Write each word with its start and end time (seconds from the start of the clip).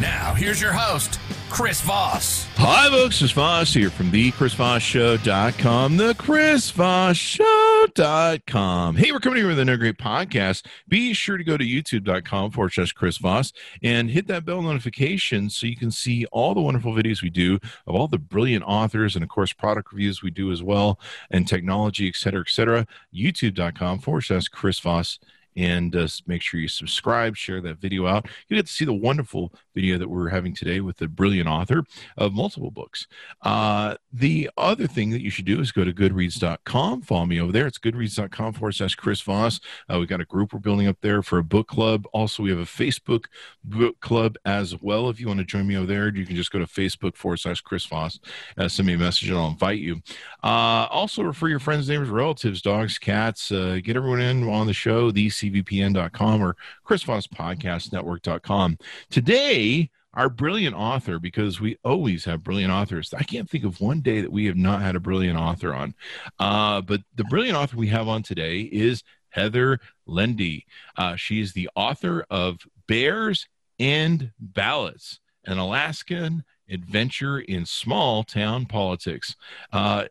Now, 0.00 0.32
here's 0.32 0.62
your 0.62 0.72
host, 0.72 1.20
Chris 1.50 1.82
Voss. 1.82 2.46
Hi, 2.54 2.88
folks. 2.88 3.18
Chris 3.18 3.32
Voss 3.32 3.74
here 3.74 3.90
from 3.90 4.10
the 4.10 4.32
ChrisVossShow.com, 4.32 5.98
the 5.98 6.14
ChrisVossShow.com. 6.14 8.96
Hey, 8.96 9.12
we're 9.12 9.18
coming 9.18 9.36
here 9.36 9.48
with 9.48 9.58
another 9.58 9.76
great 9.76 9.98
podcast. 9.98 10.64
Be 10.88 11.12
sure 11.12 11.36
to 11.36 11.44
go 11.44 11.58
to 11.58 11.64
youtube.com 11.64 12.50
forward 12.50 12.72
Chris 12.94 13.18
Voss 13.18 13.52
and 13.82 14.10
hit 14.10 14.26
that 14.28 14.46
bell 14.46 14.62
notification 14.62 15.50
so 15.50 15.66
you 15.66 15.76
can 15.76 15.90
see 15.90 16.24
all 16.32 16.54
the 16.54 16.62
wonderful 16.62 16.94
videos 16.94 17.20
we 17.20 17.28
do 17.28 17.58
of 17.86 17.94
all 17.94 18.08
the 18.08 18.16
brilliant 18.16 18.64
authors 18.66 19.16
and, 19.16 19.22
of 19.22 19.28
course, 19.28 19.52
product 19.52 19.92
reviews 19.92 20.22
we 20.22 20.30
do 20.30 20.50
as 20.50 20.62
well 20.62 20.98
and 21.30 21.46
technology, 21.46 22.08
et 22.08 22.16
cetera, 22.16 22.40
et 22.40 22.48
cetera. 22.48 22.86
YouTube.com 23.14 23.98
forward 23.98 24.24
Chris 24.50 24.80
Voss 24.80 25.18
and 25.56 25.96
uh, 25.96 26.06
make 26.26 26.42
sure 26.42 26.60
you 26.60 26.68
subscribe, 26.68 27.36
share 27.36 27.60
that 27.60 27.78
video 27.78 28.06
out. 28.06 28.26
You 28.48 28.56
get 28.56 28.66
to 28.66 28.72
see 28.72 28.84
the 28.84 28.94
wonderful 28.94 29.52
video 29.74 29.98
that 29.98 30.08
we're 30.08 30.28
having 30.28 30.54
today 30.54 30.80
with 30.80 30.96
the 30.98 31.08
brilliant 31.08 31.48
author 31.48 31.84
of 32.16 32.32
multiple 32.32 32.70
books. 32.70 33.06
Uh, 33.42 33.96
the 34.12 34.50
other 34.56 34.86
thing 34.86 35.10
that 35.10 35.22
you 35.22 35.30
should 35.30 35.44
do 35.44 35.60
is 35.60 35.72
go 35.72 35.84
to 35.84 35.92
goodreads.com. 35.92 37.02
Follow 37.02 37.26
me 37.26 37.40
over 37.40 37.52
there. 37.52 37.66
It's 37.66 37.78
goodreads.com 37.78 38.54
forward 38.54 38.72
slash 38.72 38.94
Chris 38.94 39.20
Voss. 39.20 39.60
Uh, 39.88 39.98
we've 39.98 40.08
got 40.08 40.20
a 40.20 40.24
group 40.24 40.52
we're 40.52 40.58
building 40.58 40.86
up 40.86 40.98
there 41.00 41.22
for 41.22 41.38
a 41.38 41.44
book 41.44 41.68
club. 41.68 42.06
Also, 42.12 42.42
we 42.42 42.50
have 42.50 42.58
a 42.58 42.62
Facebook 42.62 43.26
book 43.64 43.98
club 44.00 44.36
as 44.44 44.80
well. 44.80 45.08
If 45.08 45.20
you 45.20 45.26
want 45.26 45.38
to 45.40 45.46
join 45.46 45.66
me 45.66 45.76
over 45.76 45.86
there, 45.86 46.14
you 46.14 46.26
can 46.26 46.36
just 46.36 46.50
go 46.50 46.58
to 46.58 46.66
Facebook 46.66 47.16
forward 47.16 47.38
slash 47.38 47.60
Chris 47.60 47.84
Voss. 47.86 48.18
Uh, 48.56 48.68
send 48.68 48.86
me 48.86 48.94
a 48.94 48.98
message 48.98 49.28
and 49.28 49.38
I'll 49.38 49.48
invite 49.48 49.78
you. 49.78 50.02
Uh, 50.42 50.86
also, 50.90 51.22
refer 51.22 51.48
your 51.48 51.58
friends, 51.58 51.88
neighbors, 51.88 52.08
relatives, 52.08 52.62
dogs, 52.62 52.98
cats. 52.98 53.52
Uh, 53.52 53.80
get 53.82 53.96
everyone 53.96 54.20
in 54.20 54.48
on 54.48 54.66
the 54.66 54.72
show, 54.72 55.10
thecvpn.com 55.10 56.42
or 56.42 56.56
chrisvosspodcastnetwork.com. 56.90 58.78
Today, 59.10 59.90
our 60.14 60.28
brilliant 60.28 60.74
author, 60.74 61.20
because 61.20 61.60
we 61.60 61.78
always 61.84 62.24
have 62.24 62.42
brilliant 62.42 62.72
authors. 62.72 63.14
I 63.14 63.22
can't 63.22 63.48
think 63.48 63.64
of 63.64 63.80
one 63.80 64.00
day 64.00 64.20
that 64.20 64.32
we 64.32 64.46
have 64.46 64.56
not 64.56 64.82
had 64.82 64.96
a 64.96 65.00
brilliant 65.00 65.38
author 65.38 65.72
on. 65.72 65.94
Uh, 66.40 66.80
but 66.80 67.00
the 67.14 67.24
brilliant 67.24 67.56
author 67.56 67.76
we 67.76 67.86
have 67.88 68.08
on 68.08 68.24
today 68.24 68.62
is 68.62 69.04
Heather 69.28 69.78
Lende. 70.08 70.64
Uh, 70.96 71.14
she 71.14 71.40
is 71.40 71.52
the 71.52 71.70
author 71.76 72.26
of 72.28 72.58
Bears 72.88 73.46
and 73.78 74.32
Ballots, 74.40 75.20
an 75.46 75.58
Alaskan 75.58 76.42
adventure 76.68 77.38
in 77.38 77.64
small 77.64 78.24
town 78.24 78.66
politics. 78.66 79.36
Uh, 79.72 80.06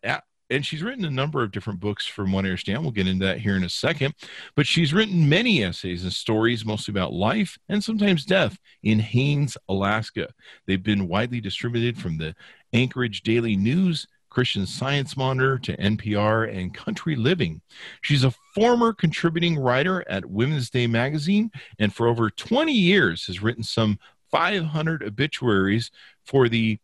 and 0.50 0.66
she's 0.66 0.84
written 0.84 1.06
a 1.06 1.12
number 1.12 1.44
of 1.44 1.52
different 1.52 1.80
books 1.80 2.06
from 2.06 2.32
what 2.32 2.46
I 2.46 2.50
understand. 2.50 2.82
We'll 2.82 2.92
get 2.92 3.08
into 3.08 3.26
that 3.26 3.40
here 3.40 3.56
in 3.56 3.64
a 3.64 3.70
second. 3.70 4.16
But 4.56 4.68
she's 4.68 4.94
written 4.94 5.30
many 5.30 5.64
essays 5.64 6.04
and 6.04 6.14
stories, 6.14 6.66
mostly 6.66 6.92
about 6.92 7.14
life 7.14 7.58
and 7.70 7.84
sometimes 7.84 8.26
death 8.26 8.58
in 8.84 9.00
Haines, 9.00 9.58
Alaska. 9.68 10.30
They've 10.66 10.82
been 10.82 11.08
widely 11.08 11.42
distributed 11.42 11.98
from 11.98 12.18
the 12.18 12.36
Anchorage 12.74 13.22
Daily 13.22 13.56
News, 13.56 14.08
Christian 14.30 14.66
Science 14.66 15.18
Monitor 15.18 15.58
to 15.60 15.78
NPR 15.78 16.56
and 16.56 16.74
Country 16.74 17.16
Living. 17.16 17.62
She's 18.02 18.24
a 18.24 18.34
former 18.54 18.94
contributing 18.94 19.58
writer 19.58 20.08
at 20.08 20.26
Women's 20.26 20.70
Day 20.70 20.88
magazine 20.88 21.52
and 21.80 21.94
for 21.94 22.08
over 22.08 22.30
20 22.30 22.72
years 22.72 23.26
has 23.26 23.42
written 23.42 23.64
some 23.64 23.98
500 24.32 25.04
obituaries 25.04 25.90
for 26.26 26.48
the 26.48 26.80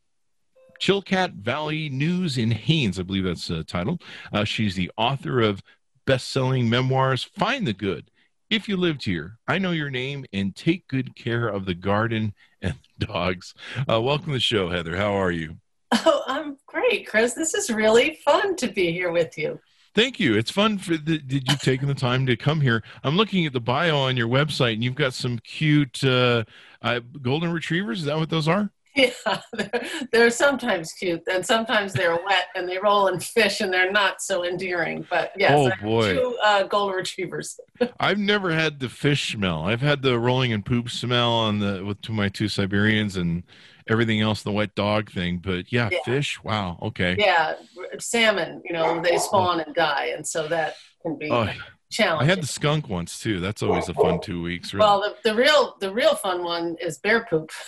Chilkat 0.80 1.34
Valley 1.34 1.90
News 1.90 2.38
in 2.38 2.52
Haines, 2.52 3.00
I 3.00 3.04
believe 3.04 3.24
that's 3.24 3.48
the 3.48 3.64
title. 3.64 4.00
Uh, 4.32 4.44
she's 4.44 4.76
the 4.76 4.92
author 4.98 5.42
of 5.42 5.62
best 6.06 6.32
selling 6.32 6.70
memoirs, 6.70 7.24
Find 7.24 7.66
the 7.66 7.74
Good. 7.74 8.12
If 8.50 8.70
you 8.70 8.78
lived 8.78 9.06
here, 9.06 9.40
I 9.48 9.58
know 9.58 9.72
your 9.72 9.90
name 9.90 10.26
and 10.32 10.56
take 10.56 10.88
good 10.88 11.16
care 11.16 11.48
of 11.48 11.66
the 11.66 11.74
garden 11.74 12.34
and 12.62 12.76
dogs. 13.00 13.54
Uh, 13.90 14.02
welcome 14.02 14.28
to 14.28 14.34
the 14.34 14.40
show, 14.40 14.70
Heather. 14.70 14.96
How 14.96 15.14
are 15.14 15.32
you? 15.32 15.58
Oh, 15.92 16.24
I'm 16.28 16.58
great, 16.68 17.08
Chris. 17.08 17.34
This 17.34 17.54
is 17.54 17.70
really 17.70 18.20
fun 18.24 18.56
to 18.58 18.68
be 18.68 18.92
here 18.92 19.12
with 19.12 19.38
you. 19.38 19.60
Thank 19.96 20.20
you. 20.20 20.36
It's 20.36 20.52
fun 20.52 20.78
for 20.78 20.98
the, 20.98 21.20
did 21.20 21.50
you 21.50 21.58
taking 21.58 21.88
the 21.88 21.96
time 21.96 22.26
to 22.26 22.36
come 22.36 22.60
here? 22.60 22.84
I'm 23.04 23.16
looking 23.16 23.46
at 23.46 23.54
the 23.54 23.62
bio 23.62 23.98
on 23.98 24.18
your 24.18 24.28
website, 24.28 24.74
and 24.74 24.84
you've 24.84 24.94
got 24.94 25.14
some 25.14 25.40
cute 25.40 26.04
uh, 26.04 26.44
uh, 26.82 27.00
golden 27.22 27.52
retrievers. 27.52 28.00
Is 28.00 28.06
that 28.06 28.18
what 28.18 28.30
those 28.30 28.48
are? 28.48 28.70
Yeah, 29.26 29.42
they're, 29.52 29.88
they're, 30.12 30.30
sometimes 30.30 30.94
cute, 30.94 31.22
and 31.30 31.46
sometimes 31.46 31.92
they're 31.92 32.16
wet, 32.16 32.48
and 32.56 32.68
they 32.68 32.78
roll 32.78 33.08
in 33.08 33.20
fish, 33.20 33.60
and 33.60 33.74
they're 33.74 33.92
not 33.92 34.22
so 34.22 34.46
endearing. 34.46 35.06
But 35.10 35.34
yes, 35.36 35.52
oh 35.54 35.70
boy, 35.84 36.14
two 36.14 36.38
uh, 36.42 36.64
golden 36.64 36.96
retrievers. 36.96 37.60
I've 38.00 38.20
never 38.20 38.54
had 38.54 38.80
the 38.80 38.88
fish 38.88 39.34
smell. 39.34 39.64
I've 39.64 39.82
had 39.82 40.02
the 40.02 40.18
rolling 40.18 40.54
and 40.54 40.66
poop 40.66 40.90
smell 40.90 41.34
on 41.34 41.60
the 41.60 41.84
with 41.84 42.00
to 42.04 42.14
my 42.14 42.30
two 42.30 42.48
Siberians 42.48 43.18
and 43.18 43.44
everything 43.90 44.22
else, 44.22 44.44
the 44.44 44.52
wet 44.54 44.76
dog 44.76 45.12
thing. 45.12 45.40
But 45.40 45.74
yeah, 45.74 45.90
yeah. 45.92 46.00
fish. 46.06 46.42
Wow. 46.42 46.80
Okay. 46.82 47.18
Yeah, 47.20 47.56
salmon. 48.00 48.62
You 48.64 48.72
know, 48.72 49.02
they 49.02 49.18
spawn 49.18 49.60
and 49.60 49.76
die, 49.76 50.14
and 50.16 50.26
so 50.26 50.48
that 50.48 50.76
can 51.02 51.18
be. 51.18 51.30
Oh. 51.30 51.50
Challenging. 51.92 52.28
I 52.28 52.30
had 52.30 52.42
the 52.42 52.48
skunk 52.48 52.90
once 52.90 53.20
too. 53.20 53.40
That's 53.40 53.62
always 53.62 53.88
a 53.90 53.94
fun 53.94 54.20
two 54.20 54.42
weeks. 54.42 54.74
Really. 54.74 54.84
Well, 54.86 55.02
the, 55.02 55.30
the 55.30 55.36
real 55.36 55.76
the 55.80 55.94
real 55.94 56.16
fun 56.16 56.44
one 56.44 56.76
is 56.82 56.98
bear 56.98 57.26
poop. 57.30 57.52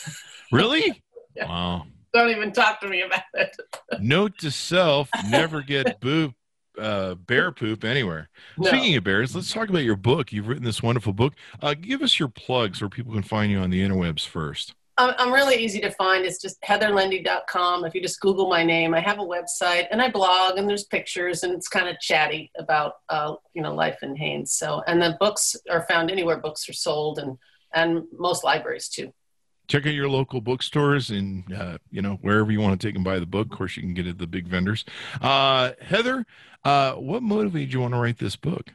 Really? 0.51 1.03
Wow. 1.45 1.85
Don't 2.13 2.29
even 2.29 2.51
talk 2.51 2.79
to 2.81 2.87
me 2.87 3.01
about 3.01 3.21
it. 3.33 3.55
Note 3.99 4.37
to 4.39 4.51
self: 4.51 5.09
never 5.29 5.61
get 5.61 5.99
boo 5.99 6.33
uh, 6.77 7.15
bear 7.15 7.51
poop 7.51 7.83
anywhere. 7.83 8.29
No. 8.57 8.69
Speaking 8.69 8.95
of 8.95 9.03
bears, 9.03 9.35
let's 9.35 9.51
talk 9.51 9.69
about 9.69 9.83
your 9.83 9.95
book. 9.95 10.31
You've 10.31 10.47
written 10.47 10.63
this 10.63 10.83
wonderful 10.83 11.13
book. 11.13 11.33
Uh, 11.61 11.73
give 11.73 12.01
us 12.01 12.19
your 12.19 12.29
plugs 12.29 12.81
where 12.81 12.89
people 12.89 13.13
can 13.13 13.23
find 13.23 13.51
you 13.51 13.59
on 13.59 13.69
the 13.69 13.81
interwebs 13.81 14.25
first. 14.25 14.73
I'm 14.99 15.31
really 15.31 15.57
easy 15.57 15.79
to 15.81 15.91
find. 15.91 16.25
It's 16.25 16.41
just 16.41 16.59
heatherlende.com. 16.63 17.85
If 17.85 17.93
you 17.93 18.01
just 18.01 18.19
Google 18.19 18.49
my 18.49 18.63
name, 18.63 18.95
I 18.95 18.99
have 18.99 19.19
a 19.19 19.23
website 19.23 19.85
and 19.91 20.01
I 20.01 20.09
blog 20.09 20.57
and 20.57 20.67
there's 20.67 20.85
pictures 20.85 21.43
and 21.43 21.53
it's 21.53 21.67
kind 21.67 21.87
of 21.87 21.99
chatty 21.99 22.51
about, 22.57 22.93
uh, 23.09 23.35
you 23.53 23.61
know, 23.61 23.75
life 23.75 23.99
in 24.01 24.15
Haines. 24.15 24.53
So, 24.53 24.81
and 24.87 24.99
the 24.99 25.15
books 25.19 25.55
are 25.69 25.85
found 25.87 26.09
anywhere 26.09 26.37
books 26.37 26.67
are 26.67 26.73
sold 26.73 27.19
and, 27.19 27.37
and 27.75 28.05
most 28.11 28.43
libraries 28.43 28.89
too 28.89 29.13
check 29.67 29.85
out 29.85 29.93
your 29.93 30.09
local 30.09 30.41
bookstores 30.41 31.09
and 31.09 31.51
uh, 31.53 31.77
you 31.91 32.01
know 32.01 32.17
wherever 32.21 32.51
you 32.51 32.59
want 32.59 32.79
to 32.79 32.87
take 32.87 32.95
and 32.95 33.03
buy 33.03 33.19
the 33.19 33.25
book. 33.25 33.51
Of 33.51 33.57
course, 33.57 33.75
you 33.75 33.83
can 33.83 33.93
get 33.93 34.07
it 34.07 34.11
at 34.11 34.17
the 34.17 34.27
big 34.27 34.47
vendors. 34.47 34.85
Uh, 35.21 35.71
Heather, 35.81 36.25
uh, 36.63 36.93
what 36.93 37.23
motivated 37.23 37.73
you 37.73 37.81
want 37.81 37.93
to 37.93 37.99
write 37.99 38.17
this 38.17 38.35
book? 38.35 38.73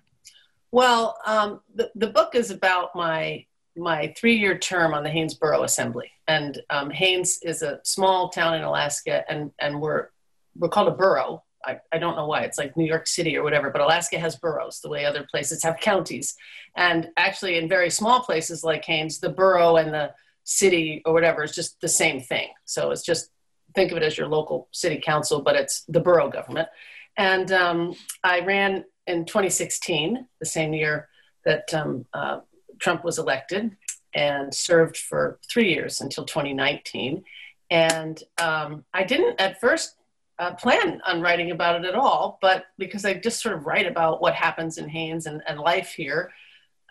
Well, 0.71 1.17
um, 1.27 1.61
the 1.75 1.91
the 1.95 2.09
book 2.09 2.35
is 2.35 2.51
about 2.51 2.95
my 2.95 3.47
my 3.77 4.13
three 4.17 4.37
year 4.37 4.59
term 4.59 4.95
on 4.95 5.03
the 5.03 5.11
Haines 5.11 5.35
Borough 5.35 5.65
Assembly, 5.65 6.11
and 6.29 6.61
um, 6.71 6.91
Haines 6.91 7.41
is 7.43 7.63
a 7.63 7.81
small 7.85 8.29
town 8.29 8.55
in 8.55 8.63
Alaska, 8.63 9.25
and 9.29 9.51
and 9.59 9.81
we're 9.81 10.09
we're 10.57 10.69
called 10.69 10.89
a 10.89 10.93
borough. 10.93 11.43
I, 11.65 11.79
I 11.93 11.99
don't 11.99 12.17
know 12.17 12.27
why 12.27 12.41
it's 12.41 12.59
like 12.59 12.77
New 12.77 12.85
York 12.85 13.07
City 13.07 13.37
or 13.37 13.45
whatever, 13.45 13.71
but 13.71 13.81
Alaska 13.81 14.19
has 14.19 14.35
boroughs 14.35 14.81
the 14.81 14.89
way 14.89 15.05
other 15.05 15.25
places 15.31 15.63
have 15.63 15.77
counties. 15.79 16.35
And 16.77 17.11
actually, 17.17 17.57
in 17.57 17.69
very 17.69 17.89
small 17.89 18.21
places 18.25 18.65
like 18.65 18.85
Haines, 18.85 19.21
the 19.21 19.29
borough 19.29 19.77
and 19.77 19.95
the 19.95 20.13
city 20.45 21.03
or 21.05 21.13
whatever 21.13 21.43
is 21.45 21.55
just 21.55 21.81
the 21.81 21.89
same 21.89 22.21
thing. 22.21 22.49
So 22.65 22.91
it's 22.91 23.03
just 23.03 23.31
think 23.75 23.91
of 23.91 23.97
it 23.97 24.03
as 24.03 24.19
your 24.19 24.29
local 24.29 24.69
city 24.73 25.01
council, 25.03 25.41
but 25.41 25.57
it's 25.57 25.85
the 25.85 26.01
borough 26.01 26.31
government. 26.31 26.69
And 27.17 27.51
um, 27.53 27.95
I 28.25 28.41
ran 28.41 28.85
in 29.07 29.25
2016, 29.25 30.27
the 30.39 30.47
same 30.47 30.73
year 30.73 31.09
that 31.45 31.73
um, 31.75 32.07
uh, 32.13 32.41
Trump 32.79 33.05
was 33.05 33.19
elected, 33.19 33.77
and 34.15 34.55
served 34.55 34.97
for 34.97 35.39
three 35.51 35.73
years 35.73 36.01
until 36.01 36.25
2019. 36.25 37.25
And 37.71 38.23
um, 38.41 38.85
I 38.93 39.05
didn't 39.05 39.41
at 39.41 39.61
first 39.61 39.97
uh, 40.39 40.55
plan 40.55 41.01
on 41.07 41.21
writing 41.21 41.51
about 41.51 41.83
it 41.83 41.89
at 41.89 41.95
all, 41.95 42.39
but 42.43 42.67
because 42.79 43.05
I 43.05 43.15
just 43.15 43.41
sort 43.41 43.55
of 43.55 43.67
write 43.67 43.87
about 43.87 44.21
what 44.21 44.35
happens 44.35 44.79
in 44.79 44.89
Haines 44.89 45.27
and, 45.27 45.43
and 45.47 45.59
life 45.59 45.93
here, 45.93 46.33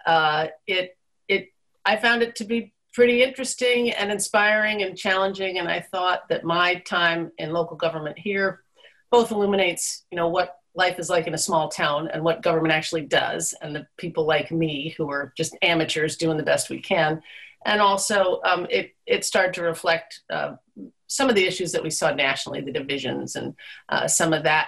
uh, 0.05 0.47
it 0.65 0.97
it 1.27 1.53
I 1.85 1.97
found 1.97 2.23
it 2.23 2.35
to 2.37 2.45
be 2.45 2.73
pretty 2.93 3.23
interesting 3.23 3.91
and 3.91 4.11
inspiring 4.11 4.83
and 4.83 4.97
challenging. 4.97 5.59
And 5.59 5.67
I 5.69 5.79
thought 5.79 6.27
that 6.29 6.43
my 6.43 6.75
time 6.75 7.31
in 7.37 7.51
local 7.51 7.77
government 7.77 8.17
here 8.19 8.63
both 9.09 9.31
illuminates, 9.31 10.05
you 10.11 10.15
know, 10.15 10.29
what 10.29 10.57
life 10.73 10.97
is 10.97 11.09
like 11.09 11.27
in 11.27 11.33
a 11.33 11.37
small 11.37 11.67
town 11.67 12.07
and 12.13 12.23
what 12.23 12.41
government 12.41 12.73
actually 12.73 13.01
does, 13.01 13.53
and 13.61 13.75
the 13.75 13.85
people 13.97 14.25
like 14.25 14.51
me 14.51 14.95
who 14.97 15.09
are 15.11 15.33
just 15.35 15.57
amateurs 15.61 16.15
doing 16.15 16.37
the 16.37 16.43
best 16.43 16.69
we 16.69 16.79
can. 16.79 17.21
and 17.65 17.81
also 17.81 18.41
um, 18.43 18.67
it 18.69 18.95
it 19.05 19.25
started 19.25 19.53
to 19.53 19.63
reflect 19.63 20.21
uh, 20.29 20.55
some 21.07 21.29
of 21.29 21.35
the 21.35 21.45
issues 21.45 21.71
that 21.73 21.83
we 21.83 21.89
saw 21.89 22.13
nationally, 22.13 22.61
the 22.61 22.71
divisions 22.71 23.35
and 23.35 23.53
uh, 23.89 24.07
some 24.07 24.33
of 24.33 24.43
that 24.43 24.67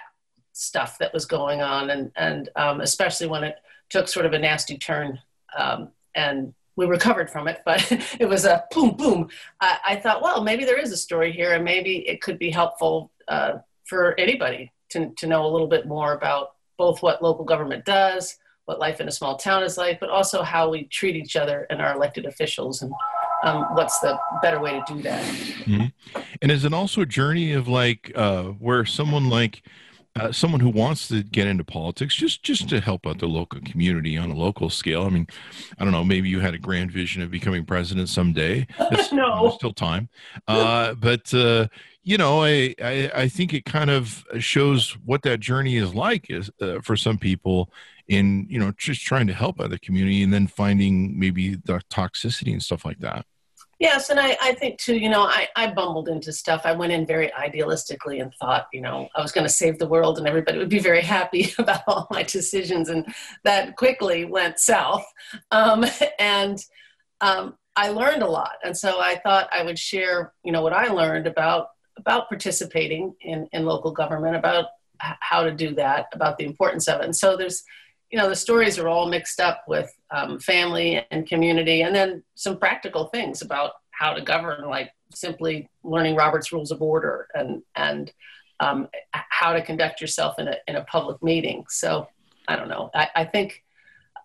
stuff 0.54 0.98
that 1.00 1.14
was 1.14 1.26
going 1.26 1.62
on, 1.62 1.90
and 1.90 2.12
and 2.16 2.50
um, 2.56 2.82
especially 2.82 3.28
when 3.28 3.44
it 3.44 3.56
took 3.90 4.08
sort 4.08 4.26
of 4.26 4.34
a 4.34 4.40
nasty 4.40 4.78
turn, 4.78 5.20
um, 5.58 5.90
and 6.16 6.54
we 6.76 6.86
recovered 6.86 7.30
from 7.30 7.48
it, 7.48 7.62
but 7.66 7.92
it 8.20 8.28
was 8.28 8.46
a 8.46 8.64
boom 8.72 8.96
boom. 8.96 9.30
I, 9.62 9.78
I, 9.86 9.96
thought, 9.98 10.22
well, 10.22 10.44
maybe 10.44 10.66
there 10.66 10.80
is 10.80 10.92
a 10.92 10.98
story 10.98 11.32
here, 11.32 11.54
and 11.54 11.64
maybe 11.64 12.08
it 12.08 12.22
could 12.22 12.40
be 12.40 12.50
helpful 12.50 13.12
uh, 13.28 13.60
for 13.86 14.20
anybody 14.20 14.72
to 14.90 15.12
to 15.18 15.28
know 15.28 15.46
a 15.46 15.52
little 15.52 15.68
bit 15.68 15.88
more 15.88 16.14
about 16.14 16.54
both 16.78 17.02
what 17.02 17.22
local 17.22 17.46
government 17.46 17.86
does, 17.86 18.38
what 18.66 18.80
life 18.80 19.00
in 19.00 19.08
a 19.08 19.12
small 19.12 19.38
town 19.38 19.64
is 19.64 19.78
like, 19.78 20.00
but 20.00 20.10
also 20.10 20.42
how 20.42 20.70
we 20.70 20.86
treat 20.86 21.16
each 21.16 21.36
other 21.36 21.68
and 21.70 21.82
our 21.82 21.94
elected 21.94 22.26
officials 22.26 22.82
and 22.82 22.92
um, 23.44 23.64
what's 23.76 24.00
the 24.00 24.18
better 24.42 24.60
way 24.60 24.72
to 24.72 24.94
do 24.94 25.02
that. 25.04 25.24
Mm-hmm. 25.24 26.20
And 26.42 26.52
is 26.52 26.64
it 26.64 26.74
also 26.74 27.02
a 27.02 27.06
journey 27.06 27.52
of 27.52 27.68
like 27.68 28.12
uh, 28.16 28.44
where 28.44 28.86
someone 28.86 29.30
like 29.30 29.64
uh, 30.16 30.32
someone 30.32 30.60
who 30.60 30.70
wants 30.70 31.08
to 31.08 31.24
get 31.24 31.48
into 31.48 31.64
politics 31.64 32.14
just 32.16 32.44
just 32.44 32.70
to 32.70 32.80
help 32.80 33.08
out 33.08 33.20
the 33.20 33.28
local 33.28 33.60
community 33.62 34.18
on 34.18 34.30
a 34.30 34.36
local 34.36 34.70
scale. 34.70 35.04
I 35.04 35.10
mean 35.10 35.28
i 35.80 35.84
don't 35.84 35.94
know 35.94 36.04
maybe 36.04 36.30
you 36.30 36.40
had 36.40 36.54
a 36.54 36.60
grand 36.60 36.92
vision 36.92 37.22
of 37.22 37.32
becoming 37.32 37.66
president 37.66 38.10
someday. 38.10 38.68
No. 39.12 39.52
Still 39.58 39.74
time. 39.74 40.10
Uh, 40.48 40.94
but 41.00 41.34
uh, 41.34 41.68
you 42.04 42.18
know 42.18 42.44
I, 42.44 42.74
I, 42.82 43.12
I 43.16 43.28
think 43.28 43.54
it 43.54 43.66
kind 43.66 43.90
of 43.90 44.24
shows 44.40 44.98
what 45.06 45.22
that 45.24 45.40
journey 45.40 45.78
is 45.78 45.94
like 45.94 46.30
is 46.30 46.50
uh, 46.62 46.80
for 46.82 46.96
some 46.96 47.18
people 47.18 47.70
in 48.08 48.46
you 48.50 48.60
know 48.60 48.72
just 48.78 49.02
trying 49.02 49.28
to 49.28 49.34
help 49.34 49.60
other 49.60 49.78
community 49.78 50.24
and 50.24 50.34
then 50.34 50.48
finding 50.48 51.18
maybe 51.18 51.56
the 51.56 51.82
toxicity 51.90 52.52
and 52.52 52.62
stuff 52.62 52.86
like 52.86 53.00
that 53.00 53.26
Yes, 53.80 54.10
and 54.10 54.20
I, 54.20 54.38
I 54.42 54.54
think 54.54 54.80
too, 54.80 54.96
you 54.96 55.10
know, 55.10 55.24
I, 55.24 55.48
I 55.56 55.72
bumbled 55.72 56.08
into 56.08 56.32
stuff. 56.32 56.62
I 56.64 56.74
went 56.74 56.94
in 56.94 57.06
very 57.06 57.32
idealistically 57.32 58.22
and 58.22 58.34
thought, 58.36 58.68
you 58.72 58.82
know, 58.82 59.10
I 59.16 59.22
was 59.22 59.32
going 59.32 59.46
to 59.46 59.54
save 59.54 59.80
the 59.80 59.88
world 59.88 60.18
and 60.18 60.28
everybody 60.28 60.58
would 60.58 60.70
be 60.70 60.80
very 60.80 61.02
happy 61.02 61.52
about 61.60 61.82
all 61.88 62.08
my 62.12 62.24
decisions. 62.24 62.90
And 62.90 63.14
that 63.44 63.76
quickly 63.76 64.26
went 64.26 64.60
south. 64.60 65.06
Um, 65.52 65.86
and 66.20 66.64
um, 67.22 67.58
I 67.76 67.90
learned 67.90 68.24
a 68.24 68.30
lot. 68.30 68.54
And 68.64 68.78
so 68.78 69.00
I 69.00 69.16
thought 69.16 69.50
I 69.52 69.64
would 69.64 69.80
share, 69.80 70.34
you 70.44 70.52
know, 70.52 70.62
what 70.62 70.74
I 70.74 70.88
learned 70.88 71.28
about 71.28 71.68
about 71.98 72.28
participating 72.28 73.14
in, 73.22 73.48
in 73.54 73.66
local 73.66 73.92
government, 73.92 74.36
about 74.36 74.66
how 74.98 75.44
to 75.44 75.52
do 75.52 75.76
that, 75.76 76.08
about 76.14 76.38
the 76.38 76.46
importance 76.46 76.88
of 76.88 77.02
it. 77.02 77.06
And 77.06 77.16
so 77.16 77.38
there's 77.38 77.64
you 78.14 78.20
know 78.20 78.30
the 78.30 78.36
stories 78.36 78.78
are 78.78 78.88
all 78.88 79.10
mixed 79.10 79.40
up 79.40 79.64
with 79.68 79.92
um, 80.12 80.40
family 80.40 81.04
and 81.10 81.28
community 81.28 81.82
and 81.82 81.96
then 81.96 82.24
some 82.36 82.60
practical 82.60 83.06
things 83.06 83.42
about 83.42 83.72
how 83.90 84.14
to 84.14 84.22
govern 84.22 84.70
like 84.70 84.92
simply 85.12 85.68
learning 85.84 86.16
robert's 86.16 86.54
rules 86.54 86.70
of 86.70 86.80
order 86.80 87.28
and 87.34 87.64
and 87.76 88.14
um, 88.60 88.88
how 89.12 89.52
to 89.52 89.64
conduct 89.64 90.00
yourself 90.00 90.38
in 90.38 90.48
a, 90.48 90.56
in 90.68 90.76
a 90.76 90.84
public 90.84 91.22
meeting 91.24 91.66
so 91.70 92.08
i 92.48 92.56
don't 92.56 92.70
know 92.70 92.92
i, 92.94 93.10
I 93.16 93.26
think 93.26 93.64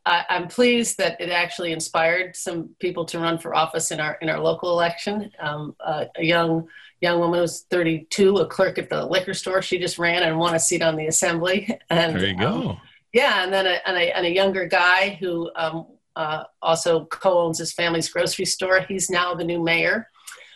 I, 0.04 0.24
am 0.28 0.48
pleased 0.48 0.98
that 0.98 1.18
it 1.18 1.30
actually 1.30 1.72
inspired 1.72 2.36
some 2.36 2.70
people 2.80 3.06
to 3.06 3.18
run 3.18 3.38
for 3.38 3.54
office 3.54 3.90
in 3.90 4.00
our 4.00 4.16
in 4.22 4.30
our 4.30 4.40
local 4.40 4.70
election. 4.70 5.30
Um, 5.38 5.76
uh, 5.80 6.06
a 6.16 6.24
young 6.24 6.66
young 7.02 7.18
woman 7.18 7.40
was 7.40 7.66
32, 7.68 8.36
a 8.36 8.46
clerk 8.46 8.78
at 8.78 8.88
the 8.88 9.04
liquor 9.04 9.34
store. 9.34 9.60
She 9.60 9.78
just 9.78 9.98
ran 9.98 10.22
and 10.22 10.38
won 10.38 10.54
a 10.54 10.58
seat 10.58 10.80
on 10.80 10.96
the 10.96 11.08
assembly. 11.08 11.78
And 11.90 12.14
there 12.14 12.26
you 12.26 12.38
go. 12.38 12.78
Yeah, 13.12 13.42
and 13.42 13.52
then 13.52 13.66
a, 13.66 13.78
and 13.86 13.96
a, 13.96 14.16
and 14.16 14.26
a 14.26 14.30
younger 14.30 14.66
guy 14.66 15.16
who 15.20 15.50
um, 15.56 15.86
uh, 16.16 16.44
also 16.60 17.06
co-owns 17.06 17.58
his 17.58 17.72
family's 17.72 18.08
grocery 18.08 18.44
store. 18.44 18.80
He's 18.80 19.08
now 19.08 19.34
the 19.34 19.44
new 19.44 19.62
mayor. 19.62 20.08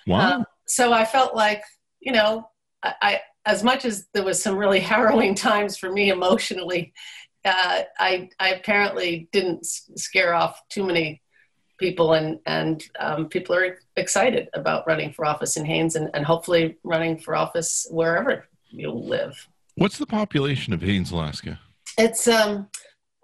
Wow. 0.06 0.32
Um, 0.32 0.44
so 0.66 0.92
I 0.92 1.04
felt 1.04 1.34
like, 1.34 1.62
you 2.00 2.12
know, 2.12 2.48
I, 2.82 2.94
I, 3.00 3.20
as 3.46 3.62
much 3.62 3.84
as 3.84 4.06
there 4.12 4.24
was 4.24 4.42
some 4.42 4.56
really 4.56 4.80
harrowing 4.92 5.34
times 5.34 5.76
for 5.76 5.90
me 5.90 6.10
emotionally, 6.10 6.92
uh, 7.44 7.82
I, 7.98 8.28
I 8.38 8.50
apparently 8.50 9.28
didn't 9.32 9.66
scare 9.66 10.34
off 10.34 10.60
too 10.68 10.84
many 10.84 11.22
people, 11.78 12.12
and 12.12 12.38
and 12.46 12.84
um, 13.00 13.28
people 13.28 13.56
are 13.56 13.78
excited 13.96 14.48
about 14.54 14.86
running 14.86 15.12
for 15.12 15.24
office 15.24 15.56
in 15.56 15.64
Haines, 15.64 15.96
and, 15.96 16.08
and 16.14 16.24
hopefully 16.24 16.78
running 16.84 17.18
for 17.18 17.34
office 17.34 17.86
wherever 17.90 18.46
you 18.70 18.92
live. 18.92 19.48
What's 19.74 19.98
the 19.98 20.06
population 20.06 20.72
of 20.72 20.82
Haines, 20.82 21.10
Alaska? 21.10 21.58
It's 21.98 22.28
um, 22.28 22.68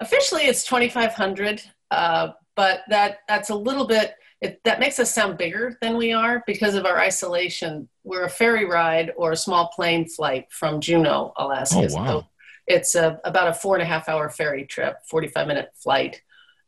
officially 0.01 0.43
it's 0.43 0.65
2,500, 0.65 1.63
uh, 1.91 2.29
but 2.57 2.81
that 2.89 3.19
that's 3.29 3.51
a 3.51 3.55
little 3.55 3.87
bit. 3.87 4.15
It, 4.41 4.61
that 4.65 4.79
makes 4.79 5.01
us 5.01 5.13
sound 5.13 5.37
bigger 5.37 5.77
than 5.83 5.97
we 5.97 6.13
are 6.13 6.45
because 6.47 6.77
of 6.77 6.87
our 6.87 6.99
isolation. 6.99 7.89
We're 8.05 8.25
a 8.25 8.31
ferry 8.31 8.67
ride 8.67 9.13
or 9.17 9.33
a 9.33 9.37
small 9.37 9.69
plane 9.75 10.09
flight 10.09 10.47
from 10.51 10.81
Juneau, 10.81 11.33
Alaska. 11.37 11.89
Oh, 11.91 11.97
wow. 11.97 12.07
So 12.21 12.27
it's 12.69 12.95
a, 12.95 13.21
about 13.25 13.49
a 13.49 13.53
four 13.53 13.75
and 13.75 13.83
a 13.83 13.87
half 13.87 14.09
hour 14.09 14.29
ferry 14.29 14.65
trip, 14.65 14.99
45 15.11 15.49
minute 15.49 15.71
flight. 15.75 16.23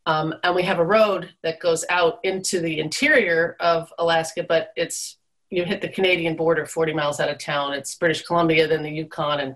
Um, 0.06 0.34
and 0.42 0.56
we 0.56 0.64
have 0.64 0.80
a 0.80 0.84
road 0.84 1.30
that 1.44 1.60
goes 1.60 1.84
out 1.90 2.18
into 2.24 2.58
the 2.58 2.80
interior 2.80 3.56
of 3.60 3.92
Alaska, 3.98 4.44
but 4.48 4.72
it's 4.74 5.18
you 5.50 5.64
hit 5.64 5.80
the 5.80 5.88
Canadian 5.88 6.34
border 6.34 6.66
40 6.66 6.92
miles 6.92 7.20
out 7.20 7.28
of 7.28 7.38
town. 7.38 7.72
It's 7.72 7.94
British 7.94 8.22
Columbia, 8.22 8.66
then 8.66 8.82
the 8.82 8.90
Yukon, 8.90 9.40
and 9.40 9.54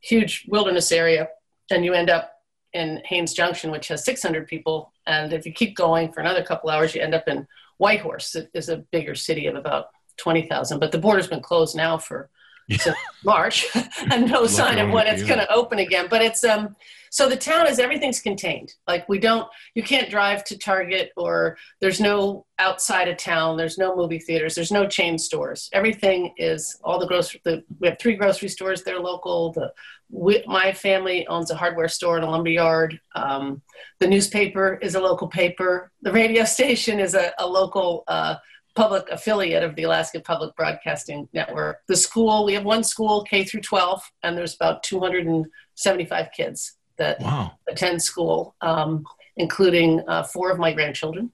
huge 0.00 0.46
wilderness 0.48 0.92
area 0.92 1.28
and 1.70 1.84
you 1.84 1.94
end 1.94 2.10
up 2.10 2.32
in 2.72 3.00
Haines 3.04 3.32
Junction, 3.32 3.70
which 3.70 3.88
has 3.88 4.04
600 4.04 4.46
people. 4.46 4.92
And 5.06 5.32
if 5.32 5.46
you 5.46 5.52
keep 5.52 5.76
going 5.76 6.12
for 6.12 6.20
another 6.20 6.42
couple 6.42 6.70
hours, 6.70 6.94
you 6.94 7.00
end 7.00 7.14
up 7.14 7.28
in 7.28 7.46
Whitehorse. 7.78 8.34
It 8.34 8.50
is 8.54 8.68
a 8.68 8.78
bigger 8.78 9.14
city 9.14 9.46
of 9.46 9.54
about 9.54 9.86
20,000. 10.18 10.78
But 10.78 10.92
the 10.92 10.98
border's 10.98 11.28
been 11.28 11.40
closed 11.40 11.76
now 11.76 11.96
for 11.96 12.28
yeah. 12.68 12.92
March, 13.24 13.66
and 14.12 14.30
no 14.30 14.46
sign 14.46 14.78
of 14.78 14.90
when 14.90 15.06
it's 15.06 15.22
going 15.22 15.38
to 15.38 15.50
open 15.52 15.78
again. 15.78 16.06
But 16.10 16.22
it's 16.22 16.44
um, 16.44 16.76
so 17.10 17.28
the 17.28 17.36
town 17.36 17.66
is 17.66 17.78
everything's 17.78 18.20
contained. 18.20 18.74
Like 18.86 19.08
we 19.08 19.18
don't, 19.18 19.48
you 19.74 19.82
can't 19.82 20.10
drive 20.10 20.44
to 20.44 20.58
Target 20.58 21.10
or 21.16 21.56
there's 21.80 22.00
no 22.00 22.46
outside 22.58 23.08
of 23.08 23.16
town. 23.16 23.56
There's 23.56 23.78
no 23.78 23.96
movie 23.96 24.18
theaters. 24.18 24.54
There's 24.54 24.72
no 24.72 24.86
chain 24.86 25.18
stores. 25.18 25.68
Everything 25.72 26.34
is 26.36 26.78
all 26.82 26.98
the 26.98 27.06
grocery. 27.06 27.40
The, 27.44 27.64
we 27.78 27.88
have 27.88 27.98
three 27.98 28.16
grocery 28.16 28.48
stores. 28.48 28.82
They're 28.82 29.00
local. 29.00 29.52
The 29.52 29.72
we, 30.10 30.42
my 30.46 30.72
family 30.72 31.26
owns 31.26 31.50
a 31.50 31.54
hardware 31.54 31.88
store 31.88 32.16
and 32.16 32.24
a 32.24 32.30
lumber 32.30 32.50
yard. 32.50 32.98
Um, 33.14 33.62
the 34.00 34.06
newspaper 34.06 34.78
is 34.80 34.94
a 34.94 35.00
local 35.00 35.28
paper. 35.28 35.92
The 36.02 36.12
radio 36.12 36.44
station 36.44 36.98
is 37.00 37.14
a, 37.14 37.32
a 37.38 37.46
local. 37.46 38.04
Uh, 38.08 38.36
public 38.74 39.08
affiliate 39.10 39.64
of 39.64 39.74
the 39.74 39.82
Alaska 39.82 40.20
Public 40.20 40.54
Broadcasting 40.54 41.28
Network. 41.32 41.78
The 41.88 41.96
school, 41.96 42.44
we 42.44 42.54
have 42.54 42.64
one 42.64 42.84
school, 42.84 43.24
K 43.24 43.42
through 43.42 43.62
12, 43.62 44.00
and 44.22 44.38
there's 44.38 44.54
about 44.54 44.84
275 44.84 46.28
kids 46.32 46.77
that 46.98 47.20
wow. 47.20 47.52
attend 47.68 48.02
school, 48.02 48.54
um, 48.60 49.04
including 49.36 50.02
uh, 50.08 50.22
four 50.24 50.50
of 50.50 50.58
my 50.58 50.72
grandchildren. 50.72 51.32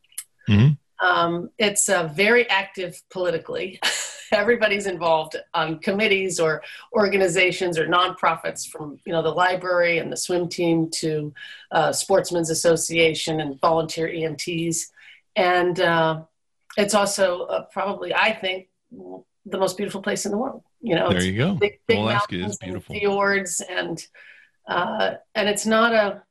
Mm-hmm. 0.48 0.72
Um, 1.04 1.50
it's 1.58 1.88
uh, 1.88 2.08
very 2.08 2.48
active 2.48 3.00
politically. 3.10 3.80
Everybody's 4.32 4.86
involved 4.86 5.36
on 5.52 5.78
committees 5.78 6.40
or 6.40 6.62
organizations 6.92 7.78
or 7.78 7.86
nonprofits, 7.86 8.66
from 8.66 8.98
you 9.04 9.12
know 9.12 9.22
the 9.22 9.30
library 9.30 9.98
and 9.98 10.10
the 10.10 10.16
swim 10.16 10.48
team 10.48 10.90
to 10.94 11.32
uh, 11.70 11.92
Sportsmen's 11.92 12.50
Association 12.50 13.40
and 13.40 13.60
volunteer 13.60 14.08
EMTs, 14.08 14.86
and 15.36 15.78
uh, 15.80 16.22
it's 16.76 16.94
also 16.94 17.42
uh, 17.42 17.64
probably 17.72 18.14
I 18.14 18.32
think 18.32 18.68
the 18.90 19.58
most 19.58 19.76
beautiful 19.76 20.02
place 20.02 20.24
in 20.24 20.32
the 20.32 20.38
world. 20.38 20.62
You 20.80 20.96
know, 20.96 21.10
there 21.10 21.22
you 21.22 21.36
go. 21.36 21.54
Big, 21.54 21.80
big 21.86 21.98
Alaska 21.98 22.36
is 22.36 22.56
beautiful. 22.56 22.94
And 22.94 23.00
fjords 23.00 23.60
and 23.60 24.06
uh, 24.66 25.14
and 25.34 25.48
it's 25.48 25.66
not 25.66 25.92
a 25.92 26.22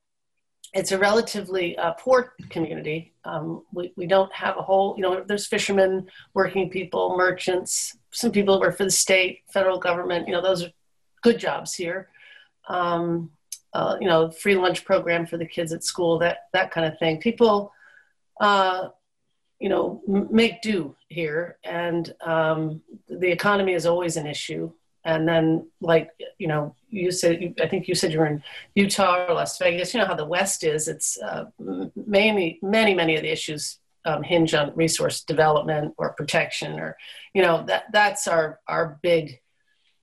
it's 0.74 0.92
a 0.92 0.98
relatively 0.98 1.78
uh, 1.78 1.92
poor 1.94 2.34
community. 2.50 3.14
Um, 3.26 3.64
we, 3.72 3.94
we 3.96 4.08
don't 4.08 4.34
have 4.34 4.58
a 4.58 4.62
whole, 4.64 4.96
you 4.98 5.04
know, 5.04 5.24
there's 5.24 5.46
fishermen, 5.46 6.08
working 6.34 6.70
people, 6.70 7.16
merchants, 7.16 7.96
some 8.12 8.32
people 8.32 8.60
work 8.60 8.78
for 8.78 8.84
the 8.84 8.92
state, 8.92 9.42
federal 9.52 9.78
government, 9.78 10.28
you 10.28 10.34
know, 10.34 10.42
those 10.42 10.64
are 10.64 10.72
good 11.22 11.38
jobs 11.38 11.76
here. 11.76 12.10
Um, 12.68 13.32
uh, 13.74 13.98
you 14.00 14.08
know, 14.08 14.30
free 14.30 14.56
lunch 14.56 14.86
program 14.86 15.26
for 15.26 15.38
the 15.38 15.46
kids 15.46 15.74
at 15.74 15.84
school, 15.84 16.20
that, 16.20 16.40
that 16.54 16.72
kind 16.72 16.86
of 16.86 16.98
thing. 17.00 17.20
People, 17.20 17.72
uh, 18.40 18.90
you 19.60 19.70
know, 19.70 20.02
make 20.08 20.62
do 20.62 20.96
here. 21.08 21.58
And 21.64 22.14
um, 22.22 22.82
the 23.08 23.32
economy 23.32 23.74
is 23.74 23.86
always 23.86 24.16
an 24.18 24.28
issue 24.28 24.72
and 25.06 25.28
then 25.28 25.68
like 25.82 26.10
you 26.38 26.48
know 26.48 26.76
you 26.90 27.12
said 27.12 27.54
i 27.62 27.68
think 27.68 27.88
you 27.88 27.96
said 27.96 28.12
you 28.12 28.20
were 28.20 28.28
in 28.28 28.44
utah 28.76 29.26
or 29.28 29.34
las 29.34 29.58
vegas. 29.58 29.94
You 29.94 30.00
know 30.00 30.06
how 30.06 30.16
the 30.16 30.26
west 30.26 30.64
is. 30.64 30.88
It's 30.88 31.18
uh, 31.22 31.46
mainly 31.96 32.60
many 32.62 32.94
many 32.94 33.16
of 33.16 33.22
the 33.22 33.32
issues 33.32 33.80
um, 34.06 34.24
hinge 34.24 34.54
on 34.54 34.76
resource 34.76 35.24
development 35.24 35.94
or 35.98 36.14
protection 36.14 36.80
or 36.80 36.98
you 37.34 37.42
know 37.42 37.64
that 37.68 37.86
that's 37.92 38.28
our 38.28 38.60
our 38.68 39.00
big 39.02 39.40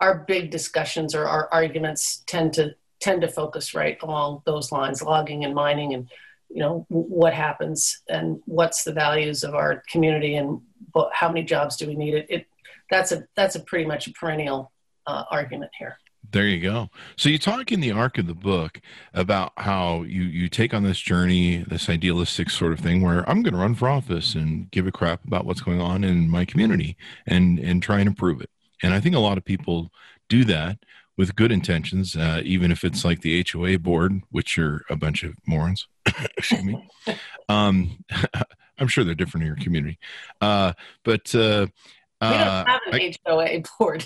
our 0.00 0.24
big 0.26 0.50
discussions 0.50 1.14
or 1.14 1.26
our 1.26 1.48
arguments 1.52 2.22
tend 2.26 2.52
to 2.54 2.74
tend 3.00 3.20
to 3.22 3.28
focus 3.28 3.74
right 3.74 3.98
along 4.02 4.42
those 4.46 4.72
lines 4.72 5.02
logging 5.02 5.44
and 5.44 5.54
mining 5.54 5.94
and 5.94 6.08
you 6.48 6.60
know 6.60 6.84
what 6.88 7.32
happens 7.32 8.02
and 8.08 8.40
what's 8.46 8.82
the 8.82 8.92
values 8.92 9.44
of 9.44 9.54
our 9.54 9.82
community 9.88 10.34
and 10.36 10.60
how 11.12 11.28
many 11.28 11.44
jobs 11.44 11.76
do 11.76 11.86
we 11.86 11.94
need? 11.94 12.14
It, 12.14 12.26
it 12.28 12.46
that's 12.90 13.12
a 13.12 13.24
that's 13.36 13.54
a 13.54 13.60
pretty 13.60 13.84
much 13.84 14.06
a 14.06 14.12
perennial 14.12 14.72
uh, 15.10 15.24
argument 15.30 15.70
here 15.78 15.98
there 16.32 16.46
you 16.46 16.60
go. 16.60 16.90
So 17.16 17.28
you 17.28 17.38
talk 17.38 17.72
in 17.72 17.80
the 17.80 17.92
arc 17.92 18.18
of 18.18 18.26
the 18.26 18.34
book 18.34 18.80
about 19.14 19.52
how 19.56 20.02
you 20.02 20.22
you 20.22 20.48
take 20.48 20.72
on 20.74 20.84
this 20.84 21.00
journey, 21.00 21.64
this 21.68 21.88
idealistic 21.88 22.50
sort 22.50 22.72
of 22.72 22.80
thing, 22.80 23.02
where 23.02 23.28
I'm 23.28 23.42
going 23.42 23.54
to 23.54 23.60
run 23.60 23.74
for 23.74 23.88
office 23.88 24.34
and 24.34 24.70
give 24.70 24.86
a 24.86 24.92
crap 24.92 25.24
about 25.24 25.44
what's 25.44 25.60
going 25.60 25.80
on 25.80 26.04
in 26.04 26.28
my 26.28 26.44
community 26.44 26.96
and 27.26 27.58
and 27.58 27.82
try 27.82 27.98
and 28.00 28.08
improve 28.08 28.40
it. 28.40 28.50
And 28.82 28.94
I 28.94 29.00
think 29.00 29.14
a 29.14 29.20
lot 29.20 29.38
of 29.38 29.44
people 29.44 29.90
do 30.28 30.44
that 30.44 30.78
with 31.16 31.36
good 31.36 31.52
intentions, 31.52 32.16
uh, 32.16 32.40
even 32.44 32.70
if 32.70 32.84
it's 32.84 33.04
like 33.04 33.20
the 33.20 33.44
HOA 33.52 33.78
board, 33.78 34.22
which 34.30 34.58
are 34.58 34.84
a 34.88 34.96
bunch 34.96 35.22
of 35.22 35.34
morons. 35.46 35.86
Excuse 36.36 36.64
me. 36.64 36.88
Um, 37.48 38.04
I'm 38.78 38.86
sure 38.86 39.02
they're 39.02 39.16
different 39.16 39.42
in 39.42 39.48
your 39.48 39.56
community, 39.56 39.98
uh, 40.40 40.72
but 41.02 41.34
uh, 41.34 41.66
we 42.20 42.28
don't 42.28 42.36
uh, 42.36 42.64
have 42.66 42.80
an 42.92 42.94
I, 42.94 43.14
HOA 43.26 43.62
board. 43.78 44.04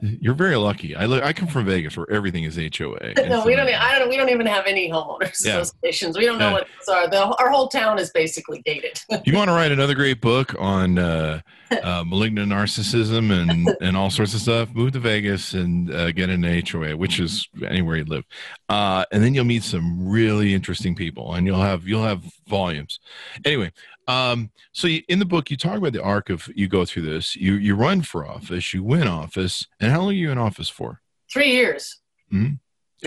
you're 0.00 0.34
very 0.34 0.56
lucky. 0.56 0.96
I 0.96 1.04
look. 1.04 1.22
I 1.22 1.34
come 1.34 1.46
from 1.46 1.66
Vegas, 1.66 1.94
where 1.94 2.10
everything 2.10 2.44
is 2.44 2.56
HOA. 2.56 3.12
no, 3.28 3.44
we 3.44 3.54
don't. 3.54 3.68
I 3.68 3.98
don't. 3.98 4.08
We 4.08 4.16
don't 4.16 4.30
even 4.30 4.46
have 4.46 4.64
any 4.66 4.90
homeowners 4.90 5.44
yeah. 5.44 5.58
associations. 5.58 6.16
We 6.16 6.24
don't 6.24 6.38
know 6.38 6.48
yeah. 6.48 6.52
what 6.54 6.66
those 6.78 6.88
are. 6.88 7.08
The, 7.08 7.22
our 7.22 7.50
whole 7.50 7.68
town 7.68 7.98
is 7.98 8.10
basically 8.10 8.62
gated. 8.62 8.98
you 9.26 9.34
want 9.34 9.48
to 9.48 9.52
write 9.52 9.72
another 9.72 9.94
great 9.94 10.22
book 10.22 10.54
on 10.58 10.98
uh, 10.98 11.40
uh, 11.82 12.02
malignant 12.06 12.50
narcissism 12.50 13.30
and 13.30 13.68
and 13.82 13.94
all 13.94 14.08
sorts 14.08 14.32
of 14.32 14.40
stuff? 14.40 14.74
Move 14.74 14.92
to 14.92 15.00
Vegas 15.00 15.52
and 15.52 15.92
uh, 15.92 16.12
get 16.12 16.30
an 16.30 16.42
HOA, 16.42 16.96
which 16.96 17.20
is 17.20 17.46
anywhere 17.66 17.96
you 17.96 18.04
live, 18.04 18.24
uh, 18.70 19.04
and 19.12 19.22
then 19.22 19.34
you'll 19.34 19.44
meet 19.44 19.64
some 19.64 20.08
really 20.08 20.54
interesting 20.54 20.94
people, 20.94 21.34
and 21.34 21.46
you'll 21.46 21.60
have 21.60 21.86
you'll 21.86 22.04
have 22.04 22.24
volumes. 22.48 23.00
Anyway, 23.44 23.70
um, 24.08 24.50
so 24.72 24.86
you, 24.86 25.02
in 25.08 25.18
the 25.18 25.24
book, 25.24 25.50
you 25.50 25.56
talk 25.56 25.76
about 25.76 25.92
the 25.92 26.02
arc 26.02 26.30
of 26.30 26.48
you 26.54 26.68
go 26.68 26.84
through 26.84 27.02
this. 27.02 27.36
You 27.36 27.54
you 27.54 27.74
run 27.74 28.02
for 28.02 28.26
office, 28.26 28.74
you 28.74 28.82
win 28.82 29.06
office, 29.06 29.66
and 29.80 29.90
how 29.90 30.00
long 30.00 30.10
are 30.10 30.12
you 30.12 30.30
in 30.30 30.38
office 30.38 30.68
for? 30.68 31.00
Three 31.32 31.52
years. 31.52 32.00
Mm-hmm. 32.32 32.54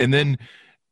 And 0.02 0.14
then 0.14 0.38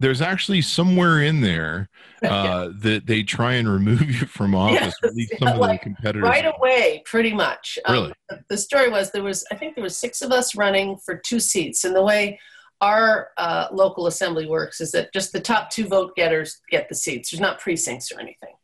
there's 0.00 0.20
actually 0.20 0.60
somewhere 0.62 1.22
in 1.22 1.40
there 1.40 1.88
uh, 2.24 2.70
that 2.80 3.06
they 3.06 3.22
try 3.22 3.54
and 3.54 3.68
remove 3.68 4.02
you 4.02 4.26
from 4.26 4.54
office. 4.54 4.94
Yes. 5.02 5.28
Some 5.38 5.48
of 5.48 5.58
like, 5.58 5.80
the 5.80 5.84
competitors 5.84 6.28
right 6.28 6.52
away, 6.56 7.02
pretty 7.06 7.32
much. 7.32 7.78
Um, 7.86 7.94
really, 7.94 8.08
um, 8.08 8.14
the, 8.28 8.44
the, 8.50 8.56
story 8.56 8.90
was 8.90 9.10
there 9.12 9.22
was 9.22 9.44
I 9.50 9.56
think 9.56 9.74
there 9.74 9.84
was 9.84 9.96
six 9.96 10.22
of 10.22 10.32
us 10.32 10.54
running 10.54 10.98
for 10.98 11.16
two 11.16 11.40
seats, 11.40 11.84
and 11.84 11.94
the 11.94 12.02
way 12.02 12.38
our 12.80 13.30
uh, 13.38 13.68
local 13.72 14.06
assembly 14.06 14.46
works 14.46 14.80
is 14.80 14.92
that 14.92 15.12
just 15.12 15.32
the 15.32 15.40
top 15.40 15.70
two 15.70 15.86
vote 15.86 16.14
getters 16.16 16.60
get 16.70 16.88
the 16.88 16.94
seats. 16.94 17.30
There's 17.30 17.40
not 17.40 17.60
precincts 17.60 18.12
or 18.12 18.20
anything. 18.20 18.54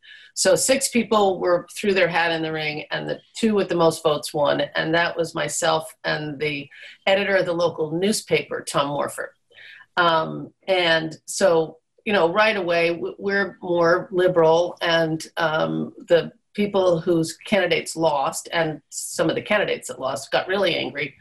So 0.41 0.55
six 0.55 0.89
people 0.89 1.39
were 1.39 1.67
threw 1.77 1.93
their 1.93 2.09
hat 2.09 2.33
in 2.33 2.41
the 2.41 2.51
ring, 2.51 2.87
and 2.91 3.07
the 3.07 3.21
two 3.37 3.55
with 3.55 3.69
the 3.69 3.75
most 3.75 4.03
votes 4.03 4.33
won, 4.33 4.63
and 4.75 4.95
that 4.95 5.15
was 5.15 5.35
myself 5.35 5.95
and 6.03 6.39
the 6.39 6.67
editor 7.07 7.37
of 7.37 7.45
the 7.45 7.53
local 7.53 7.91
newspaper, 7.91 8.65
Tom 8.67 8.89
Morphet. 8.89 9.33
Um, 9.99 10.51
and 10.67 11.15
so, 11.27 11.77
you 12.07 12.15
know, 12.15 12.33
right 12.33 12.57
away 12.57 12.99
we're 13.19 13.59
more 13.61 14.09
liberal, 14.13 14.79
and 14.81 15.23
um, 15.37 15.93
the 16.09 16.33
people 16.55 17.01
whose 17.01 17.37
candidates 17.45 17.95
lost, 17.95 18.49
and 18.51 18.81
some 18.89 19.29
of 19.29 19.37
the 19.37 19.43
candidates 19.43 19.89
that 19.89 20.01
lost, 20.01 20.33
got 20.33 20.49
really 20.49 20.75
angry, 20.75 21.17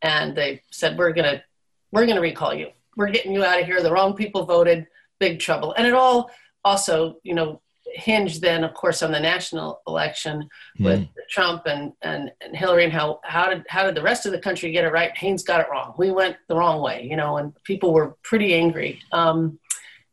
and 0.00 0.36
they 0.36 0.62
said, 0.70 0.96
"We're 0.96 1.12
gonna, 1.12 1.42
we're 1.90 2.06
gonna 2.06 2.20
recall 2.20 2.54
you. 2.54 2.68
We're 2.96 3.10
getting 3.10 3.32
you 3.32 3.44
out 3.44 3.58
of 3.58 3.66
here. 3.66 3.82
The 3.82 3.90
wrong 3.90 4.14
people 4.14 4.44
voted. 4.46 4.86
Big 5.18 5.40
trouble." 5.40 5.72
And 5.72 5.88
it 5.88 5.92
all 5.92 6.30
also, 6.64 7.16
you 7.24 7.34
know 7.34 7.60
hinge 7.94 8.40
then, 8.40 8.64
of 8.64 8.74
course, 8.74 9.02
on 9.02 9.12
the 9.12 9.20
national 9.20 9.80
election 9.86 10.48
mm. 10.78 10.84
with 10.84 11.08
Trump 11.28 11.62
and, 11.66 11.92
and, 12.02 12.30
and 12.40 12.56
Hillary 12.56 12.84
and 12.84 12.92
how, 12.92 13.20
how 13.24 13.50
did, 13.50 13.64
how 13.68 13.84
did 13.84 13.94
the 13.94 14.02
rest 14.02 14.26
of 14.26 14.32
the 14.32 14.38
country 14.38 14.72
get 14.72 14.84
it 14.84 14.92
right? 14.92 15.16
Haines 15.16 15.42
got 15.42 15.60
it 15.60 15.66
wrong. 15.70 15.94
We 15.98 16.10
went 16.10 16.36
the 16.48 16.56
wrong 16.56 16.80
way, 16.80 17.06
you 17.08 17.16
know, 17.16 17.36
and 17.36 17.52
people 17.64 17.92
were 17.92 18.16
pretty 18.22 18.54
angry. 18.54 19.00
Um, 19.12 19.58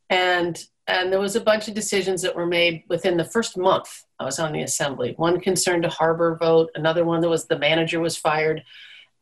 and, 0.09 0.61
and 0.87 1.11
there 1.11 1.19
was 1.19 1.35
a 1.35 1.41
bunch 1.41 1.67
of 1.67 1.73
decisions 1.73 2.21
that 2.21 2.35
were 2.35 2.45
made 2.45 2.83
within 2.87 3.17
the 3.17 3.25
first 3.25 3.57
month 3.57 4.03
I 4.19 4.25
was 4.25 4.39
on 4.39 4.51
the 4.51 4.63
assembly. 4.63 5.13
One 5.17 5.39
concerned 5.39 5.85
a 5.85 5.89
harbor 5.89 6.37
vote, 6.39 6.71
another 6.75 7.05
one 7.05 7.21
that 7.21 7.29
was 7.29 7.45
the 7.45 7.59
manager 7.59 7.99
was 7.99 8.17
fired. 8.17 8.63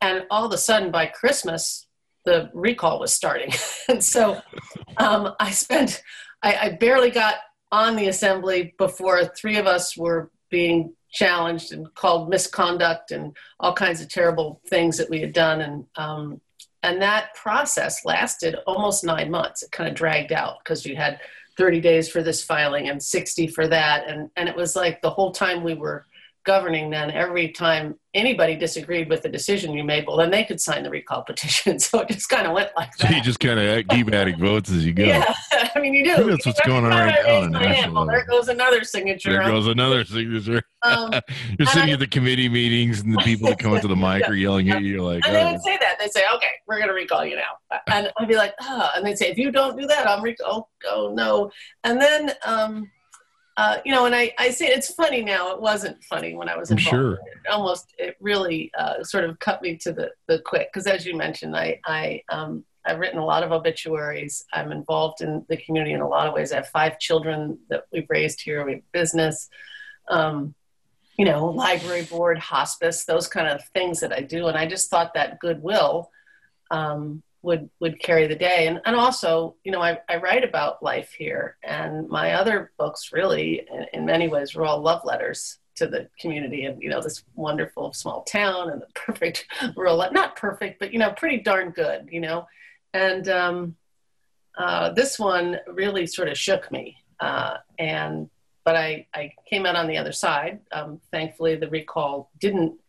And 0.02 0.26
all 0.30 0.46
of 0.46 0.54
a 0.54 0.58
sudden 0.58 0.92
by 0.92 1.08
Christmas, 1.08 1.88
the 2.24 2.50
recall 2.54 3.00
was 3.00 3.14
starting. 3.14 3.52
and 3.90 4.04
so 4.04 4.42
um, 4.98 5.34
I 5.40 5.52
spent, 5.52 6.02
I, 6.42 6.56
I 6.56 6.70
barely 6.72 7.12
got 7.12 7.36
on 7.76 7.98
the 7.98 8.08
assembly 8.08 8.74
before 8.78 9.26
three 9.26 9.58
of 9.58 9.68
us 9.68 9.98
were 9.98 10.32
being 10.50 10.94
challenged 11.12 11.74
and 11.74 11.94
called 11.94 12.30
misconduct 12.30 13.12
and 13.12 13.36
all 13.60 13.74
kinds 13.74 14.00
of 14.00 14.08
terrible 14.08 14.62
things 14.70 14.98
that 14.98 15.10
we 15.10 15.20
had 15.20 15.34
done. 15.34 15.60
And 15.60 15.86
um, 15.98 16.42
and 16.84 17.02
that 17.02 17.34
process 17.36 18.06
lasted 18.06 18.56
almost 18.66 19.04
nine 19.04 19.30
months. 19.30 19.62
It 19.62 19.72
kind 19.72 19.90
of 19.90 19.96
dragged 19.96 20.32
out 20.32 20.60
because 20.64 20.86
you 20.86 20.96
had 20.96 21.20
30 21.58 21.82
days 21.82 22.08
for 22.08 22.24
this 22.24 22.44
filing 22.44 22.88
and 22.88 23.04
60 23.04 23.48
for 23.48 23.68
that. 23.68 24.08
And 24.08 24.30
and 24.38 24.48
it 24.48 24.56
was 24.56 24.78
like 24.78 25.02
the 25.02 25.10
whole 25.10 25.34
time 25.34 25.62
we 25.62 25.74
were 25.74 26.06
governing 26.46 26.92
then 26.92 27.10
every 27.12 27.50
time 27.50 27.96
anybody 28.14 28.56
disagreed 28.56 29.10
with 29.10 29.24
the 29.24 29.30
decision 29.30 29.74
you 29.74 29.84
made 29.84 30.06
well 30.06 30.16
then 30.16 30.30
they 30.30 30.44
could 30.44 30.62
sign 30.62 30.84
the 30.84 30.90
recall 30.90 31.24
petition. 31.24 31.78
So 31.86 32.00
it 32.00 32.08
just 32.08 32.30
kind 32.30 32.48
of 32.48 32.54
went 32.54 32.70
like 32.78 32.96
that 32.98 33.10
so 33.10 33.16
you 33.16 33.22
just 33.22 33.40
kind 33.42 33.60
of 33.60 33.88
keep 33.90 34.14
adding 34.14 34.40
votes 34.40 34.72
as 34.72 34.86
you 34.86 34.94
go. 34.94 35.04
Yeah 35.04 35.34
mean 35.86 35.94
you 35.94 36.16
do 36.16 36.30
that's 36.30 36.46
what's 36.46 36.62
going 36.62 36.86
on 36.86 36.92
right 36.92 37.52
now 37.52 37.94
well, 37.94 38.06
there 38.06 38.26
goes 38.26 38.48
another 38.48 38.84
signature 38.84 39.32
there 39.32 39.44
goes 39.44 39.68
another 39.68 40.04
signature 40.04 40.62
um, 40.84 41.12
you're 41.60 41.68
sitting 41.68 41.90
I, 41.90 41.94
at 41.94 42.00
the 42.00 42.08
committee 42.08 42.50
meetings 42.50 43.02
and 43.02 43.14
the 43.14 43.20
people 43.20 43.50
that 43.50 43.60
come 43.60 43.76
into 43.76 43.88
the 43.88 43.96
mic 43.96 44.22
yeah, 44.22 44.30
are 44.30 44.36
yelling 44.36 44.70
at 44.70 44.82
you 44.82 44.96
you're 44.96 45.02
like 45.02 45.26
and 45.26 45.36
oh. 45.36 45.46
they 45.46 45.52
would 45.52 45.62
say 45.62 45.78
that 45.80 45.98
they'd 46.00 46.12
say 46.12 46.24
okay 46.36 46.52
we're 46.68 46.78
going 46.78 46.90
to 46.90 46.94
recall 46.94 47.26
you 47.26 47.36
now 47.36 47.80
and 47.88 48.12
i'd 48.20 48.28
be 48.28 48.36
like 48.36 48.54
oh 48.62 48.90
and 48.96 49.06
they'd 49.06 49.18
say 49.18 49.30
if 49.30 49.38
you 49.38 49.52
don't 49.52 49.80
do 49.80 49.88
that 49.88 50.08
i'm 50.08 50.24
recall 50.24 50.70
oh, 50.86 50.90
oh 50.90 51.14
no 51.14 51.52
and 51.84 52.02
then 52.02 52.32
um 52.46 52.90
uh, 53.58 53.78
you 53.86 53.92
know, 53.94 54.06
and 54.06 54.14
I, 54.14 54.34
I 54.38 54.50
say 54.50 54.68
it's 54.68 54.94
funny 54.94 55.24
now. 55.24 55.54
It 55.54 55.62
wasn't 55.62 56.04
funny 56.04 56.36
when 56.36 56.50
I 56.50 56.58
was 56.58 56.72
involved. 56.72 56.90
Sure. 56.90 57.14
It 57.14 57.52
almost, 57.52 57.94
it 57.98 58.18
really 58.20 58.70
uh, 58.78 59.02
sort 59.02 59.24
of 59.24 59.40
cut 59.40 59.62
me 59.62 59.78
to 59.78 59.94
the, 59.94 60.12
the 60.28 60.40
quick. 60.40 60.68
Because 60.74 60.88
as 60.88 61.06
you 61.06 61.16
mentioned, 61.16 61.56
I, 61.56 61.80
I, 61.86 62.22
um, 62.30 62.66
I've 62.86 63.00
written 63.00 63.20
a 63.20 63.26
lot 63.26 63.44
of 63.44 63.52
obituaries. 63.52 64.46
I'm 64.54 64.72
involved 64.72 65.22
in 65.22 65.46
the 65.50 65.58
community 65.58 65.94
in 65.94 66.02
a 66.02 66.08
lot 66.08 66.28
of 66.28 66.34
ways. 66.34 66.52
I 66.52 66.58
have 66.58 66.70
five 66.70 67.00
children 67.00 67.58
that 67.70 67.86
we've 67.92 68.10
raised 68.10 68.42
here. 68.42 68.66
We 68.66 68.74
have 68.74 68.92
business, 68.92 69.50
um, 70.10 70.54
you 71.18 71.26
know, 71.26 71.48
library 71.48 72.04
board, 72.04 72.38
hospice, 72.38 73.06
those 73.06 73.28
kind 73.28 73.48
of 73.48 73.64
things 73.70 74.00
that 74.02 74.14
I 74.14 74.22
do. 74.22 74.48
And 74.48 74.58
I 74.58 74.68
just 74.68 74.90
thought 74.90 75.14
that 75.14 75.40
goodwill 75.40 76.12
um, 76.72 77.24
would 77.46 77.70
would 77.80 78.02
carry 78.02 78.28
the 78.28 78.36
day 78.36 78.68
and, 78.68 78.82
and 78.86 78.96
also 78.96 79.56
you 79.64 79.72
know 79.72 79.82
I, 79.82 80.00
I 80.10 80.18
write 80.18 80.44
about 80.44 80.82
life 80.82 81.14
here 81.16 81.58
and 81.64 82.10
my 82.10 82.34
other 82.34 82.72
books 82.78 83.12
really 83.14 83.62
in, 83.72 83.86
in, 83.94 84.06
many 84.06 84.28
ways 84.28 84.56
were 84.56 84.66
all 84.66 84.82
love 84.82 85.06
letters 85.06 85.60
to 85.76 85.86
the 85.86 86.10
community 86.20 86.66
and 86.66 86.82
you 86.82 86.90
know 86.90 87.02
this 87.02 87.24
wonderful 87.36 87.94
small 87.94 88.24
town 88.24 88.72
and 88.72 88.82
the 88.82 88.88
perfect 88.96 89.46
rural 89.76 90.04
not 90.12 90.36
perfect 90.36 90.80
but 90.80 90.92
you 90.92 90.98
know 90.98 91.12
pretty 91.12 91.38
darn 91.38 91.70
good 91.70 92.10
you 92.12 92.20
know 92.20 92.48
and 92.96 93.30
um, 93.30 93.76
uh, 94.58 94.92
this 94.94 95.20
one 95.20 95.58
really 95.68 96.06
sort 96.08 96.28
of 96.28 96.38
shook 96.38 96.72
me 96.72 96.98
uh, 97.20 97.58
and 97.78 98.30
but 98.64 98.76
I, 98.76 99.06
I 99.14 99.32
came 99.48 99.66
out 99.68 99.76
on 99.76 99.88
the 99.88 99.98
other 99.98 100.12
side 100.12 100.60
um, 100.72 101.00
thankfully 101.12 101.56
the 101.56 101.70
recall 101.70 102.32
didn't 102.40 102.80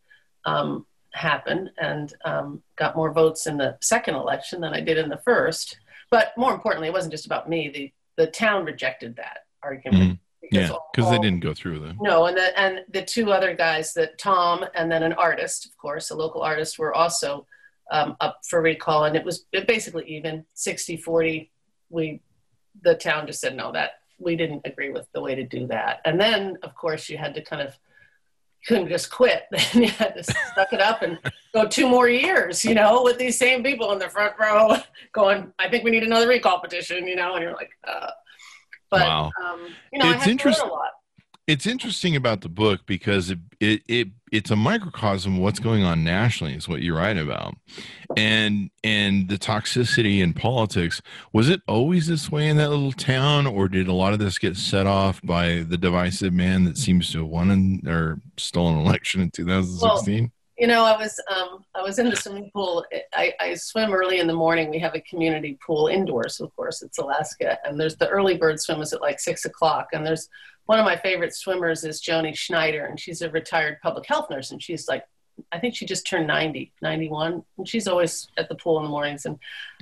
um, 0.45 0.85
happen 1.17 1.69
and 1.77 2.13
um, 2.23 2.63
got 2.75 2.95
more 2.95 3.11
votes 3.11 3.47
in 3.47 3.57
the 3.57 3.77
second 3.81 4.15
election 4.15 4.61
than 4.61 4.73
I 4.73 4.79
did 4.79 4.97
in 4.97 5.09
the 5.09 5.17
first. 5.17 5.77
But 6.09 6.33
more 6.37 6.53
importantly, 6.53 6.87
it 6.87 6.93
wasn't 6.93 7.11
just 7.11 7.25
about 7.25 7.49
me. 7.49 7.69
The 7.69 7.91
the 8.15 8.31
town 8.31 8.65
rejected 8.65 9.15
that 9.17 9.39
argument. 9.61 10.03
Mm-hmm. 10.03 10.13
Because 10.41 10.69
yeah, 10.69 10.75
because 10.93 11.11
they 11.11 11.19
didn't 11.19 11.41
go 11.41 11.53
through 11.53 11.79
them. 11.79 11.97
No, 11.99 12.27
and 12.27 12.37
the 12.37 12.57
and 12.57 12.81
the 12.89 13.01
two 13.01 13.31
other 13.31 13.53
guys, 13.53 13.93
that 13.95 14.17
Tom 14.17 14.63
and 14.75 14.89
then 14.89 15.03
an 15.03 15.13
artist, 15.13 15.65
of 15.65 15.77
course, 15.77 16.09
a 16.09 16.15
local 16.15 16.41
artist, 16.41 16.79
were 16.79 16.93
also 16.93 17.45
um, 17.91 18.15
up 18.19 18.39
for 18.49 18.61
recall, 18.61 19.05
and 19.05 19.15
it 19.15 19.23
was 19.23 19.45
basically 19.67 20.05
even 20.07 20.45
60-40. 20.55 21.49
We 21.89 22.21
the 22.83 22.95
town 22.95 23.25
just 23.27 23.39
said 23.39 23.55
no, 23.55 23.71
that 23.71 23.91
we 24.19 24.35
didn't 24.35 24.61
agree 24.65 24.89
with 24.89 25.07
the 25.13 25.21
way 25.21 25.35
to 25.35 25.43
do 25.43 25.67
that. 25.67 26.01
And 26.05 26.19
then, 26.19 26.57
of 26.63 26.75
course, 26.75 27.09
you 27.09 27.17
had 27.17 27.33
to 27.35 27.41
kind 27.41 27.61
of 27.61 27.77
couldn't 28.65 28.89
just 28.89 29.11
quit. 29.11 29.43
Then 29.51 29.83
you 29.83 29.89
had 29.89 30.15
to 30.15 30.23
suck 30.23 30.73
it 30.73 30.81
up 30.81 31.01
and 31.01 31.19
go 31.53 31.67
two 31.67 31.87
more 31.87 32.09
years, 32.09 32.65
you 32.65 32.73
know, 32.73 33.03
with 33.03 33.17
these 33.17 33.37
same 33.37 33.63
people 33.63 33.91
in 33.91 33.99
the 33.99 34.09
front 34.09 34.33
row 34.39 34.77
going, 35.13 35.53
I 35.59 35.69
think 35.69 35.83
we 35.83 35.91
need 35.91 36.03
another 36.03 36.27
recall 36.27 36.59
petition, 36.59 37.07
you 37.07 37.15
know, 37.15 37.35
and 37.35 37.43
you're 37.43 37.53
like, 37.53 37.71
uh, 37.87 38.11
but, 38.89 39.01
wow. 39.01 39.31
um, 39.43 39.67
you 39.91 39.99
know, 39.99 40.11
it's 40.11 40.27
interesting. 40.27 40.69
It's 41.47 41.65
interesting 41.65 42.15
about 42.15 42.41
the 42.41 42.49
book 42.49 42.81
because 42.85 43.31
it, 43.31 43.39
it, 43.59 43.81
it 43.87 44.07
it's 44.31 44.51
a 44.51 44.55
microcosm 44.55 45.35
of 45.35 45.41
what's 45.41 45.59
going 45.59 45.83
on 45.83 46.03
nationally 46.03 46.53
is 46.53 46.67
what 46.67 46.81
you 46.81 46.95
write 46.95 47.17
about 47.17 47.55
and 48.17 48.69
and 48.83 49.29
the 49.29 49.37
toxicity 49.37 50.19
in 50.19 50.33
politics 50.33 51.01
was 51.31 51.49
it 51.49 51.61
always 51.67 52.07
this 52.07 52.29
way 52.29 52.49
in 52.49 52.57
that 52.57 52.69
little 52.69 52.91
town 52.91 53.47
or 53.47 53.69
did 53.69 53.87
a 53.87 53.93
lot 53.93 54.11
of 54.11 54.19
this 54.19 54.37
get 54.37 54.57
set 54.57 54.85
off 54.85 55.21
by 55.23 55.65
the 55.69 55.77
divisive 55.77 56.33
man 56.33 56.65
that 56.65 56.77
seems 56.77 57.11
to 57.11 57.19
have 57.19 57.27
won 57.27 57.49
an, 57.49 57.87
or 57.87 58.19
stolen 58.35 58.75
an 58.75 58.85
election 58.85 59.21
in 59.21 59.31
2016 59.31 60.23
well, 60.23 60.31
you 60.57 60.65
know, 60.65 60.83
I 60.83 60.97
was 60.97 61.19
um, 61.29 61.63
I 61.75 61.83
was 61.83 61.99
in 61.99 62.09
the 62.09 62.15
swimming 62.15 62.49
pool. 62.51 62.83
I, 63.13 63.31
I 63.39 63.53
swim 63.53 63.93
early 63.93 64.19
in 64.19 64.25
the 64.25 64.33
morning. 64.33 64.71
We 64.71 64.79
have 64.79 64.95
a 64.95 65.01
community 65.01 65.55
pool 65.63 65.85
indoors, 65.85 66.39
of 66.39 66.55
course. 66.55 66.81
It's 66.81 66.97
Alaska, 66.97 67.59
and 67.63 67.79
there's 67.79 67.95
the 67.95 68.07
early 68.07 68.37
bird 68.37 68.59
swim 68.59 68.81
is 68.81 68.91
at 68.91 68.99
like 68.99 69.19
six 69.19 69.45
o'clock. 69.45 69.89
And 69.93 70.03
there's 70.03 70.27
one 70.67 70.79
of 70.79 70.85
my 70.85 70.95
favorite 70.95 71.33
swimmers 71.33 71.83
is 71.83 72.01
Joni 72.01 72.35
Schneider, 72.35 72.85
and 72.85 72.99
she's 72.99 73.21
a 73.21 73.29
retired 73.29 73.79
public 73.81 74.05
health 74.05 74.29
nurse, 74.29 74.51
and 74.51 74.61
she's 74.61 74.87
like, 74.87 75.03
I 75.51 75.59
think 75.59 75.75
she 75.75 75.85
just 75.85 76.07
turned 76.07 76.27
90, 76.27 76.73
91, 76.81 77.43
and 77.57 77.67
she's 77.67 77.87
always 77.87 78.27
at 78.37 78.49
the 78.49 78.55
pool 78.55 78.77
in 78.77 78.83
the 78.83 78.89
mornings. 78.89 79.25
And 79.25 79.37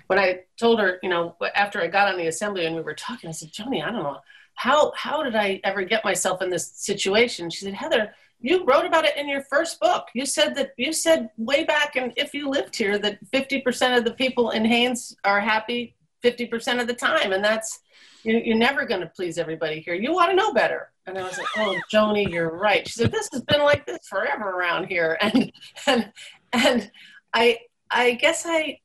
when 0.07 0.19
I 0.19 0.41
told 0.59 0.79
her, 0.79 0.99
you 1.03 1.09
know, 1.09 1.35
after 1.55 1.81
I 1.81 1.87
got 1.87 2.09
on 2.09 2.17
the 2.17 2.27
assembly 2.27 2.65
and 2.65 2.75
we 2.75 2.81
were 2.81 2.93
talking, 2.93 3.29
I 3.29 3.33
said, 3.33 3.51
Joni, 3.51 3.83
I 3.83 3.91
don't 3.91 4.03
know 4.03 4.17
how 4.55 4.93
how 4.95 5.21
did 5.21 5.35
I 5.35 5.59
ever 5.63 5.83
get 5.83 6.05
myself 6.05 6.41
in 6.41 6.49
this 6.49 6.71
situation. 6.75 7.49
She 7.49 7.65
said, 7.65 7.73
Heather 7.73 8.13
you 8.45 8.63
wrote 8.65 8.85
about 8.85 9.05
it 9.05 9.17
in 9.17 9.27
your 9.27 9.41
first 9.41 9.79
book. 9.79 10.07
You 10.13 10.25
said 10.25 10.55
that 10.55 10.73
you 10.77 10.93
said 10.93 11.29
way 11.37 11.63
back, 11.63 11.95
and 11.95 12.13
if 12.15 12.33
you 12.33 12.49
lived 12.49 12.75
here, 12.75 12.99
that 12.99 13.19
50% 13.31 13.97
of 13.97 14.03
the 14.03 14.13
people 14.13 14.51
in 14.51 14.65
Haines 14.65 15.15
are 15.23 15.39
happy 15.39 15.95
50% 16.23 16.81
of 16.81 16.87
the 16.87 16.93
time, 16.93 17.31
and 17.31 17.43
that's 17.43 17.79
you, 18.25 18.53
are 18.53 18.57
never 18.57 18.85
going 18.85 19.01
to 19.01 19.07
please 19.07 19.37
everybody 19.37 19.79
here. 19.79 19.93
You 19.93 20.13
want 20.13 20.31
to 20.31 20.35
know 20.35 20.53
better. 20.53 20.91
And 21.05 21.17
I 21.17 21.23
was 21.23 21.37
like, 21.37 21.47
oh, 21.57 21.77
Joni, 21.93 22.29
you're 22.29 22.57
right. 22.57 22.87
She 22.87 22.93
said, 22.93 23.11
this 23.11 23.29
has 23.31 23.43
been 23.43 23.61
like 23.61 23.85
this 23.85 24.07
forever 24.07 24.49
around 24.49 24.87
here, 24.87 25.17
and 25.21 25.51
and 25.85 26.11
and 26.53 26.91
I 27.33 27.59
I 27.91 28.13
guess 28.13 28.43
I 28.45 28.79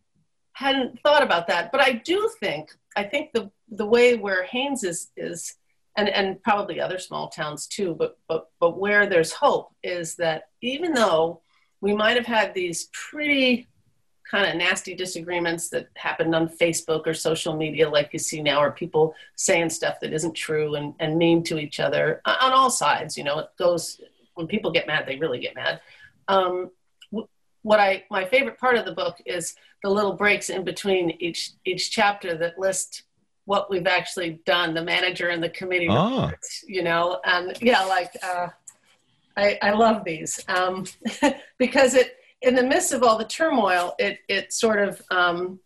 hadn't 0.52 1.00
thought 1.00 1.22
about 1.22 1.46
that, 1.48 1.72
but 1.72 1.80
I 1.80 1.92
do 1.92 2.30
think 2.40 2.70
I 2.96 3.04
think 3.04 3.32
the 3.32 3.50
the 3.70 3.86
way 3.86 4.16
where 4.16 4.44
Haines 4.44 4.84
is 4.84 5.10
is 5.16 5.56
and, 5.96 6.08
and 6.08 6.42
probably 6.42 6.80
other 6.80 6.98
small 6.98 7.28
towns 7.28 7.66
too, 7.66 7.94
but, 7.98 8.18
but, 8.28 8.48
but 8.60 8.78
where 8.78 9.06
there's 9.06 9.32
hope 9.32 9.74
is 9.82 10.16
that 10.16 10.44
even 10.62 10.94
though 10.94 11.40
we 11.80 11.94
might 11.94 12.16
have 12.16 12.26
had 12.26 12.54
these 12.54 12.88
pretty 12.92 13.68
kind 14.30 14.48
of 14.48 14.56
nasty 14.56 14.94
disagreements 14.94 15.68
that 15.70 15.88
happened 15.94 16.34
on 16.34 16.48
Facebook 16.48 17.06
or 17.06 17.14
social 17.14 17.56
media, 17.56 17.88
like 17.88 18.10
you 18.12 18.18
see 18.18 18.42
now, 18.42 18.62
or 18.62 18.70
people 18.70 19.14
saying 19.34 19.70
stuff 19.70 19.98
that 20.00 20.12
isn't 20.12 20.34
true 20.34 20.76
and, 20.76 20.94
and 21.00 21.18
mean 21.18 21.42
to 21.42 21.58
each 21.58 21.80
other 21.80 22.20
on 22.24 22.52
all 22.52 22.70
sides. 22.70 23.18
You 23.18 23.24
know, 23.24 23.40
it 23.40 23.48
goes 23.58 24.00
when 24.34 24.46
people 24.46 24.70
get 24.70 24.86
mad, 24.86 25.04
they 25.06 25.16
really 25.16 25.40
get 25.40 25.54
mad. 25.54 25.80
Um, 26.28 26.70
what 27.62 27.80
I 27.80 28.04
my 28.10 28.24
favorite 28.24 28.58
part 28.58 28.76
of 28.76 28.84
the 28.84 28.92
book 28.92 29.16
is 29.26 29.54
the 29.82 29.90
little 29.90 30.14
breaks 30.14 30.48
in 30.48 30.64
between 30.64 31.10
each 31.18 31.52
each 31.64 31.90
chapter 31.90 32.36
that 32.38 32.58
list 32.58 33.02
what 33.46 33.68
we've 33.68 33.88
actually 33.88 34.40
done, 34.46 34.74
the 34.74 34.84
manager 34.84 35.28
and 35.28 35.42
the 35.42 35.48
committee 35.48 35.88
ah. 35.90 36.22
reports, 36.22 36.64
you 36.68 36.84
know, 36.84 37.20
and 37.24 37.56
yeah, 37.60 37.82
like 37.82 38.12
uh, 38.22 38.46
I, 39.36 39.58
I 39.60 39.72
love 39.72 40.04
these 40.04 40.40
um, 40.46 40.86
because 41.58 41.94
it, 41.94 42.16
in 42.42 42.54
the 42.54 42.62
midst 42.62 42.92
of 42.92 43.02
all 43.02 43.18
the 43.18 43.24
turmoil, 43.24 43.94
it, 43.98 44.18
it 44.28 44.52
sort 44.52 44.80
of 44.80 45.02
um, 45.10 45.60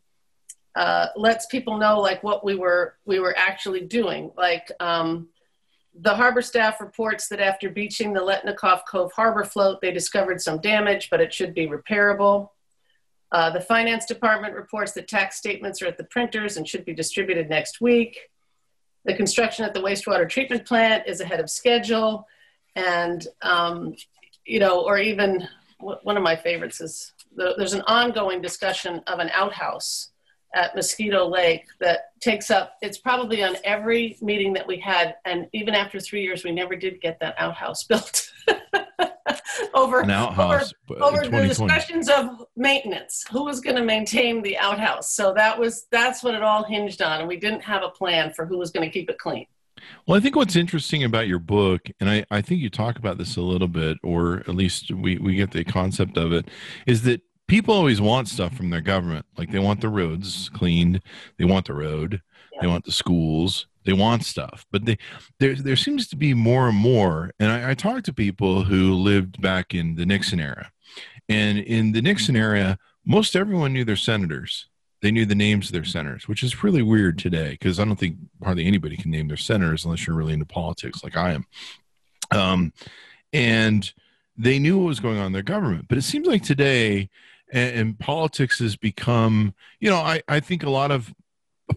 uh, 0.75 1.09
lets 1.17 1.47
people 1.47 1.79
know 1.79 2.01
like 2.01 2.23
what 2.23 2.45
we 2.45 2.57
were, 2.57 2.97
we 3.05 3.21
were 3.21 3.35
actually 3.37 3.83
doing. 3.83 4.33
Like 4.37 4.71
um, 4.81 5.29
the 5.95 6.15
harbor 6.15 6.43
staff 6.43 6.81
reports 6.81 7.29
that 7.29 7.41
after 7.41 7.71
beaching 7.71 8.13
the 8.13 8.21
Letnikoff 8.21 8.83
Cove 8.91 9.13
harbor 9.13 9.45
float, 9.45 9.81
they 9.81 9.93
discovered 9.93 10.41
some 10.41 10.61
damage, 10.61 11.11
but 11.11 11.21
it 11.21 11.33
should 11.33 11.55
be 11.55 11.69
repairable. 11.69 12.51
Uh, 13.31 13.51
the 13.51 13.61
finance 13.61 14.07
department 14.07 14.55
reports 14.55 14.93
that 14.93 15.09
tax 15.09 15.37
statements 15.37 15.81
are 15.83 15.87
at 15.87 15.97
the 15.97 16.05
printers 16.05 16.57
and 16.57 16.69
should 16.69 16.85
be 16.85 16.95
distributed 16.95 17.49
next 17.49 17.81
week. 17.81 18.31
The 19.05 19.15
construction 19.15 19.65
at 19.65 19.75
the 19.75 19.81
wastewater 19.81 20.29
treatment 20.29 20.65
plant 20.67 21.05
is 21.07 21.21
ahead 21.21 21.41
of 21.41 21.51
schedule. 21.51 22.27
And, 22.75 23.27
um, 23.43 23.95
you 24.45 24.59
know, 24.59 24.85
or 24.85 24.99
even 24.99 25.49
one 26.03 26.17
of 26.17 26.23
my 26.23 26.37
favorites 26.37 26.81
is 26.81 27.13
the, 27.37 27.55
there's 27.57 27.75
an 27.75 27.83
ongoing 27.83 28.41
discussion 28.41 29.03
of 29.07 29.19
an 29.19 29.31
outhouse 29.35 30.11
at 30.55 30.75
Mosquito 30.75 31.27
Lake 31.27 31.65
that 31.81 32.13
takes 32.21 32.51
up, 32.51 32.75
it's 32.81 32.99
probably 32.99 33.43
on 33.43 33.57
every 33.65 34.17
meeting 34.21 34.53
that 34.55 34.67
we 34.67 34.79
had. 34.79 35.17
And 35.25 35.49
even 35.53 35.75
after 35.75 35.99
three 36.01 36.23
years, 36.23 36.45
we 36.45 36.53
never 36.53 36.77
did 36.77 37.01
get 37.01 37.19
that 37.21 37.35
outhouse 37.39 37.85
built. 37.89 38.31
over 39.75 40.01
an 40.01 40.11
outhouse 40.11 40.73
over, 40.91 41.03
over 41.03 41.29
the 41.29 41.49
discussions 41.49 42.09
of 42.09 42.45
maintenance. 42.57 43.25
Who 43.31 43.45
was 43.45 43.61
going 43.61 43.77
to 43.77 43.83
maintain 43.83 44.43
the 44.43 44.57
outhouse? 44.59 45.13
So 45.15 45.33
that 45.35 45.59
was 45.59 45.87
that's 45.91 46.23
what 46.23 46.35
it 46.35 46.43
all 46.43 46.63
hinged 46.63 47.03
on, 47.03 47.21
and 47.21 47.29
we 47.29 47.37
didn't 47.37 47.63
have 47.63 47.83
a 47.83 47.89
plan 47.89 48.33
for 48.35 48.47
who 48.47 48.59
was 48.59 48.71
going 48.71 48.87
to 48.89 48.93
keep 48.93 49.09
it 49.09 49.19
clean. 49.19 49.47
Well, 50.07 50.17
I 50.17 50.21
think 50.21 50.37
what's 50.37 50.57
interesting 50.57 51.05
about 51.05 51.29
your 51.29 51.39
book, 51.39 51.83
and 52.01 52.11
I, 52.11 52.25
I 52.31 52.41
think 52.41 52.61
you 52.61 52.71
talk 52.71 52.99
about 52.99 53.19
this 53.19 53.37
a 53.37 53.43
little 53.43 53.69
bit, 53.69 53.99
or 54.03 54.41
at 54.41 54.55
least 54.55 54.91
we, 54.91 55.19
we 55.19 55.35
get 55.35 55.51
the 55.51 55.65
concept 55.65 56.17
of 56.17 56.33
it, 56.33 56.49
is 56.87 57.03
that 57.03 57.23
people 57.47 57.75
always 57.75 58.01
want 58.01 58.29
stuff 58.29 58.55
from 58.55 58.71
their 58.71 58.81
government. 58.81 59.27
Like 59.37 59.51
they 59.51 59.59
want 59.59 59.81
the 59.81 59.89
roads 59.89 60.51
cleaned, 60.55 61.01
they 61.39 61.45
want 61.45 61.67
the 61.67 61.75
road, 61.75 62.21
yeah. 62.53 62.59
they 62.63 62.67
want 62.67 62.85
the 62.85 62.93
schools, 62.93 63.67
they 63.85 63.93
want 63.93 64.25
stuff 64.25 64.65
but 64.73 64.85
they 64.85 64.99
there 65.39 65.55
there 65.55 65.77
seems 65.77 66.09
to 66.09 66.17
be 66.17 66.35
more 66.35 66.69
and 66.69 66.77
more 66.77 67.31
and 67.39 67.51
I, 67.51 67.71
I 67.71 67.75
talked 67.75 68.07
to 68.07 68.13
people 68.13 68.65
who 68.65 68.95
lived 68.95 69.41
back 69.41 69.75
in 69.75 69.95
the 69.95 70.07
nixon 70.07 70.41
era 70.41 70.71
and 71.29 71.59
in 71.59 71.93
the 71.93 72.03
nixon 72.03 72.37
era 72.37 72.79
most 73.05 73.37
everyone 73.37 73.73
knew 73.73 73.85
their 73.85 73.97
senators 73.97 74.69
they 75.05 75.11
knew 75.11 75.27
the 75.27 75.35
names 75.35 75.67
of 75.67 75.73
their 75.73 75.85
senators 75.85 76.27
which 76.27 76.43
is 76.43 76.65
really 76.65 76.81
weird 76.81 77.19
today 77.19 77.51
because 77.51 77.79
i 77.79 77.85
don't 77.85 77.99
think 77.99 78.17
hardly 78.43 78.67
anybody 78.67 78.97
can 78.97 79.11
name 79.11 79.29
their 79.29 79.37
senators 79.37 79.85
unless 79.85 80.07
you're 80.07 80.17
really 80.17 80.33
into 80.33 80.47
politics 80.47 81.05
like 81.05 81.17
i 81.17 81.33
am. 81.33 81.45
Um, 82.31 82.73
and 83.33 83.93
they 84.39 84.59
knew 84.59 84.79
what 84.79 84.87
was 84.87 85.01
going 85.01 85.19
on 85.19 85.27
in 85.27 85.33
their 85.33 85.43
government 85.43 85.87
but 85.89 85.99
it 85.99 86.03
seems 86.03 86.27
like 86.27 86.43
today 86.43 87.11
and, 87.53 87.77
and 87.77 87.99
politics 87.99 88.59
has 88.61 88.77
become 88.77 89.55
you 89.79 89.91
know 89.91 89.99
I, 89.99 90.23
I 90.27 90.41
think 90.41 90.63
a 90.63 90.71
lot 90.71 90.91
of 90.91 91.15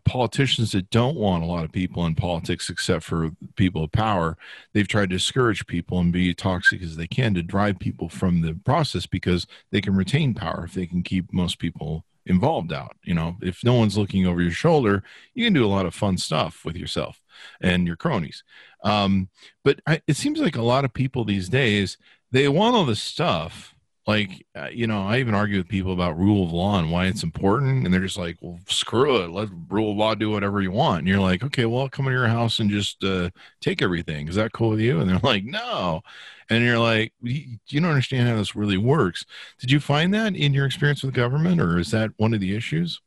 politicians 0.05 0.71
that 0.71 0.89
don't 0.89 1.17
want 1.17 1.43
a 1.43 1.47
lot 1.47 1.65
of 1.65 1.71
people 1.71 2.05
in 2.05 2.15
politics 2.15 2.69
except 2.69 3.03
for 3.03 3.31
people 3.57 3.83
of 3.83 3.91
power 3.91 4.37
they've 4.73 4.87
tried 4.87 5.09
to 5.09 5.15
discourage 5.17 5.67
people 5.67 5.99
and 5.99 6.13
be 6.13 6.33
toxic 6.33 6.81
as 6.81 6.95
they 6.95 7.07
can 7.07 7.33
to 7.33 7.43
drive 7.43 7.77
people 7.77 8.07
from 8.07 8.41
the 8.41 8.53
process 8.65 9.05
because 9.05 9.47
they 9.71 9.81
can 9.81 9.95
retain 9.95 10.33
power 10.33 10.63
if 10.65 10.73
they 10.73 10.85
can 10.85 11.03
keep 11.03 11.33
most 11.33 11.59
people 11.59 12.05
involved 12.27 12.71
out 12.73 12.95
you 13.03 13.13
know? 13.13 13.35
If 13.41 13.63
no 13.63 13.73
one's 13.73 13.97
looking 13.97 14.25
over 14.25 14.41
your 14.41 14.51
shoulder 14.51 15.03
you 15.33 15.45
can 15.45 15.53
do 15.53 15.65
a 15.65 15.67
lot 15.67 15.85
of 15.85 15.95
fun 15.95 16.17
stuff 16.17 16.63
with 16.65 16.75
yourself 16.75 17.21
and 17.61 17.85
your 17.85 17.95
cronies. 17.95 18.43
Um, 18.83 19.29
but 19.63 19.79
I, 19.85 20.01
it 20.07 20.17
seems 20.17 20.39
like 20.39 20.55
a 20.55 20.61
lot 20.61 20.85
of 20.85 20.93
people 20.93 21.23
these 21.23 21.49
days 21.49 21.97
they 22.31 22.47
want 22.47 22.75
all 22.75 22.85
this 22.85 23.01
stuff 23.01 23.73
like 24.07 24.45
uh, 24.55 24.69
you 24.71 24.87
know 24.87 25.01
i 25.01 25.19
even 25.19 25.35
argue 25.35 25.57
with 25.57 25.67
people 25.67 25.91
about 25.91 26.17
rule 26.17 26.45
of 26.45 26.51
law 26.53 26.79
and 26.79 26.89
why 26.89 27.05
it's 27.05 27.23
important 27.23 27.83
and 27.83 27.93
they're 27.93 28.01
just 28.01 28.17
like 28.17 28.37
well 28.41 28.57
screw 28.67 29.17
it. 29.23 29.29
Let 29.29 29.49
rule 29.69 29.91
of 29.91 29.97
law 29.97 30.15
do 30.15 30.29
whatever 30.29 30.61
you 30.61 30.71
want. 30.71 30.99
And 30.99 31.07
you're 31.07 31.19
like 31.19 31.43
okay 31.43 31.65
well 31.65 31.81
I'll 31.81 31.89
come 31.89 32.07
into 32.07 32.17
your 32.17 32.27
house 32.27 32.59
and 32.59 32.69
just 32.69 33.03
uh, 33.03 33.29
take 33.61 33.81
everything. 33.81 34.27
Is 34.27 34.35
that 34.35 34.53
cool 34.53 34.69
with 34.69 34.79
you? 34.79 34.99
And 34.99 35.09
they're 35.09 35.19
like 35.23 35.43
no. 35.43 36.01
And 36.49 36.63
you're 36.63 36.79
like 36.79 37.13
you 37.21 37.81
don't 37.81 37.89
understand 37.89 38.29
how 38.29 38.37
this 38.37 38.55
really 38.55 38.77
works. 38.77 39.25
Did 39.59 39.71
you 39.71 39.79
find 39.79 40.13
that 40.13 40.35
in 40.35 40.53
your 40.53 40.65
experience 40.65 41.03
with 41.03 41.13
government 41.13 41.59
or 41.61 41.77
is 41.77 41.91
that 41.91 42.11
one 42.17 42.33
of 42.33 42.39
the 42.39 42.55
issues? 42.55 43.01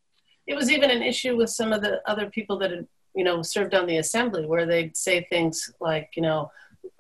It 0.47 0.55
was 0.55 0.71
even 0.71 0.91
an 0.91 1.03
issue 1.03 1.37
with 1.37 1.51
some 1.51 1.73
of 1.73 1.81
the 1.81 2.03
other 2.07 2.29
people 2.29 2.59
that 2.59 2.71
had 2.71 2.87
you 3.15 3.25
know 3.25 3.43
served 3.43 3.75
on 3.75 3.87
the 3.87 3.99
assembly 3.99 4.47
where 4.47 4.67
they'd 4.67 4.97
say 4.97 5.27
things 5.31 5.73
like 5.81 6.11
you 6.15 6.23
know 6.23 6.51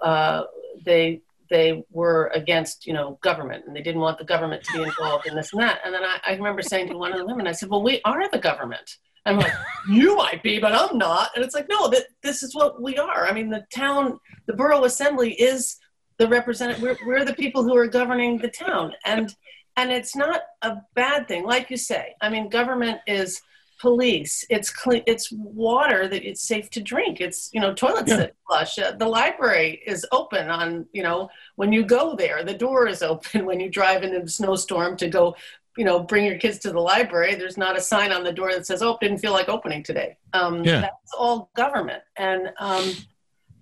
uh, 0.00 0.44
they 0.84 1.20
they 1.50 1.84
were 1.90 2.30
against, 2.34 2.86
you 2.86 2.92
know, 2.92 3.18
government 3.22 3.64
and 3.66 3.74
they 3.74 3.82
didn't 3.82 4.00
want 4.00 4.18
the 4.18 4.24
government 4.24 4.62
to 4.64 4.72
be 4.72 4.82
involved 4.82 5.26
in 5.26 5.34
this 5.34 5.52
and 5.52 5.60
that. 5.60 5.80
And 5.84 5.92
then 5.92 6.04
I, 6.04 6.18
I 6.26 6.32
remember 6.34 6.62
saying 6.62 6.88
to 6.88 6.96
one 6.96 7.12
of 7.12 7.18
the 7.18 7.26
women, 7.26 7.46
I 7.46 7.52
said, 7.52 7.68
well, 7.68 7.82
we 7.82 8.00
are 8.04 8.28
the 8.30 8.38
government. 8.38 8.96
I'm 9.26 9.36
like, 9.36 9.52
you 9.90 10.16
might 10.16 10.42
be, 10.42 10.58
but 10.58 10.72
I'm 10.72 10.96
not. 10.96 11.30
And 11.34 11.44
it's 11.44 11.54
like, 11.54 11.68
no, 11.68 11.88
that 11.90 12.04
this 12.22 12.42
is 12.42 12.54
what 12.54 12.80
we 12.80 12.96
are. 12.96 13.26
I 13.26 13.32
mean, 13.32 13.50
the 13.50 13.66
town, 13.74 14.18
the 14.46 14.54
borough 14.54 14.84
assembly 14.84 15.34
is 15.34 15.76
the 16.18 16.28
representative. 16.28 16.82
We're, 16.82 16.96
we're 17.06 17.24
the 17.24 17.34
people 17.34 17.62
who 17.62 17.76
are 17.76 17.86
governing 17.86 18.38
the 18.38 18.48
town. 18.48 18.94
And, 19.04 19.34
and 19.76 19.90
it's 19.90 20.16
not 20.16 20.42
a 20.62 20.78
bad 20.94 21.28
thing. 21.28 21.44
Like 21.44 21.70
you 21.70 21.76
say, 21.76 22.14
I 22.22 22.30
mean, 22.30 22.48
government 22.48 23.00
is, 23.06 23.40
police 23.80 24.44
it's 24.50 24.70
clean 24.70 25.02
it's 25.06 25.32
water 25.32 26.06
that 26.06 26.22
it's 26.22 26.42
safe 26.42 26.68
to 26.68 26.80
drink 26.80 27.20
it's 27.20 27.48
you 27.52 27.60
know 27.60 27.72
toilets 27.72 28.10
yeah. 28.10 28.16
that 28.16 28.34
flush 28.46 28.78
uh, 28.78 28.92
the 28.92 29.06
library 29.06 29.82
is 29.86 30.06
open 30.12 30.50
on 30.50 30.86
you 30.92 31.02
know 31.02 31.28
when 31.56 31.72
you 31.72 31.82
go 31.82 32.14
there 32.14 32.44
the 32.44 32.54
door 32.54 32.86
is 32.86 33.02
open 33.02 33.46
when 33.50 33.58
you 33.58 33.70
drive 33.70 34.02
in 34.02 34.14
a 34.14 34.28
snowstorm 34.28 34.96
to 34.96 35.08
go 35.08 35.34
you 35.78 35.84
know 35.84 35.98
bring 36.00 36.26
your 36.26 36.38
kids 36.38 36.58
to 36.58 36.70
the 36.70 36.80
library 36.80 37.34
there's 37.34 37.56
not 37.56 37.76
a 37.76 37.80
sign 37.80 38.12
on 38.12 38.22
the 38.22 38.32
door 38.32 38.52
that 38.52 38.66
says 38.66 38.82
oh 38.82 38.98
didn't 39.00 39.18
feel 39.18 39.32
like 39.32 39.48
opening 39.48 39.82
today 39.82 40.16
um, 40.34 40.62
yeah. 40.62 40.82
that's 40.82 41.12
all 41.18 41.50
government 41.56 42.02
and 42.16 42.52
um, 42.58 42.92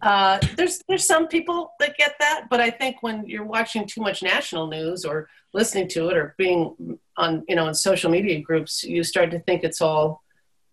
Uh, 0.00 0.38
there's 0.56 0.80
there's 0.88 1.04
some 1.04 1.26
people 1.26 1.72
that 1.80 1.96
get 1.96 2.14
that, 2.20 2.46
but 2.48 2.60
I 2.60 2.70
think 2.70 3.02
when 3.02 3.26
you're 3.26 3.44
watching 3.44 3.84
too 3.84 4.00
much 4.00 4.22
national 4.22 4.68
news 4.68 5.04
or 5.04 5.28
listening 5.54 5.88
to 5.88 6.08
it 6.08 6.16
or 6.16 6.34
being 6.38 6.98
on 7.16 7.44
you 7.48 7.56
know 7.56 7.68
in 7.68 7.74
social 7.74 8.10
media 8.10 8.40
groups, 8.40 8.84
you 8.84 9.02
start 9.02 9.30
to 9.30 9.40
think 9.40 9.64
it's 9.64 9.80
all 9.80 10.22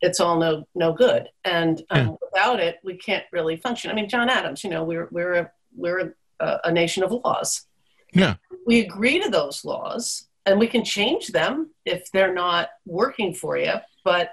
it's 0.01 0.19
all 0.19 0.37
no 0.39 0.67
no 0.75 0.93
good, 0.93 1.29
and 1.43 1.81
um, 1.89 2.07
yeah. 2.07 2.15
without 2.21 2.59
it, 2.59 2.79
we 2.83 2.95
can't 2.97 3.25
really 3.31 3.57
function. 3.57 3.89
I 3.89 3.93
mean, 3.93 4.09
John 4.09 4.29
Adams, 4.29 4.63
you 4.63 4.69
know, 4.69 4.83
we're 4.83 5.07
we're 5.11 5.33
a, 5.33 5.51
we're 5.75 6.13
a, 6.39 6.59
a 6.65 6.71
nation 6.71 7.03
of 7.03 7.11
laws. 7.11 7.65
Yeah, 8.13 8.35
we 8.65 8.81
agree 8.81 9.21
to 9.21 9.29
those 9.29 9.65
laws, 9.65 10.27
and 10.45 10.59
we 10.59 10.67
can 10.67 10.83
change 10.83 11.27
them 11.27 11.71
if 11.85 12.11
they're 12.11 12.33
not 12.33 12.69
working 12.85 13.33
for 13.33 13.57
you, 13.57 13.73
but 14.03 14.31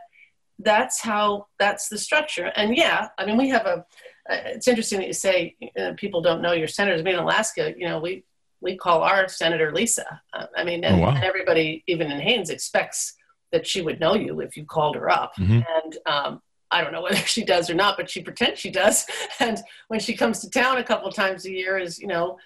that's 0.59 1.01
how 1.01 1.47
that's 1.59 1.89
the 1.89 1.99
structure. 1.99 2.53
And 2.57 2.77
yeah, 2.77 3.09
I 3.19 3.27
mean, 3.27 3.37
we 3.37 3.49
have 3.49 3.67
a 3.67 3.85
uh, 4.31 4.37
it's 4.47 4.69
interesting 4.69 5.01
that 5.01 5.09
you 5.09 5.13
say 5.13 5.57
uh, 5.79 5.93
people 5.97 6.23
don't 6.23 6.43
know 6.43 6.53
your 6.53 6.69
senators. 6.69 7.01
I 7.01 7.05
mean, 7.05 7.15
in 7.15 7.21
Alaska, 7.21 7.75
you 7.77 7.89
know, 7.89 7.99
we 7.99 8.25
we 8.63 8.77
call 8.77 9.03
our 9.03 9.29
senator 9.29 9.73
Lisa. 9.73 10.21
Uh, 10.33 10.47
I 10.57 10.65
mean, 10.65 10.85
and, 10.85 10.97
oh, 10.97 11.01
wow. 11.01 11.15
and, 11.15 11.25
everybody, 11.25 11.83
even 11.87 12.11
in 12.11 12.21
Haines, 12.21 12.49
expects 12.49 13.15
that 13.51 13.67
she 13.67 13.83
would 13.83 14.01
know 14.01 14.15
you 14.15 14.41
if 14.41 14.57
you 14.57 14.65
called 14.65 14.97
her 14.97 15.11
up. 15.11 15.33
Mm-hmm. 15.39 15.61
And 15.77 15.99
um, 16.07 16.43
I 16.71 16.83
don't 16.83 16.93
know 16.93 17.03
whether 17.09 17.17
she 17.17 17.45
does 17.45 17.69
or 17.69 17.75
not, 17.75 17.97
but 17.97 18.09
she 18.09 18.23
pretends 18.23 18.61
she 18.61 18.71
does. 18.71 19.07
And 19.41 19.61
when 19.89 20.01
she 20.01 20.15
comes 20.15 20.41
to 20.41 20.51
town 20.51 20.79
a 20.79 20.85
couple 20.85 21.11
times 21.11 21.45
a 21.45 21.51
year, 21.51 21.77
is 21.79 21.99
you 21.99 22.07
know 22.07 22.39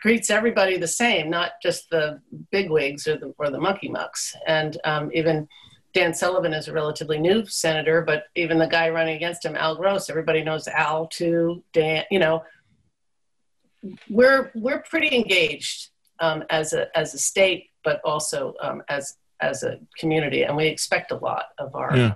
greets 0.00 0.30
everybody 0.30 0.76
the 0.76 0.86
same, 0.86 1.30
not 1.30 1.52
just 1.62 1.90
the 1.90 2.20
bigwigs 2.50 3.06
or 3.06 3.16
the 3.16 3.34
or 3.38 3.50
the 3.50 3.58
monkey 3.58 3.88
mucks. 3.88 4.34
And 4.46 4.76
um, 4.84 5.10
even 5.14 5.48
Dan 5.94 6.12
Sullivan 6.12 6.52
is 6.52 6.68
a 6.68 6.72
relatively 6.72 7.18
new 7.18 7.46
senator, 7.46 8.02
but 8.02 8.24
even 8.34 8.58
the 8.58 8.66
guy 8.66 8.88
running 8.90 9.16
against 9.16 9.44
him, 9.44 9.56
Al 9.56 9.76
Gross, 9.76 10.10
everybody 10.10 10.42
knows 10.42 10.68
Al 10.68 11.06
too. 11.06 11.62
Dan, 11.72 12.04
you 12.10 12.18
know, 12.18 12.42
we're 14.08 14.50
we're 14.54 14.80
pretty 14.80 15.14
engaged 15.14 15.90
um, 16.20 16.44
as 16.50 16.72
a 16.72 16.96
as 16.96 17.14
a 17.14 17.18
state, 17.18 17.70
but 17.84 18.00
also 18.04 18.54
um, 18.60 18.82
as 18.88 19.16
as 19.40 19.62
a 19.62 19.78
community, 19.98 20.42
and 20.42 20.56
we 20.56 20.66
expect 20.66 21.12
a 21.12 21.16
lot 21.16 21.46
of 21.58 21.74
our. 21.74 21.96
Yeah. 21.96 22.14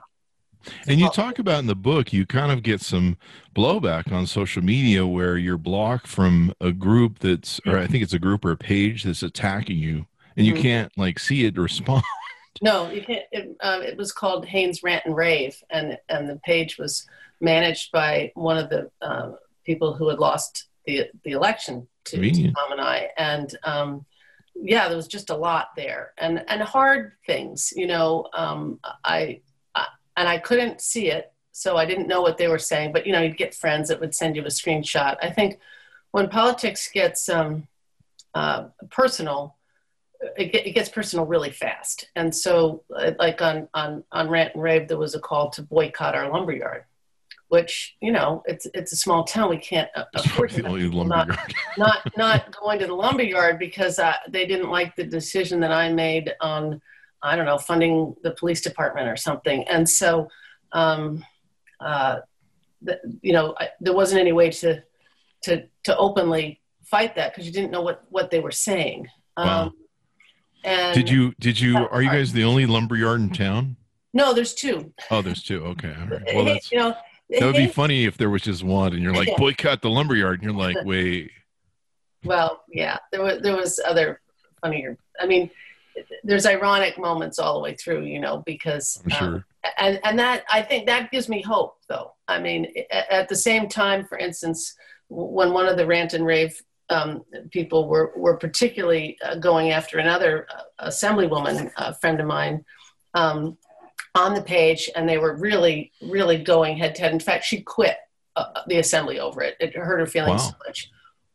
And 0.87 1.01
you 1.01 1.11
talk 1.11 1.41
about 1.41 1.59
in 1.59 1.67
the 1.67 1.75
book, 1.75 2.13
you 2.13 2.25
kind 2.25 2.53
of 2.53 2.63
get 2.63 2.81
some 2.81 3.17
blowback 3.53 4.13
on 4.13 4.29
social 4.29 4.63
media 4.63 5.05
where 5.05 5.37
you're 5.37 5.59
blocked 5.59 6.07
from 6.07 6.55
a 6.61 6.71
group 6.71 7.19
that's, 7.19 7.61
or 7.67 7.79
I 7.79 7.89
think 7.89 8.05
it's 8.05 8.13
a 8.13 8.19
group 8.21 8.45
or 8.45 8.53
a 8.53 8.57
page 8.57 9.03
that's 9.03 9.25
attacking 9.25 9.79
you, 9.79 10.07
and 10.37 10.47
you 10.47 10.53
mm-hmm. 10.53 10.63
can't 10.63 10.93
like 10.97 11.19
see 11.19 11.45
it 11.45 11.59
respond. 11.59 12.05
No, 12.61 12.91
you 12.91 13.03
can't. 13.03 13.25
It, 13.33 13.57
um, 13.61 13.83
it, 13.83 13.97
was 13.97 14.13
called 14.13 14.45
Haines 14.45 14.83
Rant 14.83 15.07
and 15.07 15.17
Rave, 15.17 15.57
and 15.71 15.99
and 16.09 16.29
the 16.29 16.37
page 16.45 16.77
was 16.79 17.09
managed 17.41 17.91
by 17.93 18.31
one 18.35 18.59
of 18.59 18.69
the 18.69 18.91
uh, 19.01 19.33
people 19.65 19.95
who 19.95 20.09
had 20.09 20.19
lost 20.19 20.69
the 20.87 21.07
the 21.25 21.33
election 21.33 21.87
to, 22.05 22.17
to 22.17 22.53
Tom 22.53 22.73
and 22.73 22.81
I, 22.81 23.11
and 23.17 23.57
um, 23.65 24.05
yeah, 24.55 24.89
there 24.89 24.97
was 24.97 25.09
just 25.09 25.31
a 25.31 25.37
lot 25.37 25.69
there, 25.77 26.13
and 26.19 26.45
and 26.49 26.63
hard 26.63 27.13
things. 27.27 27.73
You 27.75 27.87
know, 27.87 28.29
um, 28.35 28.81
I, 29.05 29.41
I 29.75 29.87
and 30.17 30.29
I 30.29 30.39
couldn't 30.39 30.81
see 30.81 31.11
it, 31.11 31.33
so 31.53 31.77
I 31.77 31.85
didn't 31.85 32.09
know 32.09 32.23
what 32.23 32.39
they 32.39 32.49
were 32.49 32.59
saying. 32.59 32.93
But 32.93 33.07
you 33.07 33.13
know, 33.13 33.23
you'd 33.23 33.37
get 33.37 33.55
friends 33.55 33.89
that 33.89 34.01
would 34.01 34.15
send 34.15 34.37
you 34.37 34.43
a 34.43 34.47
screenshot. 34.47 35.17
I 35.23 35.31
think 35.31 35.59
when 36.11 36.29
politics 36.29 36.91
gets 36.93 37.29
um, 37.29 37.67
uh, 38.35 38.69
personal 38.91 39.57
it, 40.37 40.55
it, 40.55 40.73
gets 40.73 40.89
personal 40.89 41.27
really 41.27 41.51
fast. 41.51 42.09
And 42.17 42.35
so, 42.35 42.85
uh, 42.95 43.13
like 43.19 43.43
on, 43.43 43.69
on, 43.75 44.05
on 44.13 44.29
Rant 44.29 44.55
and 44.55 44.63
Rave, 44.63 44.89
there 44.89 44.99
was 44.99 45.15
a 45.15 45.21
call 45.21 45.51
to 45.51 45.63
boycott 45.63 46.15
our 46.15 46.31
lumberyard, 46.31 46.85
which, 47.53 47.99
you 48.01 48.11
know, 48.11 48.43
it's, 48.47 48.67
it's 48.73 48.95
a 48.95 48.97
small 48.97 49.25
town. 49.25 49.51
We 49.51 49.59
can't 49.59 49.91
uh, 49.95 50.05
afford 50.15 50.53
lumberyard. 50.65 51.05
Not, 51.07 51.29
not, 51.77 52.17
not 52.17 52.57
going 52.59 52.79
to 52.79 52.87
the 52.87 52.95
lumberyard 52.95 53.59
because 53.59 53.99
uh, 53.99 54.15
they 54.31 54.47
didn't 54.47 54.71
like 54.71 54.97
the 54.97 55.05
decision 55.05 55.61
that 55.61 55.71
I 55.71 55.93
made 55.93 56.33
on, 56.41 56.81
I 57.23 57.37
don't 57.37 57.45
know, 57.45 57.59
funding 57.59 58.17
the 58.23 58.31
police 58.31 58.63
department 58.63 59.07
or 59.07 59.17
something. 59.17 59.69
And 59.69 59.87
so, 59.87 60.29
um, 60.73 61.23
uh, 61.79 62.21
the, 62.81 62.99
you 63.21 63.35
know, 63.35 63.55
I, 63.61 63.69
there 63.83 63.93
wasn't 63.93 64.23
any 64.23 64.33
way 64.33 64.49
to, 64.49 64.83
to, 65.43 65.69
to 65.85 65.97
openly 65.99 66.59
fight 66.87 67.15
that 67.17 67.35
because 67.35 67.47
you 67.47 67.53
didn't 67.53 67.71
know 67.71 67.83
what, 67.83 68.03
what 68.09 68.31
they 68.31 68.41
were 68.41 68.51
saying. 68.51 69.09
Wow. 69.37 69.65
Um, 69.65 69.75
and 70.65 70.95
did 70.95 71.11
you 71.11 71.35
did 71.41 71.61
you 71.61 71.77
are 71.77 72.01
you 72.01 72.09
guys 72.09 72.33
the 72.33 72.45
only 72.45 72.67
lumberyard 72.67 73.21
in 73.21 73.31
town? 73.31 73.77
No, 74.15 74.33
there's 74.33 74.55
two. 74.55 74.95
Oh, 75.11 75.21
there's 75.21 75.43
two. 75.43 75.65
Okay, 75.67 75.93
right. 76.09 76.23
Well, 76.35 76.45
that's 76.45 76.71
you 76.71 76.79
know 76.79 76.95
that 77.39 77.47
would 77.47 77.57
be 77.57 77.67
funny 77.73 78.05
if 78.05 78.17
there 78.17 78.31
was 78.31 78.43
just 78.43 78.63
one, 78.63 78.93
and 78.93 79.03
you're 79.03 79.15
like 79.15 79.37
boycott 79.37 79.83
the 79.83 79.91
lumberyard, 79.91 80.43
and 80.43 80.45
you're 80.45 80.59
like, 80.59 80.77
wait. 80.85 81.31
Well, 82.25 82.63
yeah, 82.69 82.99
there 83.11 83.23
was 83.23 83.43
there 83.43 83.57
was 83.57 83.81
other 83.87 84.21
funnier. 84.61 84.97
I 85.21 85.27
mean, 85.27 85.51
there's 86.25 86.47
ironic 86.47 86.99
moments 86.99 87.39
all 87.39 87.55
the 87.55 87.61
way 87.61 87.75
through, 87.75 88.05
you 88.05 88.21
know, 88.21 88.43
because 88.47 89.01
I'm 89.05 89.11
sure. 89.11 89.35
Um, 89.35 89.45
and 89.79 90.01
and 90.05 90.19
that 90.19 90.45
I 90.51 90.63
think 90.63 90.87
that 90.87 91.11
gives 91.11 91.29
me 91.29 91.43
hope, 91.43 91.77
though. 91.89 92.15
I 92.29 92.39
mean, 92.39 92.73
at, 92.91 93.11
at 93.11 93.29
the 93.29 93.37
same 93.37 93.69
time, 93.69 94.05
for 94.07 94.19
instance, 94.19 94.75
when 95.09 95.53
one 95.53 95.69
of 95.69 95.77
the 95.77 95.87
rant 95.87 96.15
and 96.15 96.25
rave 96.25 96.61
um, 96.93 97.25
people 97.51 97.89
were, 97.89 98.13
were 98.17 98.37
particularly 98.37 99.17
uh, 99.25 99.37
going 99.37 99.71
after 99.71 99.99
another 99.99 100.47
uh, 100.79 100.89
assemblywoman, 100.89 101.71
a 101.77 101.95
friend 101.95 102.21
of 102.21 102.27
mine, 102.27 102.65
um, 103.15 103.57
on 104.15 104.35
the 104.35 104.43
page, 104.43 104.91
and 104.95 105.09
they 105.09 105.19
were 105.19 105.37
really, 105.37 105.93
really 106.03 106.43
going 106.43 106.77
head 106.77 106.95
to 106.97 107.03
head. 107.03 107.13
In 107.13 107.21
fact, 107.21 107.45
she 107.45 107.63
quit 107.63 107.97
uh, 108.37 108.63
the 108.67 108.79
assembly 108.79 109.19
over 109.19 109.43
it. 109.43 109.57
It 109.61 109.75
hurt 109.75 110.01
her 110.01 110.07
feelings 110.07 110.43
wow. 110.43 110.49
so 110.49 110.57
much. 110.67 110.91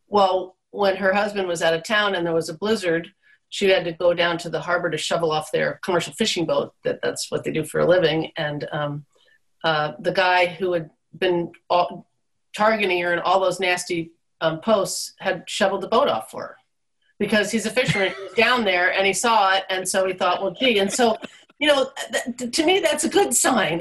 Well, 0.07 0.55
when 0.71 0.95
her 0.97 1.13
husband 1.13 1.47
was 1.47 1.61
out 1.61 1.73
of 1.73 1.83
town 1.83 2.15
and 2.15 2.25
there 2.25 2.33
was 2.33 2.49
a 2.49 2.57
blizzard, 2.57 3.11
she 3.49 3.69
had 3.69 3.85
to 3.85 3.93
go 3.93 4.13
down 4.13 4.37
to 4.39 4.49
the 4.49 4.59
harbor 4.59 4.89
to 4.89 4.97
shovel 4.97 5.31
off 5.31 5.51
their 5.51 5.79
commercial 5.83 6.13
fishing 6.13 6.45
boat. 6.45 6.73
That 6.83 6.99
that's 7.01 7.31
what 7.31 7.43
they 7.43 7.51
do 7.51 7.63
for 7.63 7.79
a 7.79 7.87
living. 7.87 8.31
And 8.35 8.67
um, 8.71 9.05
uh, 9.63 9.93
the 9.99 10.11
guy 10.11 10.45
who 10.45 10.73
had 10.73 10.89
been 11.17 11.51
all, 11.69 12.07
targeting 12.55 13.01
her 13.01 13.11
and 13.11 13.21
all 13.21 13.39
those 13.39 13.59
nasty 13.59 14.11
um, 14.41 14.59
posts 14.59 15.13
had 15.19 15.43
shoveled 15.47 15.81
the 15.81 15.87
boat 15.87 16.07
off 16.07 16.29
for 16.29 16.43
her 16.43 16.55
because 17.19 17.51
he's 17.51 17.65
a 17.65 17.71
fisherman. 17.71 18.13
he 18.15 18.23
was 18.23 18.33
down 18.33 18.63
there 18.63 18.91
and 18.91 19.05
he 19.05 19.13
saw 19.13 19.55
it, 19.55 19.63
and 19.69 19.87
so 19.87 20.05
he 20.05 20.13
thought, 20.13 20.41
well, 20.41 20.51
gee. 20.51 20.79
And 20.79 20.91
so, 20.91 21.17
you 21.59 21.67
know, 21.67 21.89
th- 22.37 22.51
to 22.51 22.65
me, 22.65 22.79
that's 22.79 23.03
a 23.03 23.09
good 23.09 23.33
sign 23.33 23.79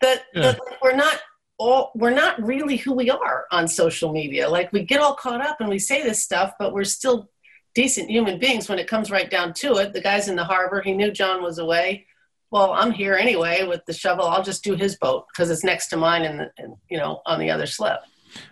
that, 0.00 0.24
yeah. 0.34 0.52
that 0.52 0.60
we're 0.82 0.96
not 0.96 1.20
all 1.60 1.92
we're 1.94 2.08
not 2.08 2.42
really 2.42 2.78
who 2.78 2.94
we 2.94 3.10
are 3.10 3.44
on 3.52 3.68
social 3.68 4.12
media. 4.12 4.48
Like 4.48 4.72
we 4.72 4.82
get 4.82 5.00
all 5.00 5.14
caught 5.14 5.44
up 5.44 5.60
and 5.60 5.68
we 5.68 5.78
say 5.78 6.02
this 6.02 6.24
stuff, 6.24 6.54
but 6.58 6.72
we're 6.72 6.84
still 6.84 7.28
decent 7.74 8.10
human 8.10 8.38
beings 8.38 8.68
when 8.68 8.78
it 8.78 8.88
comes 8.88 9.10
right 9.10 9.30
down 9.30 9.52
to 9.54 9.76
it. 9.76 9.92
The 9.92 10.00
guy's 10.00 10.28
in 10.28 10.36
the 10.36 10.44
harbor. 10.44 10.80
He 10.80 10.94
knew 10.94 11.10
John 11.10 11.42
was 11.42 11.58
away. 11.58 12.06
Well, 12.50 12.72
I'm 12.72 12.90
here 12.90 13.14
anyway 13.14 13.64
with 13.64 13.84
the 13.84 13.92
shovel. 13.92 14.24
I'll 14.24 14.42
just 14.42 14.64
do 14.64 14.74
his 14.74 14.96
boat 14.96 15.26
because 15.28 15.50
it's 15.50 15.62
next 15.62 15.88
to 15.88 15.98
mine 15.98 16.22
and, 16.22 16.50
and 16.56 16.74
you 16.88 16.96
know 16.96 17.20
on 17.26 17.38
the 17.38 17.50
other 17.50 17.66
slip. 17.66 18.00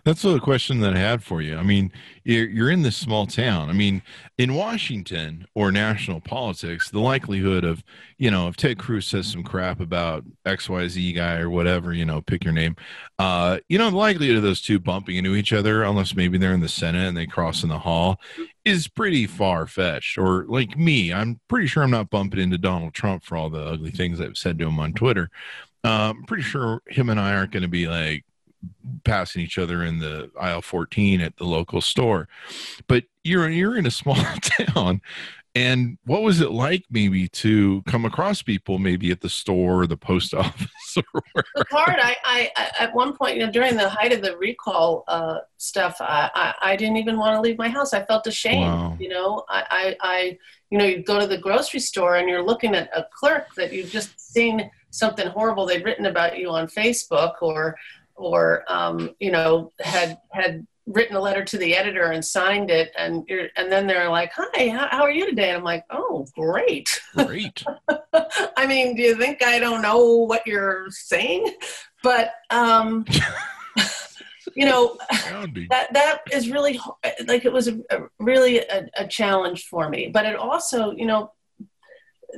That's 0.04 0.22
the 0.22 0.38
question 0.40 0.80
that 0.80 0.94
I 0.94 0.98
had 0.98 1.22
for 1.22 1.40
you. 1.40 1.56
I 1.56 1.62
mean, 1.62 1.92
you're, 2.24 2.70
in 2.70 2.82
this 2.82 2.96
small 2.96 3.26
town. 3.26 3.70
I 3.70 3.72
mean, 3.72 4.02
in 4.36 4.54
Washington 4.54 5.46
or 5.54 5.72
national 5.72 6.20
politics, 6.20 6.90
the 6.90 7.00
likelihood 7.00 7.64
of, 7.64 7.82
you 8.18 8.30
know, 8.30 8.48
if 8.48 8.56
Ted 8.56 8.78
Cruz 8.78 9.06
says 9.06 9.26
some 9.26 9.42
crap 9.42 9.80
about 9.80 10.24
XYZ 10.44 11.14
guy 11.14 11.38
or 11.38 11.48
whatever, 11.48 11.92
you 11.94 12.04
know, 12.04 12.20
pick 12.20 12.44
your 12.44 12.52
name, 12.52 12.76
uh, 13.18 13.58
you 13.68 13.78
know, 13.78 13.90
the 13.90 13.96
likelihood 13.96 14.36
of 14.36 14.42
those 14.42 14.60
two 14.60 14.78
bumping 14.78 15.16
into 15.16 15.34
each 15.34 15.52
other, 15.52 15.82
unless 15.82 16.14
maybe 16.14 16.36
they're 16.36 16.52
in 16.52 16.60
the 16.60 16.68
Senate 16.68 17.08
and 17.08 17.16
they 17.16 17.26
cross 17.26 17.62
in 17.62 17.70
the 17.70 17.78
hall, 17.78 18.20
is 18.64 18.88
pretty 18.88 19.26
far 19.26 19.66
fetched. 19.66 20.18
Or 20.18 20.44
like 20.48 20.76
me, 20.76 21.12
I'm 21.12 21.40
pretty 21.48 21.66
sure 21.66 21.82
I'm 21.82 21.90
not 21.90 22.10
bumping 22.10 22.40
into 22.40 22.58
Donald 22.58 22.92
Trump 22.92 23.24
for 23.24 23.36
all 23.36 23.48
the 23.48 23.64
ugly 23.64 23.90
things 23.90 24.20
I've 24.20 24.36
said 24.36 24.58
to 24.58 24.66
him 24.66 24.78
on 24.78 24.92
Twitter. 24.92 25.30
Uh, 25.84 26.12
I'm 26.12 26.24
pretty 26.24 26.42
sure 26.42 26.82
him 26.88 27.08
and 27.08 27.18
I 27.18 27.34
aren't 27.34 27.52
going 27.52 27.62
to 27.62 27.68
be 27.68 27.88
like, 27.88 28.24
passing 29.04 29.42
each 29.42 29.58
other 29.58 29.84
in 29.84 29.98
the 29.98 30.30
aisle 30.38 30.62
14 30.62 31.20
at 31.20 31.36
the 31.36 31.44
local 31.44 31.80
store. 31.80 32.28
But 32.86 33.04
you're 33.24 33.48
you're 33.48 33.76
in 33.76 33.86
a 33.86 33.90
small 33.90 34.16
town 34.42 35.00
and 35.58 35.98
what 36.04 36.22
was 36.22 36.40
it 36.40 36.52
like 36.52 36.84
maybe 36.88 37.26
to 37.26 37.82
come 37.82 38.04
across 38.04 38.42
people 38.42 38.78
maybe 38.78 39.10
at 39.10 39.20
the 39.20 39.28
store 39.28 39.82
or 39.82 39.86
the 39.86 39.96
post 39.96 40.32
office 40.34 40.96
or 40.96 41.22
It's 41.56 41.70
hard. 41.70 41.96
I, 42.00 42.16
I, 42.24 42.50
at 42.78 42.94
one 42.94 43.16
point, 43.16 43.36
you 43.36 43.44
know, 43.44 43.50
during 43.50 43.76
the 43.76 43.88
height 43.88 44.12
of 44.12 44.22
the 44.22 44.36
recall 44.36 45.04
uh, 45.08 45.38
stuff, 45.56 45.96
I, 46.00 46.30
I, 46.34 46.72
I, 46.72 46.76
didn't 46.76 46.98
even 46.98 47.18
want 47.18 47.34
to 47.34 47.40
leave 47.40 47.58
my 47.58 47.68
house. 47.68 47.92
I 47.92 48.04
felt 48.04 48.26
ashamed. 48.26 48.70
Wow. 48.70 48.96
You 49.00 49.08
know, 49.08 49.44
I, 49.48 49.64
I, 49.70 49.96
I, 50.00 50.38
you 50.70 50.78
know, 50.78 50.84
you 50.84 51.02
go 51.02 51.18
to 51.18 51.26
the 51.26 51.38
grocery 51.38 51.80
store 51.80 52.16
and 52.16 52.28
you're 52.28 52.42
looking 52.42 52.74
at 52.74 52.90
a 52.96 53.06
clerk 53.12 53.54
that 53.56 53.72
you've 53.72 53.90
just 53.90 54.18
seen 54.20 54.70
something 54.90 55.26
horrible 55.26 55.66
they've 55.66 55.84
written 55.84 56.06
about 56.06 56.38
you 56.38 56.50
on 56.50 56.66
Facebook 56.66 57.34
or 57.42 57.76
or 58.18 58.64
um, 58.68 59.14
you 59.20 59.30
know 59.30 59.72
had 59.80 60.18
had 60.32 60.66
written 60.86 61.16
a 61.16 61.20
letter 61.20 61.44
to 61.44 61.58
the 61.58 61.76
editor 61.76 62.12
and 62.12 62.24
signed 62.24 62.70
it 62.70 62.90
and 62.96 63.22
you're, 63.28 63.48
and 63.56 63.70
then 63.70 63.86
they're 63.86 64.08
like 64.08 64.32
hi 64.34 64.70
how, 64.70 64.88
how, 64.90 65.02
are 65.02 65.10
you 65.10 65.26
today? 65.26 65.50
And 65.50 65.58
i'm 65.58 65.64
like 65.64 65.84
oh 65.90 66.26
great. 66.34 67.00
Great. 67.14 67.62
I 68.56 68.66
mean 68.66 68.96
do 68.96 69.02
you 69.02 69.16
think 69.16 69.42
i 69.42 69.58
don't 69.58 69.82
know 69.82 70.04
what 70.24 70.46
you're 70.46 70.86
saying? 70.90 71.54
But 72.02 72.32
um 72.50 73.04
you 74.54 74.64
know 74.64 74.96
that 75.70 75.92
that 75.92 76.18
is 76.32 76.50
really 76.50 76.80
like 77.26 77.44
it 77.44 77.52
was 77.52 77.68
a, 77.68 77.78
a 77.90 78.00
really 78.18 78.58
a, 78.58 78.88
a, 78.96 79.06
challenge 79.06 79.66
for 79.66 79.88
me. 79.88 80.10
But 80.12 80.26
it 80.26 80.36
also 80.36 80.92
you 80.92 81.06
know 81.06 81.32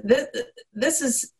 this, 0.02 0.26
this 0.72 1.00
is 1.00 1.32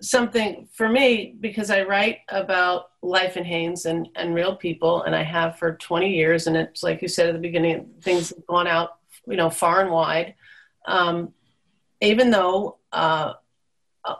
something 0.00 0.66
for 0.72 0.88
me 0.88 1.36
because 1.40 1.70
i 1.70 1.82
write 1.82 2.18
about 2.28 2.90
life 3.02 3.36
in 3.36 3.44
haines 3.44 3.84
and 3.84 4.08
and 4.16 4.34
real 4.34 4.56
people 4.56 5.02
and 5.02 5.14
i 5.14 5.22
have 5.22 5.58
for 5.58 5.76
20 5.76 6.08
years 6.08 6.46
and 6.46 6.56
it's 6.56 6.82
like 6.82 7.02
you 7.02 7.08
said 7.08 7.28
at 7.28 7.32
the 7.32 7.38
beginning 7.38 7.90
things 8.00 8.30
have 8.30 8.46
gone 8.46 8.66
out 8.66 9.00
you 9.26 9.36
know 9.36 9.50
far 9.50 9.80
and 9.80 9.90
wide. 9.90 10.34
Um, 10.86 11.32
even 12.00 12.30
though 12.30 12.78
uh, 12.92 13.34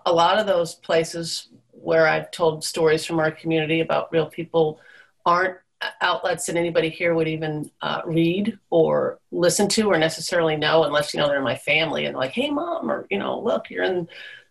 a 0.05 0.13
lot 0.13 0.39
of 0.39 0.47
those 0.47 0.75
places 0.75 1.49
where 1.71 2.07
I've 2.07 2.31
told 2.31 2.63
stories 2.63 3.05
from 3.05 3.19
our 3.19 3.31
community 3.31 3.81
about 3.81 4.13
real 4.13 4.27
people 4.27 4.81
aren't 5.25 5.57
outlets 6.03 6.45
that 6.45 6.57
anybody 6.57 6.91
here 6.91 7.15
would 7.15 7.27
even 7.27 7.71
uh, 7.81 8.03
read 8.05 8.59
or 8.69 9.19
listen 9.33 9.67
to 9.67 9.91
or 9.91 9.99
necessarily 9.99 10.55
know 10.55 10.85
unless 10.85 11.15
you 11.15 11.21
know 11.21 11.27
they're 11.27 11.39
in 11.39 11.43
my 11.43 11.57
family 11.57 12.05
and 12.05 12.15
like 12.15 12.33
hey 12.33 12.51
mom 12.51 12.91
or 12.91 13.07
you 13.09 13.19
know 13.19 13.41
look 13.41 13.71
you're 13.71 13.85
in 13.85 14.07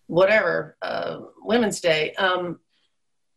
whatever 0.10 0.78
uh, 0.82 1.20
women's 1.42 1.80
day 1.80 2.14
um, 2.16 2.60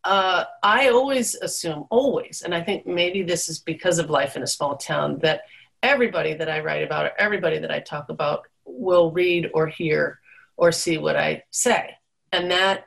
uh, 0.04 0.44
i 0.62 0.88
always 0.88 1.35
assume 1.37 1.85
always 1.90 2.42
and 2.42 2.54
i 2.54 2.61
think 2.61 2.87
maybe 2.87 3.22
this 3.22 3.48
is 3.48 3.58
because 3.61 3.98
of 3.98 4.11
life 4.11 4.37
in 4.37 4.42
a 4.42 4.46
small 4.46 4.76
town 4.76 5.18
that 5.22 5.42
everybody 5.82 6.35
that 6.35 6.48
i 6.48 6.61
write 6.61 6.82
about 6.82 7.06
or 7.06 7.12
everybody 7.18 7.58
that 7.58 7.70
i 7.70 7.78
talk 7.78 8.08
about 8.08 8.46
will 8.64 9.12
read 9.12 9.50
or 9.54 9.66
hear 9.66 10.18
or 10.56 10.72
see 10.72 10.98
what 10.98 11.16
i 11.16 11.42
say 11.50 11.90
and 12.32 12.50
that 12.50 12.85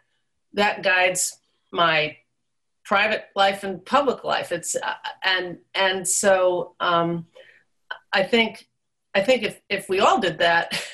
that 0.54 0.84
guides 0.84 1.38
my 1.72 2.18
private 2.86 3.26
life 3.36 3.64
and 3.64 3.84
public 3.84 4.24
life. 4.24 4.52
It's 4.52 4.76
uh, 4.76 4.94
and 5.24 5.58
and 5.74 6.08
so 6.08 6.76
um, 6.80 7.26
I 8.14 8.24
think 8.24 8.68
I 9.14 9.22
think 9.22 9.44
if 9.44 9.62
if 9.70 9.90
we 9.90 10.00
all 10.00 10.20
did 10.20 10.40
that. 10.40 10.82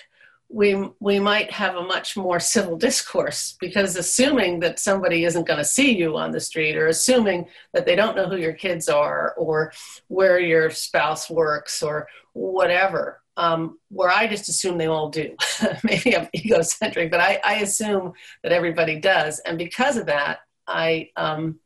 We, 0.54 0.90
we 1.00 1.20
might 1.20 1.50
have 1.52 1.76
a 1.76 1.84
much 1.84 2.18
more 2.18 2.40
civil 2.40 2.78
discourse 2.78 3.56
because 3.60 3.96
assuming 3.96 4.60
that 4.60 4.80
somebody 4.80 5.24
isn't 5.24 5.48
going 5.48 5.60
to 5.60 5.66
see 5.66 5.98
you 5.98 6.18
on 6.18 6.32
the 6.32 6.42
street 6.42 6.76
or 6.76 6.88
assuming 6.88 7.48
that 7.74 7.86
they 7.86 7.96
don't 7.96 8.18
know 8.18 8.28
who 8.28 8.38
your 8.38 8.54
kids 8.54 8.90
are 8.90 9.34
or 9.38 9.72
where 10.08 10.40
your 10.40 10.70
spouse 10.70 11.30
works 11.30 11.82
or 11.82 12.08
whatever 12.34 13.22
um, 13.38 13.80
where 13.90 14.10
I 14.10 14.28
just 14.28 14.50
assume 14.50 14.78
they 14.78 14.88
all 14.88 15.10
do. 15.10 15.36
Maybe 15.84 16.16
I'm 16.16 16.28
egocentric, 16.36 17.12
but 17.12 17.20
I, 17.20 17.40
I, 17.44 17.56
assume 17.56 18.14
that 18.44 18.52
everybody 18.52 19.00
does, 19.00 19.40
and 19.40 19.58
because 19.58 19.98
of 19.98 20.08
that, 20.08 20.40
I, 20.68 21.10
um, 21.16 21.60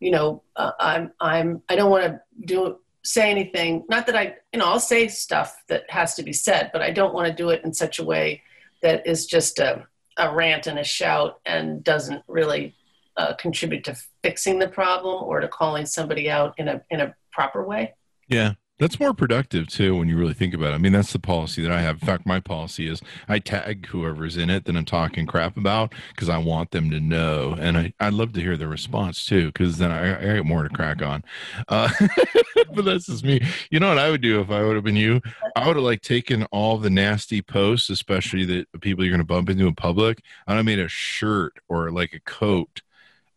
you 0.00 0.10
know, 0.10 0.42
uh, 0.56 0.72
I'm, 0.78 1.12
I'm, 1.20 1.62
I 1.68 1.76
don't 1.76 1.90
want 1.90 2.04
to 2.04 2.20
do 2.44 2.78
say 3.04 3.30
anything. 3.30 3.84
Not 3.88 4.06
that 4.06 4.16
I, 4.16 4.36
you 4.52 4.58
know, 4.58 4.66
I'll 4.66 4.80
say 4.80 5.08
stuff 5.08 5.56
that 5.68 5.84
has 5.90 6.14
to 6.14 6.22
be 6.22 6.32
said, 6.32 6.70
but 6.72 6.82
I 6.82 6.90
don't 6.90 7.14
want 7.14 7.28
to 7.28 7.34
do 7.34 7.50
it 7.50 7.62
in 7.64 7.72
such 7.72 7.98
a 7.98 8.04
way 8.04 8.42
that 8.82 9.06
is 9.06 9.26
just 9.26 9.58
a, 9.58 9.86
a 10.18 10.34
rant 10.34 10.66
and 10.66 10.78
a 10.78 10.84
shout 10.84 11.40
and 11.44 11.84
doesn't 11.84 12.22
really 12.26 12.74
uh, 13.16 13.34
contribute 13.34 13.84
to 13.84 13.96
fixing 14.22 14.58
the 14.58 14.68
problem 14.68 15.22
or 15.22 15.40
to 15.40 15.48
calling 15.48 15.86
somebody 15.86 16.30
out 16.30 16.54
in 16.58 16.68
a 16.68 16.82
in 16.90 17.00
a 17.00 17.14
proper 17.32 17.64
way. 17.64 17.94
Yeah, 18.28 18.54
that's 18.84 19.00
more 19.00 19.14
productive 19.14 19.66
too 19.66 19.96
when 19.96 20.10
you 20.10 20.16
really 20.18 20.34
think 20.34 20.52
about 20.52 20.72
it. 20.72 20.74
I 20.74 20.78
mean, 20.78 20.92
that's 20.92 21.14
the 21.14 21.18
policy 21.18 21.62
that 21.62 21.72
I 21.72 21.80
have. 21.80 22.02
In 22.02 22.06
fact, 22.06 22.26
my 22.26 22.38
policy 22.38 22.86
is 22.86 23.00
I 23.26 23.38
tag 23.38 23.86
whoever's 23.86 24.36
in 24.36 24.50
it 24.50 24.66
that 24.66 24.76
I'm 24.76 24.84
talking 24.84 25.24
crap 25.24 25.56
about 25.56 25.94
because 26.10 26.28
I 26.28 26.36
want 26.36 26.70
them 26.70 26.90
to 26.90 27.00
know. 27.00 27.56
And 27.58 27.78
I, 27.78 27.94
I'd 27.98 28.12
love 28.12 28.34
to 28.34 28.42
hear 28.42 28.58
the 28.58 28.68
response 28.68 29.24
too 29.24 29.46
because 29.46 29.78
then 29.78 29.90
I, 29.90 30.18
I 30.18 30.34
get 30.34 30.44
more 30.44 30.64
to 30.64 30.68
crack 30.68 31.00
on. 31.00 31.24
Uh, 31.66 31.88
but 32.74 32.84
that's 32.84 33.06
just 33.06 33.24
me. 33.24 33.40
You 33.70 33.80
know 33.80 33.88
what 33.88 33.96
I 33.96 34.10
would 34.10 34.20
do 34.20 34.42
if 34.42 34.50
I 34.50 34.62
would 34.62 34.74
have 34.74 34.84
been 34.84 34.96
you? 34.96 35.22
I 35.56 35.66
would 35.66 35.76
have 35.76 35.84
like 35.84 36.02
taken 36.02 36.44
all 36.52 36.76
the 36.76 36.90
nasty 36.90 37.40
posts, 37.40 37.88
especially 37.88 38.44
the 38.44 38.66
people 38.82 39.02
you're 39.02 39.12
going 39.12 39.18
to 39.18 39.24
bump 39.24 39.48
into 39.48 39.66
in 39.66 39.74
public. 39.74 40.20
And 40.46 40.58
I 40.58 40.62
made 40.62 40.78
a 40.78 40.88
shirt 40.88 41.54
or 41.70 41.90
like 41.90 42.12
a 42.12 42.20
coat 42.20 42.82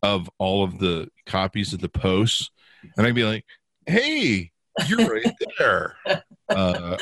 of 0.03 0.29
all 0.39 0.65
of 0.65 0.79
the 0.79 1.07
copies 1.25 1.71
of 1.71 1.79
the 1.79 1.87
posts. 1.87 2.51
And 2.97 3.07
I'd 3.07 3.15
be 3.15 3.23
like, 3.23 3.45
hey, 3.85 4.51
you're 4.87 5.07
right 5.07 5.35
there. 5.57 5.95
Uh, 6.49 6.95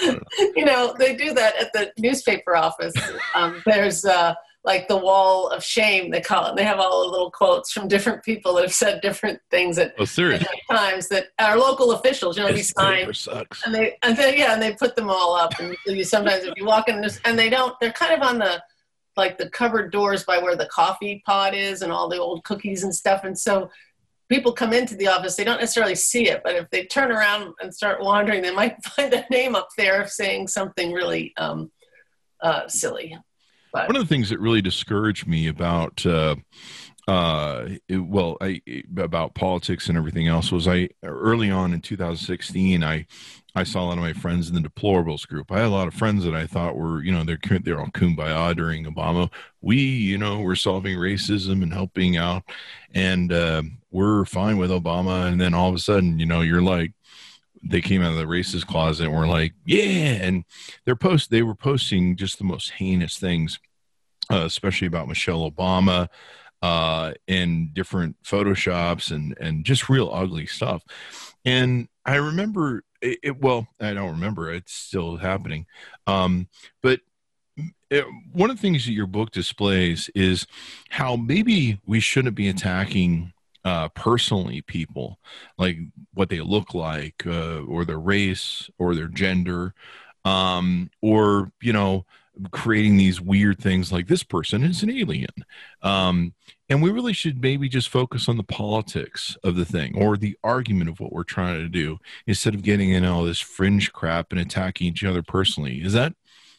you 0.55 0.65
know, 0.65 0.95
they 0.97 1.15
do 1.15 1.31
that 1.31 1.55
at 1.61 1.71
the 1.71 1.91
newspaper 1.99 2.55
office. 2.55 2.95
Um, 3.35 3.61
there's 3.67 4.03
uh, 4.03 4.33
like 4.65 4.87
the 4.87 4.97
wall 4.97 5.49
of 5.49 5.63
shame, 5.63 6.09
they 6.09 6.19
call 6.19 6.47
it. 6.47 6.55
They 6.55 6.63
have 6.63 6.79
all 6.79 7.03
the 7.03 7.11
little 7.11 7.29
quotes 7.29 7.71
from 7.71 7.87
different 7.87 8.23
people 8.23 8.55
that 8.55 8.63
have 8.63 8.73
said 8.73 9.01
different 9.01 9.39
things 9.51 9.77
at 9.77 9.93
oh, 9.99 10.05
different 10.05 10.47
times 10.69 11.07
that 11.09 11.27
are 11.39 11.57
local 11.57 11.91
officials, 11.91 12.37
you 12.37 12.43
know, 12.43 12.51
these 12.51 12.73
signs. 12.75 13.19
Sucks. 13.19 13.63
And 13.65 13.75
they, 13.75 13.95
and 14.01 14.17
they, 14.17 14.39
yeah, 14.39 14.53
and 14.53 14.61
they 14.61 14.73
put 14.73 14.95
them 14.95 15.09
all 15.09 15.35
up. 15.35 15.53
And 15.59 15.77
you 15.85 16.03
sometimes 16.03 16.43
if 16.43 16.55
you 16.57 16.65
walk 16.65 16.89
in 16.89 16.99
this, 17.01 17.21
and 17.25 17.37
they 17.37 17.49
don't, 17.49 17.75
they're 17.79 17.93
kind 17.93 18.13
of 18.19 18.27
on 18.27 18.39
the, 18.39 18.61
like 19.15 19.37
the 19.37 19.49
cupboard 19.51 19.91
doors 19.91 20.23
by 20.23 20.39
where 20.39 20.55
the 20.55 20.67
coffee 20.67 21.21
pot 21.25 21.53
is 21.53 21.83
and 21.83 21.91
all 21.91 22.09
the 22.09 22.19
old 22.19 22.43
cookies 22.43 22.83
and 22.83 22.93
stuff. 22.93 23.23
And 23.23 23.37
so 23.37 23.69
people 24.29 24.51
come 24.51 24.73
into 24.73 24.95
the 24.95 25.07
office, 25.07 25.35
they 25.35 25.43
don't 25.43 25.59
necessarily 25.59 25.95
see 25.95 26.29
it, 26.29 26.41
but 26.43 26.55
if 26.55 26.69
they 26.69 26.85
turn 26.85 27.11
around 27.11 27.53
and 27.61 27.73
start 27.73 28.01
wandering, 28.01 28.41
they 28.41 28.53
might 28.53 28.83
find 28.83 29.13
a 29.13 29.25
name 29.29 29.55
up 29.55 29.69
there 29.77 30.07
saying 30.07 30.47
something 30.47 30.91
really 30.91 31.33
um, 31.37 31.71
uh, 32.41 32.67
silly. 32.67 33.17
But, 33.71 33.87
One 33.87 33.97
of 33.97 34.01
the 34.03 34.07
things 34.07 34.29
that 34.29 34.39
really 34.39 34.61
discouraged 34.61 35.27
me 35.27 35.47
about, 35.47 36.05
uh, 36.05 36.35
uh, 37.07 37.67
it, 37.87 37.97
well, 37.97 38.37
I, 38.41 38.61
about 38.97 39.35
politics 39.35 39.89
and 39.89 39.97
everything 39.97 40.27
else 40.27 40.51
was 40.51 40.67
I 40.67 40.89
early 41.03 41.51
on 41.51 41.73
in 41.73 41.81
2016, 41.81 42.83
I 42.83 43.05
I 43.55 43.63
saw 43.63 43.83
a 43.83 43.85
lot 43.85 43.97
of 43.97 44.03
my 44.03 44.13
friends 44.13 44.49
in 44.49 44.55
the 44.55 44.67
deplorables 44.67 45.25
group. 45.27 45.51
I 45.51 45.59
had 45.59 45.67
a 45.67 45.69
lot 45.69 45.87
of 45.87 45.93
friends 45.93 46.25
that 46.25 46.35
I 46.35 46.45
thought 46.45 46.75
were, 46.75 47.01
you 47.01 47.13
know, 47.13 47.23
they're 47.23 47.59
they're 47.59 47.79
all 47.79 47.87
kumbaya 47.87 48.55
during 48.55 48.85
Obama. 48.85 49.31
We, 49.61 49.77
you 49.77 50.17
know, 50.17 50.41
we're 50.41 50.55
solving 50.55 50.97
racism 50.97 51.63
and 51.63 51.73
helping 51.73 52.17
out, 52.17 52.43
and 52.93 53.31
uh, 53.31 53.63
we're 53.91 54.25
fine 54.25 54.57
with 54.57 54.71
Obama. 54.71 55.31
And 55.31 55.39
then 55.39 55.53
all 55.53 55.69
of 55.69 55.75
a 55.75 55.79
sudden, 55.79 56.19
you 56.19 56.25
know, 56.25 56.41
you're 56.41 56.61
like, 56.61 56.91
they 57.63 57.81
came 57.81 58.01
out 58.01 58.11
of 58.11 58.17
the 58.17 58.25
racist 58.25 58.67
closet 58.67 59.05
and 59.05 59.15
were 59.15 59.27
like, 59.27 59.53
yeah, 59.65 60.17
and 60.21 60.43
they're 60.83 60.95
post 60.97 61.31
they 61.31 61.41
were 61.41 61.55
posting 61.55 62.17
just 62.17 62.37
the 62.37 62.43
most 62.43 62.71
heinous 62.71 63.17
things, 63.17 63.59
uh, 64.29 64.43
especially 64.45 64.87
about 64.87 65.07
Michelle 65.07 65.49
Obama 65.49 66.09
uh, 66.61 67.13
in 67.27 67.69
different 67.73 68.17
photoshops 68.23 69.11
and 69.11 69.37
and 69.39 69.63
just 69.63 69.87
real 69.87 70.09
ugly 70.11 70.45
stuff. 70.45 70.83
And 71.45 71.87
I 72.05 72.15
remember 72.15 72.83
it, 73.05 73.19
it, 73.23 73.41
well, 73.41 73.67
I 73.79 73.93
don't 73.93 74.11
remember. 74.11 74.51
It's 74.51 74.73
still 74.73 75.17
happening. 75.17 75.65
Um, 76.07 76.47
but 76.81 77.01
it, 77.89 78.05
one 78.33 78.49
of 78.49 78.57
the 78.57 78.61
things 78.61 78.85
that 78.85 78.93
your 78.93 79.07
book 79.07 79.31
displays 79.31 80.09
is 80.15 80.47
how 80.89 81.15
maybe 81.15 81.79
we 81.85 81.99
shouldn't 81.99 82.35
be 82.35 82.49
attacking 82.49 83.33
uh, 83.63 83.89
personally 83.89 84.61
people, 84.61 85.19
like 85.57 85.77
what 86.13 86.29
they 86.29 86.41
look 86.41 86.73
like, 86.73 87.23
uh, 87.25 87.61
or 87.61 87.85
their 87.85 87.99
race, 87.99 88.69
or 88.77 88.93
their 88.93 89.07
gender, 89.07 89.73
um, 90.23 90.89
or 91.01 91.51
you 91.61 91.73
know, 91.73 92.05
creating 92.51 92.97
these 92.97 93.21
weird 93.21 93.59
things 93.59 93.91
like 93.91 94.07
this 94.07 94.23
person 94.23 94.63
is 94.63 94.83
an 94.83 94.91
alien. 94.91 95.31
Um, 95.81 96.33
and 96.69 96.81
we 96.81 96.89
really 96.89 97.13
should 97.13 97.41
maybe 97.41 97.69
just 97.69 97.89
focus 97.89 98.27
on 98.27 98.37
the 98.37 98.43
politics 98.43 99.37
of 99.43 99.55
the 99.55 99.65
thing 99.65 99.95
or 99.95 100.17
the 100.17 100.37
argument 100.43 100.89
of 100.89 100.99
what 100.99 101.13
we're 101.13 101.23
trying 101.23 101.59
to 101.59 101.69
do 101.69 101.99
instead 102.25 102.55
of 102.55 102.63
getting 102.63 102.89
in 102.89 103.05
all 103.05 103.23
this 103.23 103.39
fringe 103.39 103.93
crap 103.93 104.31
and 104.31 104.41
attacking 104.41 104.87
each 104.87 105.03
other 105.03 105.21
personally. 105.21 105.81
Is 105.81 105.93
that 105.93 106.13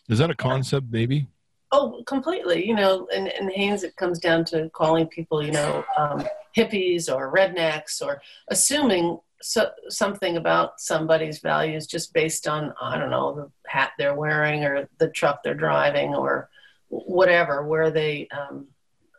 is 0.08 0.18
that 0.18 0.30
a 0.30 0.34
concept 0.34 0.86
maybe? 0.90 1.26
Oh, 1.72 2.02
completely. 2.06 2.64
You 2.64 2.76
know, 2.76 3.06
in, 3.06 3.26
in 3.26 3.50
Haines, 3.50 3.82
it 3.82 3.96
comes 3.96 4.20
down 4.20 4.44
to 4.46 4.70
calling 4.70 5.08
people, 5.08 5.44
you 5.44 5.50
know, 5.50 5.84
um, 5.98 6.24
hippies 6.56 7.12
or 7.12 7.32
rednecks 7.34 8.00
or 8.00 8.22
assuming 8.48 9.18
so, 9.42 9.70
something 9.88 10.36
about 10.36 10.80
somebody's 10.80 11.40
values 11.40 11.86
just 11.86 12.14
based 12.14 12.46
on, 12.46 12.72
I 12.80 12.96
don't 12.96 13.10
know, 13.10 13.34
the 13.34 13.70
hat 13.70 13.92
they're 13.98 14.14
wearing 14.14 14.64
or 14.64 14.88
the 14.98 15.08
truck 15.08 15.42
they're 15.42 15.54
driving 15.54 16.14
or 16.14 16.48
whatever, 16.88 17.66
where 17.66 17.90
they, 17.90 18.28
um, 18.28 18.68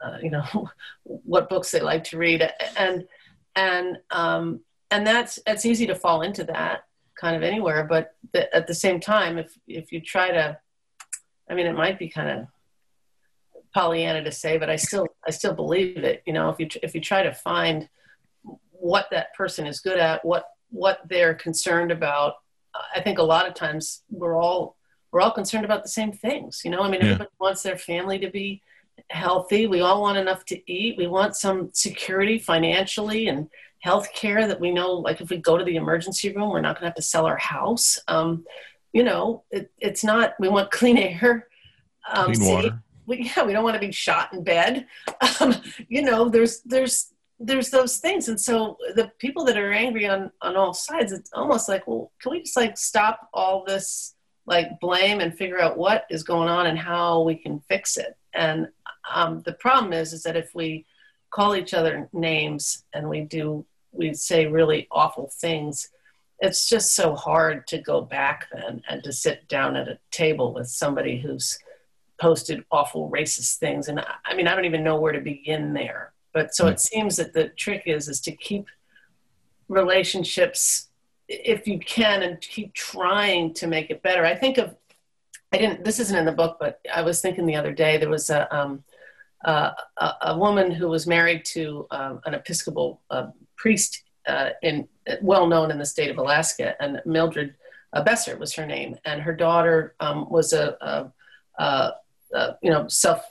uh, 0.04 0.18
you 0.22 0.30
know 0.30 0.44
what 1.04 1.50
books 1.50 1.72
they 1.72 1.80
like 1.80 2.04
to 2.04 2.18
read 2.18 2.48
and 2.78 3.06
and 3.56 3.98
um, 4.12 4.62
and 4.92 5.06
that's 5.06 5.40
it's 5.46 5.66
easy 5.66 5.88
to 5.88 5.96
fall 5.96 6.22
into 6.22 6.44
that 6.44 6.84
kind 7.20 7.36
of 7.36 7.44
anywhere 7.44 7.84
but 7.84 8.16
the, 8.34 8.54
at 8.56 8.68
the 8.68 8.74
same 8.74 9.00
time 9.00 9.38
if 9.38 9.58
if 9.68 9.92
you 9.92 10.00
try 10.00 10.32
to 10.32 10.58
i 11.50 11.54
mean 11.56 11.66
it 11.66 11.76
might 11.76 11.98
be 11.98 12.08
kind 12.08 12.30
of 12.30 12.48
pollyanna 13.74 14.24
to 14.24 14.32
say 14.32 14.58
but 14.58 14.70
i 14.70 14.76
still 14.76 15.08
i 15.28 15.32
still 15.32 15.54
believe 15.54 15.98
it 15.98 16.22
you 16.26 16.34
know 16.34 16.50
if 16.50 16.60
you 16.60 16.68
if 16.84 16.94
you 16.94 17.02
try 17.02 17.24
to 17.24 17.34
find 17.34 17.90
what 18.72 19.08
that 19.12 19.34
person 19.34 19.66
is 19.66 19.80
good 19.80 19.98
at 19.98 20.24
what 20.24 20.46
what 20.70 21.00
they're 21.10 21.34
concerned 21.34 21.92
about 21.92 22.36
i 22.96 23.02
think 23.02 23.18
a 23.18 23.24
lot 23.24 23.48
of 23.48 23.56
times 23.56 24.04
we're 24.10 24.40
all 24.40 24.78
we're 25.12 25.22
all 25.22 25.32
concerned 25.32 25.66
about 25.66 25.82
the 25.82 25.90
same 25.90 26.12
things 26.12 26.62
you 26.64 26.70
know 26.70 26.82
i 26.82 26.90
mean 26.90 27.02
yeah. 27.02 27.08
everybody 27.08 27.30
wants 27.40 27.64
their 27.64 27.78
family 27.78 28.20
to 28.20 28.30
be 28.30 28.62
healthy. 29.10 29.68
We 29.68 29.82
all 29.82 30.02
want 30.02 30.18
enough 30.18 30.46
to 30.46 30.72
eat. 30.72 30.98
We 30.98 31.08
want 31.08 31.36
some 31.36 31.70
security 31.74 32.38
financially 32.38 33.28
and 33.28 33.50
health 33.80 34.12
care 34.14 34.48
that 34.48 34.60
we 34.60 34.72
know, 34.72 34.92
like 34.94 35.22
if 35.22 35.30
we 35.30 35.38
go 35.38 35.58
to 35.58 35.64
the 35.64 35.76
emergency 35.76 36.34
room, 36.34 36.50
we're 36.50 36.62
not 36.62 36.76
going 36.76 36.82
to 36.82 36.88
have 36.88 36.96
to 36.96 37.02
sell 37.02 37.26
our 37.26 37.38
house. 37.38 38.00
Um, 38.08 38.46
you 38.94 39.04
know, 39.04 39.44
it, 39.52 39.72
it's 39.80 40.04
not, 40.04 40.34
we 40.40 40.50
want 40.50 40.72
clean 40.72 40.98
air. 40.98 41.48
Um, 42.12 42.34
clean 42.34 42.54
water. 42.54 42.84
We, 43.06 43.32
yeah, 43.38 43.44
we 43.44 43.54
don't 43.54 43.64
want 43.64 43.76
to 43.76 43.86
be 43.86 43.92
shot 43.92 44.34
in 44.34 44.44
bed. 44.44 44.88
Um, 45.40 45.56
you 45.88 46.02
know, 46.02 46.30
there's, 46.30 46.62
there's, 46.62 47.14
there's 47.40 47.70
those 47.70 47.98
things. 47.98 48.30
And 48.30 48.40
so 48.40 48.78
the 48.96 49.12
people 49.20 49.46
that 49.46 49.58
are 49.58 49.72
angry 49.72 50.08
on, 50.08 50.32
on 50.42 50.56
all 50.56 50.74
sides, 50.74 51.12
it's 51.12 51.30
almost 51.34 51.70
like, 51.70 51.88
well, 51.88 52.12
can 52.22 52.32
we 52.32 52.42
just 52.42 52.58
like 52.58 52.78
stop 52.78 53.30
all 53.34 53.64
this 53.64 54.16
like 54.48 54.80
blame 54.80 55.20
and 55.20 55.38
figure 55.38 55.62
out 55.62 55.78
what 55.78 56.06
is 56.10 56.24
going 56.24 56.50
on 56.50 56.68
and 56.68 56.80
how 56.80 57.22
we 57.22 57.36
can 57.36 57.60
fix 57.60 57.98
it? 57.98 58.18
And 58.38 58.70
um, 59.14 59.42
the 59.46 59.54
problem 59.54 59.94
is, 59.94 60.14
is 60.14 60.24
that 60.24 60.38
if 60.38 60.54
we 60.54 60.86
call 61.32 61.56
each 61.56 61.74
other 61.74 62.08
names 62.14 62.84
and 62.94 63.10
we 63.10 63.22
do, 63.22 63.66
we 63.92 64.14
say 64.14 64.46
really 64.46 64.88
awful 64.92 65.30
things, 65.34 65.90
it's 66.40 66.70
just 66.70 66.96
so 66.96 67.16
hard 67.16 67.68
to 67.68 67.80
go 67.80 68.02
back 68.02 68.48
then 68.54 68.84
and 68.88 69.04
to 69.04 69.12
sit 69.12 69.48
down 69.48 69.76
at 69.76 69.88
a 69.88 70.00
table 70.12 70.54
with 70.54 70.68
somebody 70.68 71.20
who's 71.20 71.58
posted 72.20 72.64
awful 72.72 73.10
racist 73.10 73.58
things. 73.58 73.88
And 73.88 74.00
I 74.26 74.36
mean, 74.36 74.48
I 74.48 74.56
don't 74.56 74.66
even 74.66 74.84
know 74.84 75.00
where 75.00 75.14
to 75.14 75.22
begin 75.22 75.74
there 75.74 76.14
but 76.38 76.54
so 76.54 76.68
it 76.68 76.80
seems 76.80 77.16
that 77.16 77.34
the 77.34 77.48
trick 77.50 77.82
is 77.88 78.08
is 78.08 78.22
to 78.22 78.32
keep 78.32 78.68
relationships 79.70 80.90
if 81.28 81.68
you 81.68 81.80
can 81.80 82.22
and 82.22 82.40
keep 82.42 82.76
trying 82.76 83.56
to 83.56 83.66
make 83.66 83.90
it 83.90 84.04
better. 84.04 84.24
I 84.24 84.36
think 84.36 84.60
of 84.60 84.76
I 85.54 85.58
didn't 85.58 85.86
this 85.86 86.00
isn't 86.00 86.18
in 86.18 86.26
the 86.26 86.32
book, 86.32 86.58
but 86.60 86.82
I 86.94 87.02
was 87.02 87.22
thinking 87.22 87.46
the 87.46 87.56
other 87.56 87.72
day 87.72 87.98
there 87.98 88.10
was 88.10 88.30
a 88.30 88.54
um, 88.56 88.84
uh, 89.46 89.72
a, 89.98 90.14
a, 90.24 90.38
woman 90.38 90.72
who 90.72 90.90
was 90.90 91.08
married 91.08 91.46
to 91.46 91.86
um, 91.92 92.20
an 92.26 92.34
Episcopal 92.34 93.02
uh, 93.10 93.28
priest 93.56 94.04
uh, 94.28 94.50
in 94.62 94.88
well 95.22 95.48
known 95.48 95.72
in 95.72 95.78
the 95.78 95.86
state 95.86 96.12
of 96.12 96.18
Alaska, 96.18 96.76
and 96.82 97.02
Mildred 97.06 97.56
uh, 97.94 98.04
Besser 98.04 98.38
was 98.38 98.54
her 98.54 98.66
name, 98.66 98.98
and 99.06 99.22
her 99.22 99.34
daughter 99.34 99.96
um, 100.00 100.30
was 100.30 100.54
a, 100.54 101.12
a, 101.60 101.94
a, 102.34 102.58
you 102.62 102.72
know 102.72 102.88
self 102.88 103.24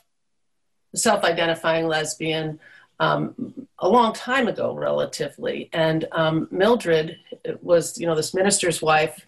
self 0.94 1.24
identifying 1.24 1.86
lesbian 1.86 2.58
um, 2.98 3.66
a 3.78 3.88
long 3.88 4.12
time 4.12 4.48
ago, 4.48 4.74
relatively. 4.74 5.68
And 5.72 6.06
um, 6.12 6.48
Mildred 6.50 7.18
was, 7.60 7.98
you 7.98 8.06
know, 8.06 8.14
this 8.14 8.34
minister's 8.34 8.80
wife, 8.80 9.26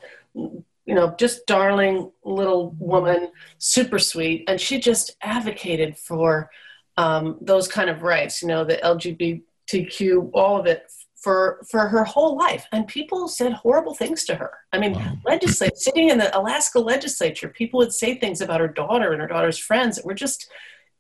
you 0.88 0.94
know, 0.94 1.14
just 1.18 1.46
darling 1.46 2.10
little 2.24 2.74
woman, 2.78 3.30
super 3.58 3.98
sweet. 3.98 4.44
And 4.48 4.60
she 4.60 4.80
just 4.80 5.14
advocated 5.22 5.98
for 5.98 6.50
um, 6.96 7.36
those 7.40 7.68
kind 7.68 7.90
of 7.90 8.02
rights, 8.02 8.40
you 8.42 8.48
know, 8.48 8.64
the 8.64 8.76
LGBTQ, 8.76 10.30
all 10.32 10.58
of 10.58 10.66
it 10.66 10.90
for 11.16 11.60
for 11.68 11.88
her 11.88 12.04
whole 12.04 12.38
life 12.38 12.64
and 12.70 12.86
people 12.86 13.26
said 13.26 13.52
horrible 13.52 13.92
things 13.92 14.24
to 14.24 14.36
her 14.36 14.52
i 14.72 14.78
mean 14.78 14.92
wow. 14.92 15.38
sitting 15.74 16.10
in 16.10 16.16
the 16.16 16.38
alaska 16.38 16.78
legislature 16.78 17.48
people 17.48 17.78
would 17.78 17.92
say 17.92 18.14
things 18.14 18.40
about 18.40 18.60
her 18.60 18.68
daughter 18.68 19.10
and 19.10 19.20
her 19.20 19.26
daughter's 19.26 19.58
friends 19.58 19.96
that 19.96 20.06
were 20.06 20.14
just 20.14 20.48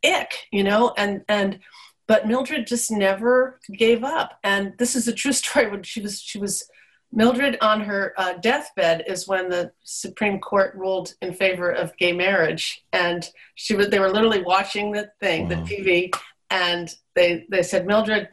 ick 0.04 0.48
you 0.50 0.64
know 0.64 0.92
and 0.96 1.22
and 1.28 1.60
but 2.08 2.26
Mildred 2.26 2.66
just 2.66 2.90
never 2.90 3.60
gave 3.70 4.02
up. 4.02 4.38
And 4.42 4.72
this 4.78 4.96
is 4.96 5.06
a 5.06 5.12
true 5.12 5.32
story. 5.34 5.70
When 5.70 5.84
she 5.84 6.00
was, 6.00 6.20
she 6.20 6.38
was 6.38 6.68
Mildred 7.10 7.56
on 7.62 7.80
her 7.80 8.12
uh, 8.18 8.34
deathbed 8.34 9.04
is 9.06 9.26
when 9.26 9.48
the 9.48 9.72
Supreme 9.82 10.38
Court 10.40 10.74
ruled 10.74 11.14
in 11.22 11.32
favor 11.32 11.70
of 11.70 11.96
gay 11.96 12.12
marriage, 12.12 12.84
and 12.92 13.28
she 13.54 13.74
was. 13.74 13.88
They 13.88 13.98
were 13.98 14.10
literally 14.10 14.42
watching 14.42 14.92
the 14.92 15.10
thing, 15.18 15.48
wow. 15.48 15.48
the 15.48 15.56
TV, 15.56 16.14
and 16.50 16.94
they 17.14 17.46
they 17.50 17.62
said, 17.62 17.86
Mildred, 17.86 18.28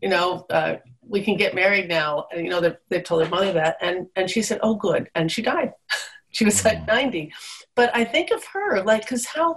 you 0.00 0.08
know, 0.08 0.46
uh, 0.50 0.76
we 1.02 1.22
can 1.22 1.36
get 1.36 1.54
married 1.54 1.88
now. 1.88 2.26
And, 2.32 2.44
you 2.44 2.50
know, 2.50 2.60
they, 2.60 2.76
they 2.88 3.02
told 3.02 3.24
her 3.24 3.28
mother 3.28 3.52
that, 3.52 3.76
and 3.80 4.06
and 4.16 4.30
she 4.30 4.42
said, 4.42 4.60
oh, 4.62 4.76
good, 4.76 5.10
and 5.14 5.30
she 5.30 5.42
died. 5.42 5.72
she 6.30 6.44
was 6.44 6.64
wow. 6.64 6.70
like 6.70 6.86
ninety. 6.86 7.32
But 7.74 7.94
I 7.94 8.04
think 8.04 8.30
of 8.30 8.44
her 8.46 8.82
like, 8.82 9.02
because 9.02 9.26
how, 9.26 9.56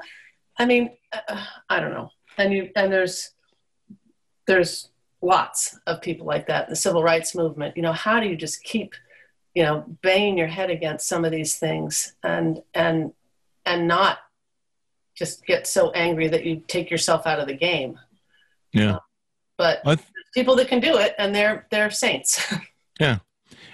I 0.58 0.66
mean, 0.66 0.90
uh, 1.14 1.46
I 1.70 1.80
don't 1.80 1.94
know, 1.94 2.10
and 2.38 2.52
you 2.52 2.70
and 2.76 2.92
there's 2.92 3.32
there's 4.48 4.90
lots 5.24 5.80
of 5.88 6.02
people 6.02 6.28
like 6.28 6.48
that. 6.48 6.70
The 6.70 6.76
civil 6.76 7.02
rights 7.02 7.34
movement, 7.34 7.76
you 7.78 7.82
know, 7.82 7.94
how 7.94 8.20
do 8.20 8.28
you 8.28 8.36
just 8.36 8.64
keep, 8.64 8.94
you 9.56 9.64
know, 9.64 9.86
banging 10.02 10.38
your 10.38 10.48
head 10.48 10.70
against 10.70 11.08
some 11.08 11.26
of 11.26 11.32
these 11.32 11.56
things 11.56 12.14
and 12.24 12.62
and 12.74 13.14
and 13.66 13.88
not 13.88 14.20
just 15.16 15.46
get 15.46 15.66
so 15.66 15.92
angry 15.92 16.28
that 16.28 16.46
you 16.46 16.62
take 16.68 16.92
yourself 16.92 17.26
out 17.26 17.40
of 17.40 17.48
the 17.48 17.54
game. 17.54 18.00
Yeah. 18.74 18.96
Uh, 18.96 19.00
but 19.58 19.84
th- 19.84 20.00
people 20.34 20.56
that 20.58 20.68
can 20.68 20.80
do 20.80 20.98
it 20.98 21.16
and 21.18 21.34
they're 21.34 21.68
they're 21.72 21.90
saints. 21.90 22.54
yeah. 23.00 23.20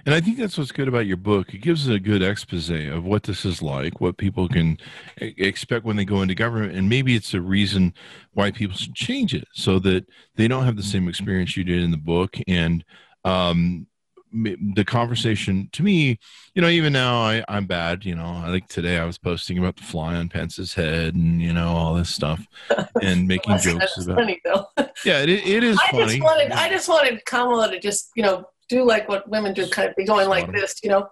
And 0.09 0.15
I 0.15 0.21
think 0.21 0.39
that's 0.39 0.57
what's 0.57 0.71
good 0.71 0.87
about 0.87 1.05
your 1.05 1.17
book. 1.17 1.53
It 1.53 1.59
gives 1.59 1.87
a 1.87 1.99
good 1.99 2.23
expose 2.23 2.71
of 2.71 3.03
what 3.03 3.21
this 3.21 3.45
is 3.45 3.61
like, 3.61 4.01
what 4.01 4.17
people 4.17 4.49
can 4.49 4.79
expect 5.17 5.85
when 5.85 5.97
they 5.97 6.03
go 6.03 6.23
into 6.23 6.33
government, 6.33 6.73
and 6.73 6.89
maybe 6.89 7.15
it's 7.15 7.35
a 7.35 7.41
reason 7.41 7.93
why 8.33 8.49
people 8.49 8.75
should 8.75 8.95
change 8.95 9.35
it 9.35 9.47
so 9.53 9.77
that 9.77 10.07
they 10.33 10.47
don't 10.47 10.65
have 10.65 10.77
the 10.77 10.81
same 10.81 11.07
experience 11.07 11.55
you 11.55 11.63
did 11.63 11.83
in 11.83 11.91
the 11.91 11.97
book. 11.97 12.37
And 12.47 12.83
um, 13.23 13.85
the 14.33 14.83
conversation 14.83 15.69
to 15.73 15.83
me, 15.83 16.17
you 16.55 16.63
know, 16.63 16.69
even 16.69 16.91
now 16.91 17.21
I, 17.21 17.45
I'm 17.47 17.67
bad. 17.67 18.03
You 18.03 18.15
know, 18.15 18.41
I 18.43 18.49
think 18.49 18.67
today 18.67 18.97
I 18.97 19.05
was 19.05 19.19
posting 19.19 19.59
about 19.59 19.75
the 19.75 19.83
fly 19.83 20.15
on 20.15 20.27
Pence's 20.27 20.73
head 20.73 21.13
and 21.13 21.39
you 21.39 21.53
know 21.53 21.67
all 21.67 21.93
this 21.93 22.09
stuff 22.09 22.43
and 23.03 23.27
making 23.27 23.59
jokes 23.59 24.03
about. 24.03 24.17
Funny 24.17 24.41
though. 24.43 24.65
Yeah, 25.05 25.21
it, 25.21 25.29
it 25.29 25.63
is 25.63 25.77
I 25.77 25.91
funny. 25.91 26.05
Just 26.17 26.23
wanted, 26.23 26.51
I 26.51 26.67
just 26.67 26.89
wanted 26.89 27.23
Kamala 27.25 27.69
to 27.69 27.79
just 27.79 28.09
you 28.15 28.23
know 28.23 28.47
do 28.69 28.85
like 28.85 29.09
what 29.09 29.27
women 29.27 29.53
do, 29.53 29.67
kind 29.67 29.89
of 29.89 29.95
be 29.95 30.05
going 30.05 30.29
like 30.29 30.51
this, 30.51 30.75
you 30.83 30.89
know. 30.89 31.07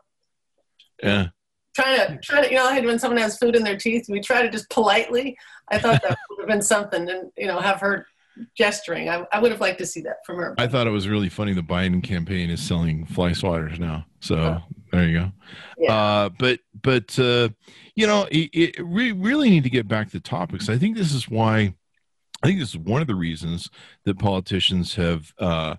Yeah. 1.04 1.28
Trying 1.76 1.98
to, 1.98 2.18
trying 2.24 2.44
to, 2.44 2.50
you 2.50 2.56
know, 2.56 2.82
when 2.88 2.98
someone 2.98 3.20
has 3.22 3.38
food 3.38 3.56
in 3.56 3.64
their 3.64 3.78
teeth, 3.78 4.08
we 4.10 4.20
try 4.20 4.42
to 4.42 4.50
just 4.50 4.70
politely. 4.70 5.38
I 5.70 5.78
thought 5.78 6.02
that 6.02 6.18
would 6.30 6.40
have 6.40 6.48
been 6.48 6.62
something, 6.62 7.08
and 7.10 7.32
you 7.38 7.46
know, 7.46 7.60
have 7.60 7.80
her 7.82 8.08
gesturing. 8.56 9.10
I, 9.10 9.26
I 9.32 9.40
would 9.40 9.52
have 9.52 9.62
liked 9.62 9.78
to 9.80 9.86
see 9.86 10.02
that 10.02 10.26
from 10.26 10.38
her. 10.38 10.56
I 10.58 10.68
thought 10.68 10.88
it 10.88 10.92
was 10.92 11.08
really 11.08 11.30
funny. 11.30 11.54
The 11.54 11.62
Biden 11.62 12.04
campaign 12.04 12.50
is 12.50 12.62
selling 12.62 13.06
fly 13.06 13.32
swatters 13.32 13.78
now, 13.80 14.06
so 14.22 14.36
oh. 14.36 14.62
there 14.92 15.08
you 15.08 15.20
go. 15.20 15.32
Yeah. 15.78 15.94
Uh, 15.94 16.30
but 16.30 16.60
but 16.82 17.20
uh, 17.20 17.50
you 17.96 18.08
know, 18.08 18.28
it, 18.32 18.50
it, 18.54 18.88
we 18.88 19.12
really 19.12 19.50
need 19.50 19.64
to 19.64 19.70
get 19.70 19.88
back 19.88 20.10
to 20.12 20.20
topics. 20.20 20.70
I 20.70 20.78
think 20.78 20.98
this 20.98 21.14
is 21.14 21.30
why. 21.30 21.74
I 22.44 22.48
think 22.48 22.60
this 22.60 22.70
is 22.70 22.78
one 22.78 23.02
of 23.02 23.08
the 23.08 23.16
reasons 23.16 23.70
that 24.06 24.20
politicians 24.20 24.94
have 24.94 25.34
uh, 25.40 25.76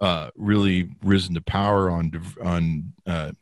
uh, 0.00 0.30
really 0.36 0.90
risen 1.02 1.34
to 1.34 1.40
power 1.40 1.90
on 1.90 2.12
on 2.42 2.92
uh, 3.06 3.32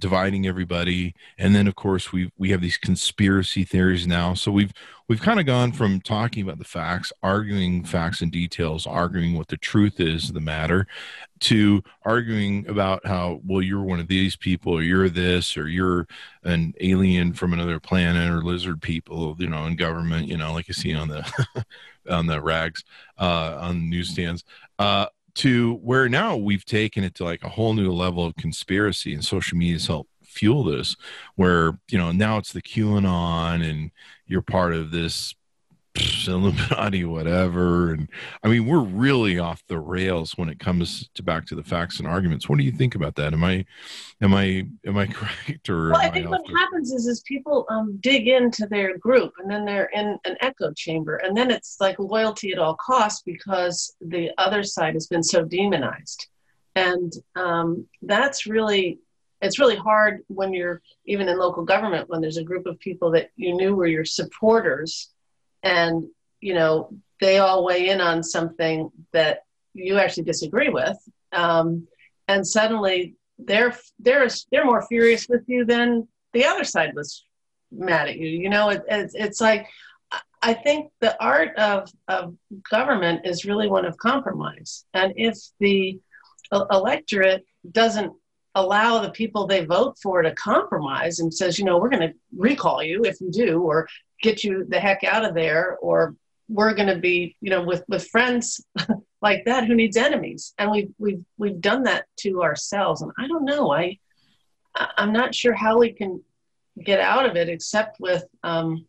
dividing 0.00 0.46
everybody, 0.46 1.14
and 1.38 1.54
then 1.54 1.68
of 1.68 1.76
course 1.76 2.12
we 2.12 2.32
we 2.36 2.50
have 2.50 2.60
these 2.60 2.76
conspiracy 2.76 3.62
theories 3.64 4.06
now. 4.06 4.34
So 4.34 4.50
we've 4.50 4.72
we've 5.06 5.20
kind 5.20 5.38
of 5.38 5.46
gone 5.46 5.72
from 5.72 6.00
talking 6.00 6.42
about 6.42 6.58
the 6.58 6.64
facts, 6.64 7.12
arguing 7.22 7.84
facts 7.84 8.22
and 8.22 8.32
details, 8.32 8.86
arguing 8.86 9.36
what 9.36 9.48
the 9.48 9.56
truth 9.56 10.00
is 10.00 10.28
of 10.28 10.34
the 10.34 10.40
matter, 10.40 10.86
to 11.40 11.82
arguing 12.04 12.66
about 12.68 13.06
how 13.06 13.40
well 13.44 13.62
you're 13.62 13.82
one 13.82 14.00
of 14.00 14.08
these 14.08 14.34
people, 14.34 14.72
or 14.72 14.82
you're 14.82 15.08
this, 15.08 15.56
or 15.56 15.68
you're 15.68 16.08
an 16.42 16.74
alien 16.80 17.32
from 17.32 17.52
another 17.52 17.78
planet, 17.78 18.30
or 18.30 18.42
lizard 18.42 18.82
people, 18.82 19.36
you 19.38 19.48
know, 19.48 19.66
in 19.66 19.76
government, 19.76 20.26
you 20.26 20.36
know, 20.36 20.52
like 20.52 20.66
you 20.66 20.74
see 20.74 20.94
on 20.94 21.08
the 21.08 21.64
on 22.10 22.26
the 22.26 22.40
rags 22.40 22.84
uh, 23.18 23.58
on 23.60 23.88
newsstands. 23.88 24.44
Uh, 24.78 25.06
to 25.34 25.74
where 25.76 26.08
now 26.08 26.36
we've 26.36 26.64
taken 26.64 27.04
it 27.04 27.14
to 27.16 27.24
like 27.24 27.42
a 27.42 27.48
whole 27.48 27.74
new 27.74 27.92
level 27.92 28.24
of 28.24 28.34
conspiracy 28.36 29.14
and 29.14 29.24
social 29.24 29.56
media 29.56 29.74
has 29.74 29.86
helped 29.86 30.10
fuel 30.24 30.62
this 30.62 30.96
where 31.34 31.78
you 31.88 31.98
know 31.98 32.12
now 32.12 32.36
it's 32.38 32.52
the 32.52 32.62
qanon 32.62 33.68
and 33.68 33.90
you're 34.26 34.42
part 34.42 34.72
of 34.72 34.90
this 34.92 35.34
Illuminati, 36.26 37.04
whatever. 37.04 37.92
And 37.92 38.08
I 38.44 38.48
mean, 38.48 38.66
we're 38.66 38.78
really 38.78 39.38
off 39.38 39.62
the 39.66 39.78
rails 39.78 40.36
when 40.36 40.48
it 40.48 40.60
comes 40.60 41.08
to 41.14 41.22
back 41.22 41.46
to 41.46 41.56
the 41.56 41.64
facts 41.64 41.98
and 41.98 42.06
arguments. 42.06 42.48
What 42.48 42.58
do 42.58 42.64
you 42.64 42.70
think 42.70 42.94
about 42.94 43.16
that? 43.16 43.32
Am 43.32 43.42
I, 43.42 43.64
am 44.20 44.32
I, 44.34 44.68
am 44.86 44.96
I 44.96 45.06
correct? 45.12 45.68
Or 45.68 45.90
well, 45.90 46.00
I 46.00 46.10
think 46.10 46.26
I 46.26 46.30
what 46.30 46.42
happens 46.56 46.92
is, 46.92 47.06
is 47.06 47.20
people 47.22 47.66
um, 47.70 47.98
dig 48.00 48.28
into 48.28 48.66
their 48.66 48.98
group 48.98 49.32
and 49.38 49.50
then 49.50 49.64
they're 49.64 49.90
in 49.92 50.18
an 50.24 50.36
echo 50.40 50.72
chamber, 50.72 51.16
and 51.16 51.36
then 51.36 51.50
it's 51.50 51.76
like 51.80 51.98
loyalty 51.98 52.52
at 52.52 52.58
all 52.58 52.76
costs 52.76 53.22
because 53.24 53.94
the 54.00 54.30
other 54.38 54.62
side 54.62 54.94
has 54.94 55.08
been 55.08 55.24
so 55.24 55.44
demonized, 55.44 56.28
and 56.74 57.12
um, 57.36 57.86
that's 58.02 58.46
really. 58.46 59.00
It's 59.42 59.58
really 59.58 59.76
hard 59.76 60.20
when 60.26 60.52
you're 60.52 60.82
even 61.06 61.26
in 61.26 61.38
local 61.38 61.64
government 61.64 62.10
when 62.10 62.20
there's 62.20 62.36
a 62.36 62.44
group 62.44 62.66
of 62.66 62.78
people 62.78 63.10
that 63.12 63.30
you 63.36 63.54
knew 63.54 63.74
were 63.74 63.86
your 63.86 64.04
supporters 64.04 65.09
and 65.62 66.04
you 66.40 66.54
know 66.54 66.90
they 67.20 67.38
all 67.38 67.64
weigh 67.64 67.88
in 67.90 68.00
on 68.00 68.22
something 68.22 68.90
that 69.12 69.44
you 69.74 69.98
actually 69.98 70.24
disagree 70.24 70.68
with. 70.68 70.96
Um, 71.32 71.86
and 72.28 72.46
suddenly 72.46 73.16
they're 73.38 73.76
they're 73.98 74.28
they're 74.50 74.64
more 74.64 74.86
furious 74.86 75.28
with 75.28 75.42
you 75.46 75.64
than 75.64 76.08
the 76.32 76.44
other 76.44 76.64
side 76.64 76.94
was 76.94 77.24
mad 77.70 78.08
at 78.08 78.16
you. 78.16 78.28
You 78.28 78.48
know 78.48 78.70
it, 78.70 78.82
it's, 78.88 79.14
it's 79.14 79.40
like 79.40 79.66
i 80.42 80.54
think 80.54 80.90
the 81.00 81.14
art 81.22 81.54
of, 81.56 81.88
of 82.08 82.34
government 82.70 83.20
is 83.24 83.44
really 83.44 83.68
one 83.68 83.84
of 83.84 83.96
compromise. 83.98 84.84
And 84.94 85.12
if 85.16 85.36
the 85.58 86.00
electorate 86.52 87.44
doesn't 87.70 88.12
allow 88.54 88.98
the 88.98 89.10
people 89.10 89.46
they 89.46 89.64
vote 89.64 89.96
for 90.02 90.22
to 90.22 90.34
compromise 90.34 91.20
and 91.20 91.32
says, 91.32 91.58
you 91.58 91.64
know, 91.64 91.78
we're 91.78 91.88
going 91.90 92.08
to 92.08 92.14
recall 92.36 92.82
you 92.82 93.04
if 93.04 93.20
you 93.20 93.30
do, 93.30 93.62
or 93.62 93.86
get 94.22 94.44
you 94.44 94.64
the 94.68 94.80
heck 94.80 95.04
out 95.04 95.24
of 95.24 95.34
there, 95.34 95.76
or 95.80 96.14
we're 96.48 96.74
going 96.74 96.88
to 96.88 96.98
be, 96.98 97.36
you 97.40 97.50
know, 97.50 97.62
with 97.62 97.84
with 97.88 98.08
friends 98.08 98.64
like 99.22 99.44
that 99.44 99.66
who 99.66 99.74
needs 99.74 99.96
enemies, 99.96 100.54
and 100.58 100.70
we've 100.70 100.90
we've 100.98 101.24
we've 101.38 101.60
done 101.60 101.84
that 101.84 102.06
to 102.20 102.42
ourselves. 102.42 103.02
And 103.02 103.12
I 103.18 103.26
don't 103.26 103.44
know, 103.44 103.72
I 103.72 103.98
I'm 104.74 105.12
not 105.12 105.34
sure 105.34 105.54
how 105.54 105.78
we 105.78 105.92
can 105.92 106.22
get 106.84 107.00
out 107.00 107.28
of 107.28 107.36
it 107.36 107.48
except 107.48 108.00
with 108.00 108.24
um, 108.42 108.86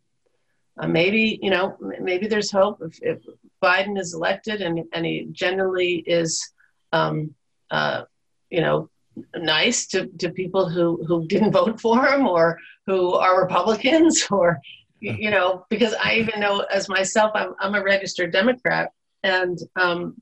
uh, 0.80 0.86
maybe 0.86 1.38
you 1.42 1.50
know 1.50 1.76
maybe 2.00 2.26
there's 2.26 2.50
hope 2.50 2.80
if, 2.82 2.98
if 3.02 3.18
Biden 3.62 3.98
is 3.98 4.14
elected 4.14 4.62
and 4.62 4.84
and 4.92 5.04
he 5.04 5.28
generally 5.32 5.96
is 5.96 6.52
um, 6.92 7.34
uh, 7.70 8.02
you 8.50 8.60
know 8.60 8.88
nice 9.36 9.86
to, 9.88 10.06
to 10.18 10.30
people 10.30 10.68
who, 10.68 11.04
who 11.06 11.26
didn't 11.26 11.52
vote 11.52 11.80
for 11.80 12.06
him 12.06 12.26
or 12.26 12.58
who 12.86 13.12
are 13.14 13.42
Republicans 13.42 14.26
or, 14.30 14.58
you 15.02 15.30
know, 15.30 15.66
because 15.68 15.94
I 16.02 16.14
even 16.14 16.40
know 16.40 16.60
as 16.60 16.88
myself, 16.88 17.32
I'm, 17.34 17.54
I'm 17.58 17.74
a 17.74 17.82
registered 17.82 18.32
Democrat. 18.32 18.90
And 19.24 19.58
um, 19.76 20.20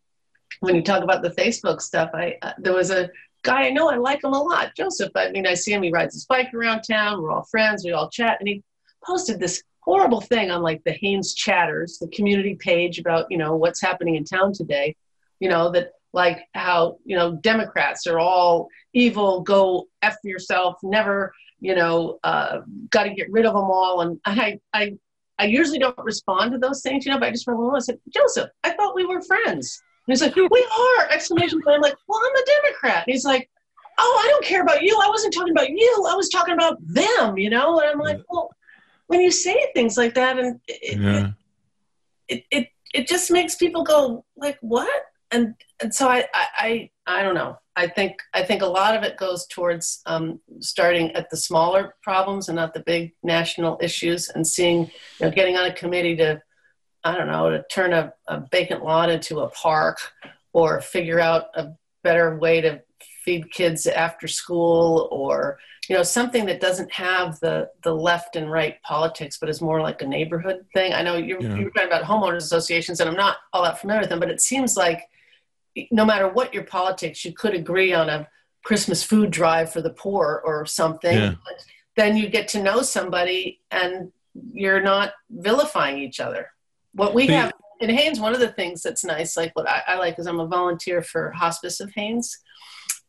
when 0.60 0.74
you 0.74 0.82
talk 0.82 1.02
about 1.02 1.22
the 1.22 1.30
Facebook 1.30 1.80
stuff, 1.80 2.10
I 2.14 2.36
uh, 2.42 2.52
there 2.58 2.74
was 2.74 2.90
a 2.90 3.10
guy 3.42 3.66
I 3.66 3.70
know, 3.70 3.90
I 3.90 3.96
like 3.96 4.24
him 4.24 4.32
a 4.32 4.42
lot, 4.42 4.74
Joseph. 4.76 5.12
I 5.14 5.30
mean, 5.30 5.46
I 5.46 5.54
see 5.54 5.72
him, 5.72 5.82
he 5.82 5.90
rides 5.90 6.14
his 6.14 6.26
bike 6.26 6.52
around 6.54 6.82
town. 6.82 7.22
We're 7.22 7.30
all 7.30 7.44
friends, 7.44 7.84
we 7.84 7.92
all 7.92 8.10
chat. 8.10 8.38
And 8.40 8.48
he 8.48 8.62
posted 9.04 9.38
this 9.38 9.62
horrible 9.80 10.20
thing 10.20 10.50
on 10.50 10.62
like 10.62 10.82
the 10.84 10.96
Haines 11.00 11.34
Chatters, 11.34 11.98
the 11.98 12.08
community 12.08 12.54
page 12.54 12.98
about, 12.98 13.26
you 13.30 13.38
know, 13.38 13.56
what's 13.56 13.80
happening 13.80 14.16
in 14.16 14.24
town 14.24 14.52
today, 14.52 14.96
you 15.40 15.48
know, 15.48 15.70
that 15.72 15.92
like 16.12 16.40
how 16.54 16.98
you 17.04 17.16
know 17.16 17.36
democrats 17.36 18.06
are 18.06 18.18
all 18.18 18.68
evil 18.92 19.40
go 19.42 19.86
f 20.02 20.16
yourself 20.24 20.76
never 20.82 21.32
you 21.60 21.74
know 21.74 22.18
uh, 22.24 22.60
got 22.90 23.04
to 23.04 23.14
get 23.14 23.30
rid 23.30 23.46
of 23.46 23.54
them 23.54 23.64
all. 23.64 24.00
And 24.02 24.20
i 24.24 24.58
i 24.72 24.96
i 25.38 25.44
usually 25.44 25.78
don't 25.78 25.96
respond 25.98 26.52
to 26.52 26.58
those 26.58 26.82
things 26.82 27.06
you 27.06 27.12
know 27.12 27.18
but 27.18 27.28
i 27.28 27.30
just 27.30 27.46
remember 27.46 27.76
i 27.76 27.80
said 27.80 27.98
joseph 28.14 28.50
i 28.64 28.70
thought 28.70 28.94
we 28.94 29.06
were 29.06 29.22
friends. 29.22 29.82
And 30.06 30.12
he's 30.12 30.22
like 30.22 30.34
we 30.34 30.42
are! 30.42 31.08
Exclamation 31.10 31.60
point. 31.62 31.76
I'm 31.76 31.82
like 31.82 31.96
well 32.08 32.20
i'm 32.20 32.42
a 32.42 32.46
democrat. 32.62 33.04
And 33.06 33.12
he's 33.12 33.24
like 33.24 33.48
oh 33.98 34.22
i 34.24 34.28
don't 34.28 34.44
care 34.44 34.62
about 34.62 34.82
you. 34.82 34.98
I 35.02 35.08
wasn't 35.08 35.34
talking 35.34 35.52
about 35.52 35.70
you. 35.70 36.06
I 36.08 36.14
was 36.14 36.28
talking 36.28 36.54
about 36.54 36.78
them 36.80 37.38
you 37.38 37.50
know? 37.50 37.80
And 37.80 37.90
i'm 37.90 37.98
like 37.98 38.20
well 38.28 38.50
when 39.06 39.20
you 39.20 39.30
say 39.30 39.70
things 39.74 39.96
like 39.96 40.14
that 40.14 40.38
and 40.38 40.60
it, 40.68 40.98
yeah. 40.98 41.30
it, 42.28 42.36
it, 42.36 42.44
it 42.50 42.68
it 42.92 43.08
just 43.08 43.30
makes 43.30 43.54
people 43.54 43.82
go 43.82 44.24
like 44.36 44.58
what? 44.60 44.90
And 45.30 45.54
and 45.80 45.94
so 45.94 46.08
I, 46.08 46.26
I 46.34 46.90
I 47.06 47.22
don't 47.22 47.34
know. 47.34 47.58
I 47.80 47.88
think 47.88 48.18
I 48.34 48.42
think 48.42 48.60
a 48.60 48.66
lot 48.66 48.94
of 48.94 49.02
it 49.02 49.16
goes 49.16 49.46
towards 49.46 50.02
um, 50.04 50.38
starting 50.60 51.12
at 51.12 51.30
the 51.30 51.36
smaller 51.36 51.94
problems 52.02 52.48
and 52.48 52.56
not 52.56 52.74
the 52.74 52.80
big 52.80 53.14
national 53.22 53.78
issues, 53.80 54.28
and 54.28 54.46
seeing 54.46 54.80
you 54.80 54.90
know 55.22 55.30
getting 55.30 55.56
on 55.56 55.66
a 55.66 55.72
committee 55.72 56.14
to 56.16 56.42
I 57.04 57.16
don't 57.16 57.28
know 57.28 57.48
to 57.48 57.64
turn 57.70 57.94
a, 57.94 58.12
a 58.28 58.42
vacant 58.52 58.84
lot 58.84 59.08
into 59.08 59.40
a 59.40 59.48
park 59.48 59.98
or 60.52 60.80
figure 60.82 61.20
out 61.20 61.46
a 61.54 61.68
better 62.02 62.38
way 62.38 62.60
to 62.60 62.82
feed 63.24 63.50
kids 63.50 63.86
after 63.86 64.28
school 64.28 65.08
or 65.10 65.58
you 65.88 65.96
know 65.96 66.02
something 66.02 66.44
that 66.46 66.60
doesn't 66.60 66.92
have 66.92 67.40
the 67.40 67.68
the 67.82 67.94
left 67.94 68.36
and 68.36 68.50
right 68.50 68.82
politics 68.82 69.38
but 69.38 69.48
is 69.48 69.60
more 69.60 69.80
like 69.80 70.00
a 70.00 70.06
neighborhood 70.06 70.64
thing 70.72 70.94
i 70.94 71.02
know 71.02 71.16
you're, 71.16 71.40
yeah. 71.42 71.54
you're 71.56 71.70
talking 71.70 71.88
about 71.88 72.02
homeowners 72.02 72.38
associations 72.38 73.00
and 73.00 73.10
i'm 73.10 73.16
not 73.16 73.36
all 73.52 73.62
that 73.62 73.78
familiar 73.78 74.00
with 74.00 74.08
them 74.08 74.20
but 74.20 74.30
it 74.30 74.40
seems 74.40 74.74
like 74.74 75.02
no 75.90 76.04
matter 76.04 76.28
what 76.28 76.54
your 76.54 76.64
politics, 76.64 77.24
you 77.24 77.32
could 77.32 77.54
agree 77.54 77.92
on 77.92 78.08
a 78.08 78.28
Christmas 78.64 79.02
food 79.02 79.30
drive 79.30 79.72
for 79.72 79.80
the 79.80 79.90
poor 79.90 80.42
or 80.44 80.66
something. 80.66 81.16
Yeah. 81.16 81.34
Then 81.96 82.16
you 82.16 82.28
get 82.28 82.48
to 82.48 82.62
know 82.62 82.82
somebody 82.82 83.60
and 83.70 84.12
you're 84.52 84.82
not 84.82 85.12
vilifying 85.30 85.98
each 85.98 86.20
other. 86.20 86.50
What 86.94 87.14
we 87.14 87.26
have 87.28 87.52
in 87.80 87.90
Haines, 87.90 88.20
one 88.20 88.34
of 88.34 88.40
the 88.40 88.52
things 88.52 88.82
that's 88.82 89.04
nice, 89.04 89.36
like 89.36 89.54
what 89.54 89.68
I, 89.68 89.82
I 89.86 89.96
like 89.96 90.18
is 90.18 90.26
I'm 90.26 90.40
a 90.40 90.46
volunteer 90.46 91.02
for 91.02 91.30
Hospice 91.30 91.80
of 91.80 91.90
Haines, 91.92 92.38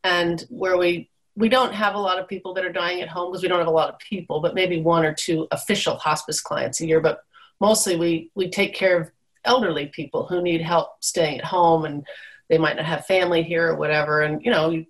and 0.04 0.44
where 0.48 0.78
we 0.78 1.10
we 1.34 1.48
don't 1.48 1.72
have 1.72 1.94
a 1.94 1.98
lot 1.98 2.18
of 2.18 2.28
people 2.28 2.54
that 2.54 2.64
are 2.64 2.72
dying 2.72 3.00
at 3.00 3.08
home 3.08 3.30
because 3.30 3.42
we 3.42 3.48
don't 3.48 3.58
have 3.58 3.68
a 3.68 3.70
lot 3.70 3.88
of 3.88 3.98
people, 3.98 4.40
but 4.40 4.54
maybe 4.54 4.80
one 4.80 5.04
or 5.04 5.14
two 5.14 5.46
official 5.50 5.96
hospice 5.96 6.40
clients 6.40 6.80
a 6.80 6.86
year. 6.86 7.00
But 7.00 7.22
mostly 7.60 7.96
we 7.96 8.30
we 8.34 8.50
take 8.50 8.74
care 8.74 9.00
of 9.00 9.10
elderly 9.44 9.86
people 9.86 10.26
who 10.26 10.42
need 10.42 10.60
help 10.60 10.90
staying 11.00 11.38
at 11.38 11.44
home 11.44 11.84
and 11.84 12.06
they 12.52 12.58
might 12.58 12.76
not 12.76 12.84
have 12.84 13.04
family 13.06 13.42
here 13.42 13.70
or 13.70 13.76
whatever 13.76 14.20
and 14.20 14.44
you 14.44 14.50
know 14.52 14.70
you 14.70 14.86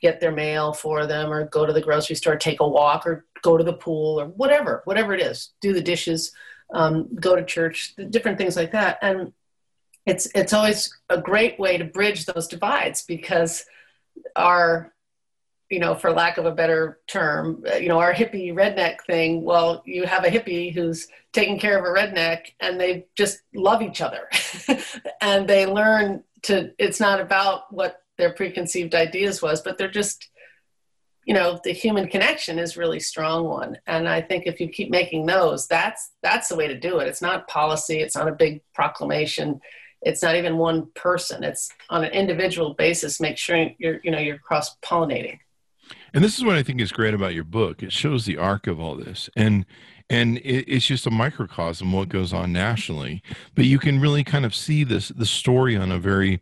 get 0.00 0.20
their 0.20 0.30
mail 0.30 0.72
for 0.72 1.06
them 1.06 1.32
or 1.32 1.46
go 1.46 1.64
to 1.66 1.72
the 1.72 1.80
grocery 1.80 2.14
store 2.14 2.36
take 2.36 2.60
a 2.60 2.68
walk 2.68 3.06
or 3.06 3.24
go 3.42 3.56
to 3.56 3.64
the 3.64 3.72
pool 3.72 4.20
or 4.20 4.26
whatever 4.26 4.82
whatever 4.84 5.12
it 5.14 5.20
is 5.20 5.50
do 5.60 5.72
the 5.72 5.82
dishes 5.82 6.30
um, 6.72 7.08
go 7.14 7.36
to 7.36 7.44
church 7.44 7.94
different 8.10 8.38
things 8.38 8.56
like 8.56 8.72
that. 8.72 8.98
And 9.02 9.32
it's 10.06 10.28
it's 10.34 10.52
always 10.52 10.94
a 11.08 11.20
great 11.20 11.58
way 11.58 11.78
to 11.78 11.84
bridge 11.84 12.26
those 12.26 12.46
divides 12.46 13.02
because 13.02 13.64
our 14.36 14.92
you 15.70 15.78
know 15.78 15.94
for 15.94 16.12
lack 16.12 16.36
of 16.36 16.44
a 16.44 16.52
better 16.52 17.00
term 17.06 17.64
you 17.80 17.88
know 17.88 17.98
our 17.98 18.12
hippie 18.12 18.52
redneck 18.52 19.00
thing 19.06 19.42
well 19.42 19.82
you 19.86 20.04
have 20.04 20.24
a 20.24 20.28
hippie 20.28 20.74
who's 20.74 21.08
taking 21.32 21.58
care 21.58 21.78
of 21.78 21.84
a 21.84 21.88
redneck 21.88 22.52
and 22.60 22.78
they 22.78 23.06
just 23.16 23.40
love 23.54 23.80
each 23.80 24.02
other 24.02 24.28
and 25.22 25.48
they 25.48 25.64
learn 25.64 26.22
to 26.44 26.72
it's 26.78 27.00
not 27.00 27.20
about 27.20 27.72
what 27.72 28.02
their 28.18 28.32
preconceived 28.32 28.94
ideas 28.94 29.42
was 29.42 29.60
but 29.60 29.76
they're 29.76 29.90
just 29.90 30.30
you 31.26 31.34
know 31.34 31.58
the 31.64 31.72
human 31.72 32.06
connection 32.06 32.58
is 32.58 32.76
really 32.76 33.00
strong 33.00 33.44
one. 33.44 33.78
And 33.86 34.08
i 34.08 34.20
think 34.20 34.46
if 34.46 34.60
you 34.60 34.68
keep 34.68 34.90
making 34.90 35.26
those 35.26 35.66
that's 35.66 36.12
that's 36.22 36.48
the 36.48 36.56
way 36.56 36.68
to 36.68 36.78
do 36.78 36.98
it. 36.98 37.08
It's 37.08 37.22
not 37.22 37.48
policy. 37.48 38.00
It's 38.00 38.16
not 38.16 38.28
a 38.28 38.32
big 38.32 38.62
proclamation. 38.74 39.60
It's 40.02 40.22
not 40.22 40.36
even 40.36 40.58
one 40.58 40.88
person. 40.94 41.42
It's 41.42 41.70
on 41.88 42.04
an 42.04 42.12
individual 42.12 42.74
basis 42.74 43.20
make 43.20 43.38
sure 43.38 43.70
you're 43.78 44.00
you 44.04 44.10
know 44.10 44.18
you're 44.18 44.38
cross 44.38 44.76
pollinating 44.78 45.38
and 46.12 46.24
this 46.24 46.38
is 46.38 46.44
what 46.44 46.56
i 46.56 46.62
think 46.62 46.80
is 46.80 46.92
great 46.92 47.14
about 47.14 47.34
your 47.34 47.44
book. 47.44 47.82
It 47.82 47.92
shows 47.92 48.24
the 48.24 48.36
arc 48.36 48.66
of 48.66 48.80
all 48.80 48.94
this. 48.94 49.28
And 49.36 49.66
and 50.10 50.38
it, 50.38 50.64
it's 50.68 50.86
just 50.86 51.06
a 51.06 51.10
microcosm 51.10 51.92
what 51.92 52.08
goes 52.08 52.32
on 52.32 52.52
nationally. 52.52 53.22
But 53.54 53.64
you 53.64 53.78
can 53.78 54.00
really 54.00 54.24
kind 54.24 54.44
of 54.44 54.54
see 54.54 54.84
this 54.84 55.08
the 55.08 55.26
story 55.26 55.76
on 55.76 55.90
a 55.90 55.98
very 55.98 56.40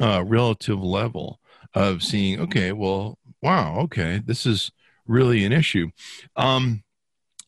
uh, 0.00 0.24
relative 0.24 0.82
level 0.82 1.40
of 1.74 2.02
seeing 2.02 2.40
okay 2.40 2.72
well 2.72 3.18
wow 3.42 3.78
okay 3.80 4.22
this 4.24 4.46
is 4.46 4.70
really 5.06 5.44
an 5.44 5.52
issue. 5.52 5.90
Um, 6.36 6.82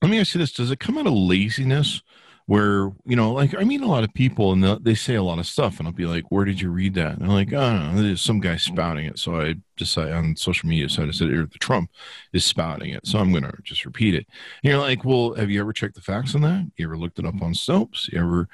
let 0.00 0.10
me 0.10 0.20
ask 0.20 0.34
you 0.34 0.38
this. 0.38 0.52
Does 0.52 0.70
it 0.70 0.78
come 0.78 0.96
out 0.96 1.06
of 1.06 1.12
laziness 1.12 2.02
where 2.48 2.90
you 3.04 3.14
know 3.14 3.30
like 3.30 3.54
i 3.58 3.62
meet 3.62 3.82
a 3.82 3.86
lot 3.86 4.02
of 4.02 4.14
people 4.14 4.52
and 4.52 4.64
they 4.82 4.94
say 4.94 5.14
a 5.16 5.22
lot 5.22 5.38
of 5.38 5.44
stuff 5.44 5.78
and 5.78 5.86
i'll 5.86 5.92
be 5.92 6.06
like 6.06 6.24
where 6.30 6.46
did 6.46 6.58
you 6.58 6.70
read 6.70 6.94
that? 6.94 7.18
And 7.18 7.20
they're 7.20 7.28
like 7.28 7.52
oh 7.52 7.78
no 7.92 8.02
there's 8.02 8.22
some 8.22 8.40
guy 8.40 8.56
spouting 8.56 9.04
it. 9.04 9.18
So 9.18 9.38
i 9.38 9.54
decide 9.76 10.12
on 10.12 10.34
social 10.34 10.66
media 10.66 10.88
so 10.88 11.04
i 11.04 11.10
said 11.10 11.28
the 11.28 11.58
trump 11.58 11.90
is 12.32 12.46
spouting 12.46 12.90
it 12.94 13.06
so 13.06 13.18
i'm 13.18 13.34
to 13.34 13.52
just 13.62 13.84
repeat 13.84 14.14
it. 14.14 14.26
And 14.64 14.70
you're 14.70 14.80
like 14.80 15.04
well 15.04 15.34
have 15.34 15.50
you 15.50 15.60
ever 15.60 15.74
checked 15.74 15.94
the 15.94 16.00
facts 16.00 16.34
on 16.34 16.40
that? 16.40 16.66
You 16.78 16.86
ever 16.86 16.96
looked 16.96 17.18
it 17.18 17.26
up 17.26 17.40
on 17.42 17.52
snopes? 17.52 18.10
You 18.10 18.18
ever 18.18 18.48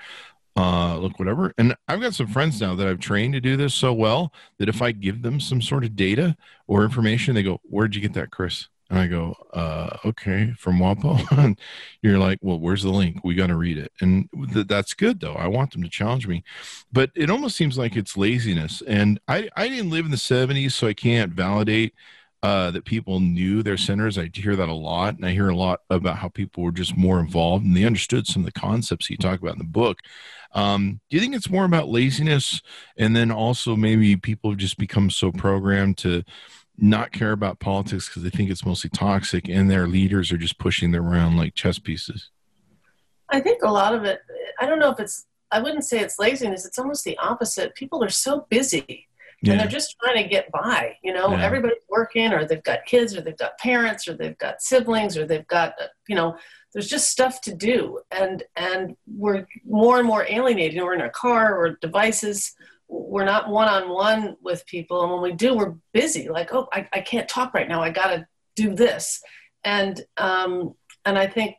uh, 0.57 0.99
look 0.99 1.17
whatever? 1.21 1.55
And 1.57 1.77
i've 1.87 2.01
got 2.01 2.15
some 2.15 2.27
friends 2.27 2.61
now 2.61 2.75
that 2.75 2.89
i've 2.89 2.99
trained 2.99 3.35
to 3.35 3.41
do 3.41 3.57
this 3.57 3.75
so 3.75 3.93
well 3.93 4.33
that 4.59 4.69
if 4.69 4.83
i 4.83 4.91
give 4.91 5.23
them 5.23 5.39
some 5.39 5.63
sort 5.63 5.85
of 5.85 5.95
data 5.95 6.37
or 6.67 6.83
information 6.83 7.37
they 7.37 7.45
go 7.45 7.61
where'd 7.63 7.95
you 7.95 8.01
get 8.01 8.15
that 8.15 8.33
chris 8.33 8.69
and 8.95 9.03
I 9.03 9.09
go, 9.09 9.35
uh, 9.53 9.97
okay, 10.05 10.53
from 10.57 10.79
WAPO. 10.79 11.27
and 11.39 11.59
you're 12.01 12.19
like, 12.19 12.39
well, 12.43 12.61
where's 12.61 12.85
the 12.85 12.91
link? 12.91 13.25
We 13.25 13.35
got 13.35 13.49
to 13.49 13.57
read 13.57 13.77
it. 13.77 13.91
And 14.01 14.29
th- 14.53 14.69
that's 14.69 14.95
good, 14.95 15.19
though. 15.19 15.35
I 15.35 15.49
want 15.49 15.73
them 15.73 15.83
to 15.83 15.89
challenge 15.89 16.29
me. 16.29 16.45
But 16.93 17.11
it 17.17 17.29
almost 17.29 17.57
seems 17.57 17.77
like 17.77 17.97
it's 17.97 18.17
laziness. 18.17 18.85
And 18.87 19.19
I, 19.27 19.51
I 19.57 19.67
didn't 19.67 19.91
live 19.91 20.05
in 20.05 20.13
the 20.13 20.17
70s, 20.17 20.73
so 20.73 20.87
I 20.87 20.95
can't 20.95 21.33
validate 21.33 21.93
uh, 22.45 22.71
that 22.71 22.85
people 22.85 23.19
knew 23.19 23.65
their 23.65 23.77
centers. 23.77 24.17
I 24.17 24.31
hear 24.33 24.55
that 24.55 24.69
a 24.69 24.73
lot. 24.73 25.17
And 25.17 25.27
I 25.27 25.33
hear 25.33 25.49
a 25.49 25.57
lot 25.57 25.81
about 25.91 26.19
how 26.19 26.29
people 26.29 26.63
were 26.63 26.71
just 26.71 26.97
more 26.97 27.19
involved 27.19 27.65
and 27.65 27.77
they 27.77 27.85
understood 27.85 28.29
some 28.29 28.43
of 28.43 28.47
the 28.47 28.61
concepts 28.61 29.11
you 29.11 29.17
talk 29.17 29.41
about 29.41 29.55
in 29.55 29.59
the 29.59 29.65
book. 29.65 29.99
Um, 30.53 31.01
do 31.11 31.17
you 31.17 31.21
think 31.21 31.35
it's 31.35 31.51
more 31.51 31.65
about 31.65 31.89
laziness? 31.89 32.63
And 32.97 33.17
then 33.17 33.33
also 33.33 33.75
maybe 33.75 34.15
people 34.15 34.51
have 34.51 34.59
just 34.59 34.79
become 34.79 35.11
so 35.11 35.33
programmed 35.33 35.99
to, 35.99 36.23
not 36.77 37.13
care 37.13 37.33
about 37.33 37.61
politics 37.61 38.09
because 38.09 38.23
they 38.23 38.31
think 38.31 38.51
it's 38.51 38.67
mostly 38.67 38.91
toxic 38.91 39.49
and 39.49 39.71
their 39.71 39.87
leaders 39.87 40.33
are 40.33 40.37
just 40.37 40.59
pushing 40.59 40.91
them 40.91 41.07
around 41.07 41.37
like 41.37 41.55
chess 41.55 41.79
pieces? 41.79 42.31
I 43.31 43.41
think 43.41 43.63
a 43.63 43.71
lot 43.71 43.95
of 43.95 44.05
it, 44.05 44.21
I 44.61 44.67
don't 44.67 44.79
know 44.79 44.91
if 44.91 45.01
it's, 45.01 45.27
I 45.51 45.61
wouldn't 45.61 45.85
say 45.85 46.01
it's 46.01 46.19
laziness. 46.19 46.67
It's 46.67 46.79
almost 46.79 47.05
the 47.05 47.17
opposite. 47.19 47.75
People 47.75 48.03
are 48.03 48.09
so 48.09 48.47
busy 48.51 49.09
yeah. 49.43 49.53
and 49.53 49.61
they're 49.61 49.69
just 49.69 49.97
trying 50.03 50.23
to 50.23 50.29
get 50.29 50.51
by. 50.51 50.97
You 51.03 51.13
know, 51.13 51.31
yeah. 51.31 51.45
everybody's 51.45 51.83
working 51.89 52.33
or 52.33 52.45
they've 52.45 52.63
got 52.63 52.87
kids 52.87 53.17
or 53.17 53.21
they've 53.21 53.37
got 53.37 53.59
parents 53.59 54.09
or 54.09 54.15
they've 54.15 54.39
got 54.39 54.61
siblings 54.61 55.17
or 55.17 55.27
they've 55.27 55.47
got, 55.47 55.75
you 56.09 56.17
know, 56.17 56.37
there's 56.73 56.89
just 56.89 57.11
stuff 57.11 57.41
to 57.43 57.55
do. 57.55 58.01
And, 58.11 58.43
and 58.57 58.97
we're 59.07 59.47
more 59.65 59.99
and 59.99 60.07
more 60.07 60.27
alienated. 60.29 60.83
We're 60.83 60.95
in 60.95 61.01
our 61.01 61.11
car 61.11 61.57
or 61.57 61.77
devices 61.81 62.55
we're 62.89 63.25
not 63.25 63.49
one 63.49 63.69
on 63.69 63.89
one 63.89 64.37
with 64.43 64.67
people, 64.67 65.03
and 65.03 65.13
when 65.13 65.23
we 65.23 65.33
do, 65.33 65.55
we're 65.57 65.75
busy. 65.93 66.29
Like, 66.29 66.53
oh, 66.53 66.69
I, 66.73 66.89
I 66.93 67.01
can't 67.01 67.29
talk 67.29 67.55
right 67.55 67.69
now. 67.69 67.83
I 67.83 67.91
got 67.91 68.09
to 68.09 68.27
do 68.57 68.75
this, 68.75 69.21
and 69.65 70.01
um, 70.17 70.75
and 71.05 71.19
I 71.19 71.27
think 71.27 71.57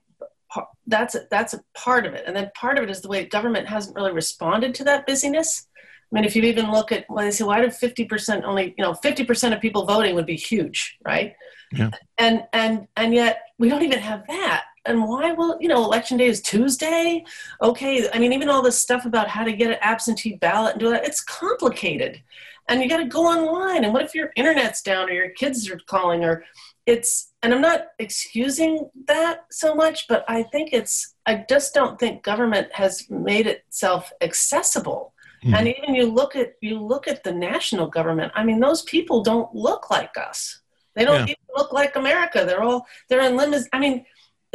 that's 0.87 1.15
a, 1.15 1.21
that's 1.29 1.53
a 1.53 1.61
part 1.75 2.05
of 2.05 2.13
it. 2.13 2.23
And 2.27 2.35
then 2.35 2.51
part 2.55 2.77
of 2.77 2.83
it 2.83 2.89
is 2.89 3.01
the 3.01 3.07
way 3.07 3.25
government 3.25 3.67
hasn't 3.67 3.95
really 3.95 4.11
responded 4.11 4.75
to 4.75 4.83
that 4.85 5.05
busyness. 5.05 5.67
I 6.11 6.15
mean, 6.15 6.23
if 6.23 6.35
you 6.35 6.43
even 6.43 6.71
look 6.71 6.91
at 6.91 7.05
when 7.09 7.25
they 7.25 7.31
say, 7.31 7.43
why 7.43 7.61
did 7.61 7.71
50% 7.71 8.43
only, 8.43 8.73
you 8.77 8.83
know, 8.83 8.93
50% 8.93 9.53
of 9.53 9.61
people 9.61 9.85
voting 9.85 10.15
would 10.15 10.25
be 10.25 10.35
huge, 10.35 10.97
right? 11.05 11.33
Yeah. 11.71 11.91
And, 12.17 12.43
and, 12.53 12.87
and 12.95 13.13
yet 13.13 13.39
we 13.57 13.69
don't 13.69 13.81
even 13.81 13.99
have 13.99 14.23
that. 14.27 14.65
And 14.85 15.07
why 15.07 15.31
will, 15.31 15.57
you 15.59 15.67
know, 15.67 15.83
election 15.83 16.17
day 16.17 16.27
is 16.27 16.41
Tuesday. 16.41 17.23
Okay. 17.61 18.09
I 18.11 18.19
mean, 18.19 18.33
even 18.33 18.49
all 18.49 18.61
this 18.61 18.79
stuff 18.79 19.05
about 19.05 19.27
how 19.27 19.43
to 19.43 19.53
get 19.53 19.71
an 19.71 19.77
absentee 19.81 20.35
ballot 20.35 20.73
and 20.73 20.79
do 20.79 20.89
that, 20.89 21.05
it's 21.05 21.23
complicated. 21.23 22.21
And 22.67 22.81
you 22.81 22.89
got 22.89 22.97
to 22.97 23.05
go 23.05 23.25
online. 23.25 23.83
And 23.83 23.93
what 23.93 24.01
if 24.01 24.15
your 24.15 24.31
internet's 24.35 24.81
down 24.81 25.09
or 25.09 25.13
your 25.13 25.29
kids 25.29 25.69
are 25.69 25.79
calling 25.87 26.23
or 26.23 26.43
it's, 26.85 27.33
and 27.43 27.53
I'm 27.53 27.61
not 27.61 27.87
excusing 27.99 28.89
that 29.07 29.45
so 29.51 29.75
much, 29.75 30.07
but 30.07 30.25
I 30.27 30.43
think 30.43 30.69
it's, 30.71 31.15
I 31.25 31.45
just 31.49 31.73
don't 31.73 31.99
think 31.99 32.23
government 32.23 32.73
has 32.73 33.09
made 33.09 33.47
itself 33.47 34.11
accessible 34.21 35.13
Mm-hmm. 35.45 35.53
And 35.53 35.67
even 35.67 35.95
you 35.95 36.07
look 36.07 36.35
at 36.35 36.53
you 36.61 36.79
look 36.79 37.07
at 37.07 37.23
the 37.23 37.31
national 37.31 37.87
government. 37.87 38.31
I 38.35 38.43
mean, 38.43 38.59
those 38.59 38.81
people 38.81 39.21
don't 39.21 39.53
look 39.53 39.91
like 39.91 40.17
us. 40.17 40.61
They 40.95 41.05
don't 41.05 41.27
yeah. 41.27 41.33
even 41.33 41.45
look 41.55 41.71
like 41.71 41.95
America. 41.95 42.45
They're 42.47 42.63
all 42.63 42.87
they're 43.09 43.21
in 43.21 43.37
limousines. 43.37 43.69
I 43.71 43.79
mean, 43.79 44.05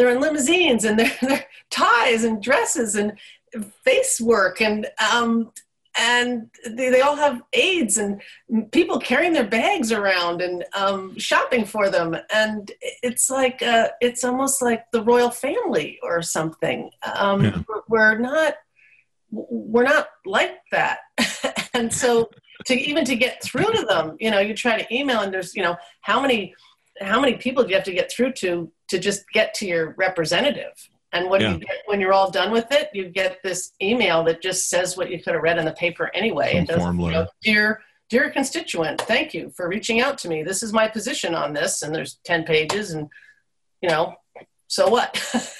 they're 0.00 0.08
in 0.08 0.20
limousines 0.20 0.86
and 0.86 0.98
they're, 0.98 1.16
they're 1.20 1.44
ties 1.70 2.24
and 2.24 2.42
dresses 2.42 2.96
and 2.96 3.12
face 3.84 4.18
work 4.18 4.62
and 4.62 4.86
um, 5.12 5.52
and 5.98 6.48
they, 6.64 6.88
they 6.88 7.00
all 7.00 7.16
have 7.16 7.42
aides 7.52 7.98
and 7.98 8.22
people 8.70 8.98
carrying 8.98 9.32
their 9.32 9.46
bags 9.46 9.92
around 9.92 10.40
and 10.40 10.64
um, 10.74 11.18
shopping 11.18 11.64
for 11.64 11.90
them. 11.90 12.16
And 12.32 12.70
it's 13.02 13.28
like 13.28 13.60
uh, 13.60 13.88
it's 14.00 14.22
almost 14.22 14.62
like 14.62 14.84
the 14.92 15.02
royal 15.02 15.30
family 15.30 15.98
or 16.02 16.22
something. 16.22 16.90
Um, 17.02 17.44
yeah. 17.44 17.62
we're 17.88 18.16
not 18.18 18.54
we're 19.30 19.84
not 19.84 20.08
like 20.24 20.58
that. 20.72 21.00
And 21.72 21.92
so 21.94 22.28
to 22.66 22.74
even 22.74 23.04
to 23.04 23.14
get 23.16 23.42
through 23.42 23.72
to 23.72 23.86
them 23.86 24.16
you 24.20 24.30
know 24.30 24.40
you 24.40 24.54
try 24.54 24.80
to 24.80 24.94
email 24.94 25.20
and 25.20 25.32
there's 25.32 25.54
you 25.54 25.62
know 25.62 25.76
how 26.02 26.20
many 26.20 26.54
how 27.00 27.20
many 27.20 27.34
people 27.34 27.62
do 27.62 27.70
you 27.70 27.74
have 27.76 27.84
to 27.84 27.92
get 27.92 28.12
through 28.12 28.32
to 28.32 28.70
to 28.90 28.98
just 28.98 29.24
get 29.32 29.54
to 29.54 29.66
your 29.66 29.94
representative. 29.96 30.72
And 31.12 31.28
what 31.28 31.40
yeah. 31.40 31.54
you 31.54 31.58
get 31.58 31.76
when 31.86 32.00
you're 32.00 32.12
all 32.12 32.30
done 32.30 32.52
with 32.52 32.70
it 32.70 32.88
you 32.94 33.08
get 33.08 33.38
this 33.42 33.72
email 33.82 34.22
that 34.24 34.40
just 34.40 34.68
says 34.68 34.96
what 34.96 35.10
you 35.10 35.20
could 35.20 35.34
have 35.34 35.42
read 35.42 35.58
in 35.58 35.64
the 35.64 35.72
paper 35.72 36.08
anyway. 36.14 36.52
Some 36.52 36.62
it 36.62 36.68
does, 36.68 36.94
you 36.94 37.10
know, 37.10 37.26
dear 37.42 37.82
dear 38.08 38.30
constituent 38.30 39.00
thank 39.02 39.34
you 39.34 39.50
for 39.50 39.68
reaching 39.68 40.00
out 40.00 40.18
to 40.18 40.28
me. 40.28 40.44
This 40.44 40.62
is 40.62 40.72
my 40.72 40.86
position 40.86 41.34
on 41.34 41.52
this 41.52 41.82
and 41.82 41.92
there's 41.92 42.20
10 42.24 42.44
pages 42.44 42.92
and 42.92 43.08
you 43.80 43.88
know 43.88 44.14
so 44.68 44.88
what? 44.88 45.18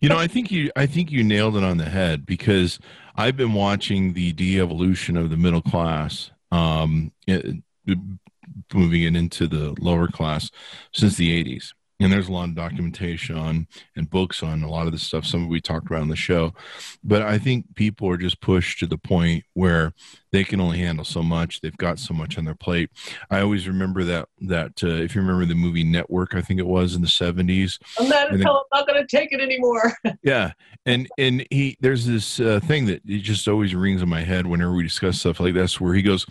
You 0.00 0.08
know 0.08 0.16
i 0.16 0.28
think 0.28 0.52
you 0.52 0.70
i 0.76 0.86
think 0.86 1.10
you 1.10 1.24
nailed 1.24 1.56
it 1.56 1.64
on 1.64 1.78
the 1.78 1.90
head 1.90 2.24
because 2.24 2.78
I've 3.18 3.36
been 3.36 3.52
watching 3.52 4.12
the 4.12 4.32
de-evolution 4.32 5.16
of 5.16 5.28
the 5.28 5.36
middle 5.36 5.60
class, 5.60 6.30
um, 6.52 7.10
it, 7.26 7.56
moving 8.72 9.02
it 9.02 9.16
into 9.16 9.48
the 9.48 9.74
lower 9.80 10.06
class 10.06 10.52
since 10.94 11.16
the 11.16 11.44
80s. 11.44 11.72
And 12.00 12.12
there's 12.12 12.28
a 12.28 12.32
lot 12.32 12.48
of 12.48 12.54
documentation 12.54 13.36
on 13.36 13.66
and 13.96 14.08
books 14.08 14.42
on 14.42 14.62
a 14.62 14.70
lot 14.70 14.86
of 14.86 14.92
the 14.92 14.98
stuff. 14.98 15.26
Some 15.26 15.44
of 15.44 15.48
we 15.48 15.60
talked 15.60 15.86
about 15.86 16.02
on 16.02 16.08
the 16.08 16.16
show, 16.16 16.54
but 17.02 17.22
I 17.22 17.38
think 17.38 17.74
people 17.74 18.08
are 18.08 18.16
just 18.16 18.40
pushed 18.40 18.78
to 18.78 18.86
the 18.86 18.98
point 18.98 19.44
where 19.54 19.92
they 20.30 20.44
can 20.44 20.60
only 20.60 20.78
handle 20.78 21.04
so 21.04 21.22
much. 21.22 21.60
They've 21.60 21.76
got 21.76 21.98
so 21.98 22.14
much 22.14 22.38
on 22.38 22.44
their 22.44 22.54
plate. 22.54 22.90
I 23.30 23.40
always 23.40 23.66
remember 23.66 24.04
that 24.04 24.28
that 24.42 24.82
uh, 24.82 24.88
if 24.88 25.14
you 25.14 25.20
remember 25.20 25.44
the 25.44 25.54
movie 25.54 25.84
Network, 25.84 26.34
I 26.34 26.42
think 26.42 26.60
it 26.60 26.66
was 26.66 26.94
in 26.94 27.02
the 27.02 27.08
70s. 27.08 27.78
I'm 27.98 28.08
not, 28.08 28.30
I'm 28.32 28.40
not 28.40 28.86
going 28.86 29.04
to 29.04 29.06
take 29.06 29.32
it 29.32 29.40
anymore. 29.40 29.92
yeah, 30.22 30.52
and 30.86 31.08
and 31.18 31.46
he 31.50 31.76
there's 31.80 32.06
this 32.06 32.38
uh, 32.38 32.60
thing 32.60 32.86
that 32.86 33.02
it 33.06 33.18
just 33.18 33.48
always 33.48 33.74
rings 33.74 34.02
in 34.02 34.08
my 34.08 34.22
head 34.22 34.46
whenever 34.46 34.72
we 34.72 34.82
discuss 34.82 35.18
stuff 35.18 35.40
like 35.40 35.54
this, 35.54 35.80
where 35.80 35.94
he 35.94 36.02
goes, 36.02 36.26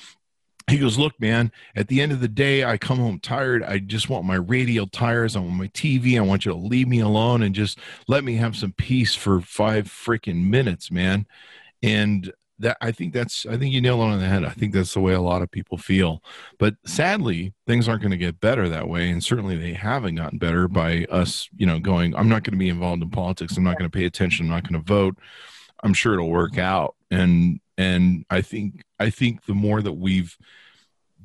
he 0.68 0.78
goes, 0.78 0.98
Look, 0.98 1.20
man, 1.20 1.52
at 1.76 1.88
the 1.88 2.02
end 2.02 2.12
of 2.12 2.20
the 2.20 2.28
day, 2.28 2.64
I 2.66 2.78
come 2.78 2.98
home 2.98 3.20
tired. 3.20 3.64
I 3.64 3.80
just 3.80 4.10
want 4.10 4.26
my 4.26 4.36
radial 4.36 4.88
tires. 4.88 5.36
I 5.36 5.40
want 5.40 5.54
my 5.54 5.68
TV. 5.68 6.18
I 6.18 6.22
want 6.22 6.46
you 6.46 6.52
to 6.52 6.58
leave 6.58 6.88
me 6.88 7.00
alone 7.00 7.42
and 7.44 7.56
just 7.56 7.80
let 8.08 8.24
me 8.24 8.36
have 8.36 8.56
some 8.56 8.74
peace 8.74 9.16
for 9.16 9.40
five 9.40 9.86
freaking 9.86 10.50
minutes, 10.50 10.92
man. 10.92 11.26
And 11.82 12.32
that 12.60 12.78
I 12.82 12.92
think 12.92 13.14
that's 13.14 13.46
I 13.46 13.58
think 13.58 13.74
you 13.74 13.82
nail 13.82 14.02
it 14.02 14.06
on 14.06 14.20
the 14.20 14.26
head. 14.26 14.44
I 14.44 14.50
think 14.50 14.74
that's 14.74 14.94
the 14.94 15.00
way 15.00 15.14
a 15.14 15.22
lot 15.22 15.42
of 15.42 15.52
people 15.52 15.78
feel. 15.78 16.24
But 16.60 16.76
sadly, 16.86 17.54
things 17.66 17.88
aren't 17.88 18.02
going 18.02 18.12
to 18.12 18.18
get 18.18 18.40
better 18.42 18.68
that 18.68 18.90
way, 18.90 19.10
and 19.10 19.24
certainly 19.24 19.56
they 19.56 19.74
haven't 19.74 20.16
gotten 20.16 20.40
better 20.40 20.68
by 20.68 21.06
us, 21.10 21.50
you 21.56 21.66
know, 21.66 21.80
going. 21.80 22.16
I'm 22.16 22.30
not 22.30 22.44
going 22.44 22.54
to 22.54 22.58
be 22.58 22.70
involved 22.70 23.04
in 23.04 23.10
politics. 23.10 23.56
I'm 23.58 23.64
not 23.64 23.78
going 23.78 23.90
to 23.90 23.96
pay 23.96 24.06
attention. 24.06 24.48
I'm 24.48 24.52
not 24.52 24.64
going 24.64 24.82
to 24.82 24.86
vote. 24.86 25.18
I'm 25.84 25.94
sure 25.94 26.14
it'll 26.14 26.30
work 26.30 26.58
out. 26.58 26.96
And 27.12 27.60
and 27.78 28.26
I 28.30 28.42
think 28.42 28.84
I 29.00 29.10
think 29.10 29.46
the 29.46 29.54
more 29.54 29.82
that 29.82 29.94
we've 29.94 30.38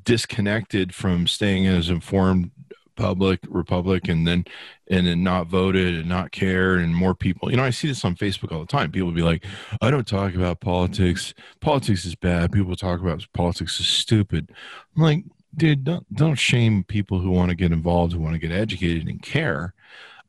disconnected 0.03 0.93
from 0.93 1.27
staying 1.27 1.65
as 1.67 1.89
informed 1.89 2.51
public 2.95 3.39
republic 3.49 4.07
and 4.07 4.27
then 4.27 4.45
and 4.89 5.07
then 5.07 5.23
not 5.23 5.47
voted 5.47 5.95
and 5.95 6.07
not 6.07 6.31
care 6.31 6.75
and 6.75 6.95
more 6.95 7.15
people 7.15 7.49
you 7.49 7.57
know 7.57 7.63
i 7.63 7.71
see 7.71 7.87
this 7.87 8.05
on 8.05 8.15
facebook 8.15 8.51
all 8.51 8.59
the 8.59 8.65
time. 8.65 8.91
People 8.91 9.11
be 9.11 9.23
like 9.23 9.45
i 9.81 9.89
don't 9.89 10.07
talk 10.07 10.35
about 10.35 10.59
politics. 10.59 11.33
Politics 11.59 12.05
is 12.05 12.15
bad. 12.15 12.51
People 12.51 12.75
talk 12.75 13.01
about 13.01 13.25
politics 13.33 13.79
is 13.79 13.87
stupid. 13.87 14.51
I'm 14.95 15.01
like 15.01 15.23
dude 15.55 15.83
don't 15.83 16.15
don't 16.15 16.35
shame 16.35 16.83
people 16.83 17.19
who 17.19 17.31
want 17.31 17.49
to 17.49 17.55
get 17.55 17.71
involved 17.71 18.13
who 18.13 18.19
want 18.19 18.33
to 18.33 18.39
get 18.39 18.51
educated 18.51 19.07
and 19.07 19.21
care. 19.21 19.73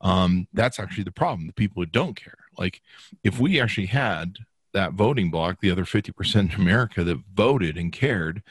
Um, 0.01 0.47
that's 0.53 0.79
actually 0.79 1.03
the 1.03 1.11
problem 1.11 1.47
the 1.47 1.53
people 1.53 1.81
who 1.81 1.87
don't 1.87 2.15
care. 2.15 2.37
Like 2.57 2.81
if 3.23 3.39
we 3.39 3.59
actually 3.59 3.87
had 3.87 4.37
that 4.75 4.93
voting 4.93 5.31
block 5.31 5.59
the 5.59 5.71
other 5.71 5.85
50% 5.85 6.53
in 6.53 6.61
america 6.61 7.03
that 7.03 7.17
voted 7.33 7.77
and 7.77 7.91
cared 7.91 8.43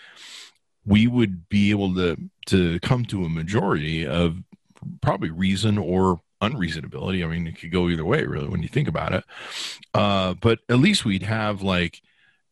we 0.84 1.06
would 1.06 1.48
be 1.48 1.70
able 1.70 1.94
to 1.94 2.16
to 2.46 2.78
come 2.80 3.04
to 3.06 3.24
a 3.24 3.28
majority 3.28 4.06
of 4.06 4.36
probably 5.00 5.30
reason 5.30 5.78
or 5.78 6.20
unreasonability. 6.42 7.24
I 7.24 7.28
mean, 7.28 7.46
it 7.46 7.58
could 7.58 7.72
go 7.72 7.88
either 7.88 8.04
way, 8.04 8.24
really, 8.24 8.48
when 8.48 8.62
you 8.62 8.68
think 8.68 8.88
about 8.88 9.12
it. 9.12 9.24
Uh, 9.92 10.34
but 10.34 10.60
at 10.68 10.78
least 10.78 11.04
we'd 11.04 11.22
have 11.22 11.62
like 11.62 12.00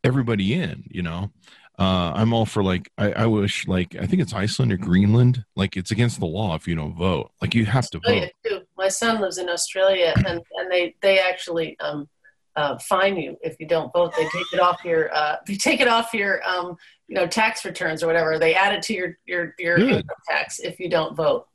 everybody 0.02 0.54
in, 0.54 0.84
you 0.90 1.02
know. 1.02 1.30
Uh, 1.78 2.12
I'm 2.14 2.32
all 2.32 2.46
for 2.46 2.62
like 2.62 2.90
I, 2.98 3.12
I, 3.12 3.26
wish 3.26 3.66
like 3.66 3.96
I 3.96 4.06
think 4.06 4.20
it's 4.20 4.34
Iceland 4.34 4.72
or 4.72 4.76
Greenland. 4.76 5.44
Like 5.56 5.76
it's 5.76 5.90
against 5.90 6.20
the 6.20 6.26
law 6.26 6.54
if 6.54 6.68
you 6.68 6.74
don't 6.74 6.94
vote. 6.94 7.32
Like 7.40 7.54
you 7.54 7.64
have 7.64 7.84
Australia 7.84 8.30
to 8.44 8.50
vote. 8.50 8.60
Too. 8.60 8.66
My 8.76 8.88
son 8.88 9.20
lives 9.20 9.38
in 9.38 9.48
Australia, 9.48 10.12
and 10.26 10.40
and 10.52 10.70
they 10.70 10.94
they 11.00 11.18
actually 11.18 11.78
um, 11.80 12.08
uh, 12.57 12.78
fine 12.78 13.16
you 13.16 13.36
if 13.42 13.57
you 13.59 13.66
don't 13.66 13.92
vote. 13.92 14.12
They 14.16 14.24
take 14.24 14.53
it 14.53 14.61
off 14.61 14.84
your 14.84 15.14
uh, 15.14 15.36
they 15.46 15.57
take 15.57 15.80
it 15.80 15.88
off 15.88 16.12
your 16.12 16.46
um, 16.48 16.76
you 17.09 17.14
know 17.14 17.26
tax 17.26 17.64
returns 17.64 18.03
or 18.03 18.07
whatever. 18.07 18.38
They 18.38 18.55
add 18.55 18.74
it 18.74 18.82
to 18.82 18.94
your 18.94 19.18
your 19.26 19.55
your 19.59 19.76
Good. 19.78 19.90
income 19.90 20.16
tax 20.28 20.59
if 20.59 20.78
you 20.78 20.88
don't 20.88 21.14
vote. 21.16 21.46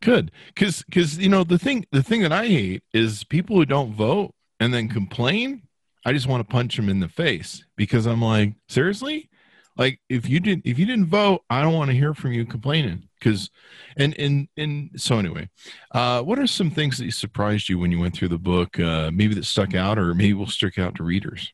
Good, 0.00 0.32
because 0.54 0.82
because 0.82 1.18
you 1.18 1.28
know 1.28 1.44
the 1.44 1.58
thing 1.58 1.86
the 1.92 2.02
thing 2.02 2.22
that 2.22 2.32
I 2.32 2.46
hate 2.46 2.82
is 2.92 3.24
people 3.24 3.56
who 3.56 3.64
don't 3.64 3.94
vote 3.94 4.32
and 4.60 4.72
then 4.72 4.88
complain. 4.88 5.62
I 6.04 6.12
just 6.12 6.26
want 6.26 6.46
to 6.46 6.52
punch 6.52 6.76
them 6.76 6.88
in 6.88 6.98
the 6.98 7.08
face 7.08 7.64
because 7.76 8.06
I'm 8.06 8.22
like 8.22 8.54
seriously, 8.68 9.30
like 9.76 10.00
if 10.08 10.28
you 10.28 10.40
didn't 10.40 10.66
if 10.66 10.78
you 10.78 10.86
didn't 10.86 11.06
vote, 11.06 11.42
I 11.48 11.62
don't 11.62 11.74
want 11.74 11.90
to 11.90 11.96
hear 11.96 12.14
from 12.14 12.32
you 12.32 12.44
complaining 12.44 13.08
because 13.18 13.50
and 13.96 14.18
and 14.18 14.48
and 14.56 14.90
so 14.96 15.18
anyway 15.18 15.48
uh 15.92 16.22
what 16.22 16.38
are 16.38 16.46
some 16.46 16.70
things 16.70 16.98
that 16.98 17.10
surprised 17.12 17.68
you 17.68 17.78
when 17.78 17.92
you 17.92 18.00
went 18.00 18.16
through 18.16 18.28
the 18.28 18.38
book 18.38 18.78
uh 18.80 19.10
maybe 19.12 19.34
that 19.34 19.44
stuck 19.44 19.74
out 19.74 19.98
or 19.98 20.14
maybe 20.14 20.34
will 20.34 20.46
stick 20.46 20.78
out 20.78 20.94
to 20.94 21.04
readers 21.04 21.52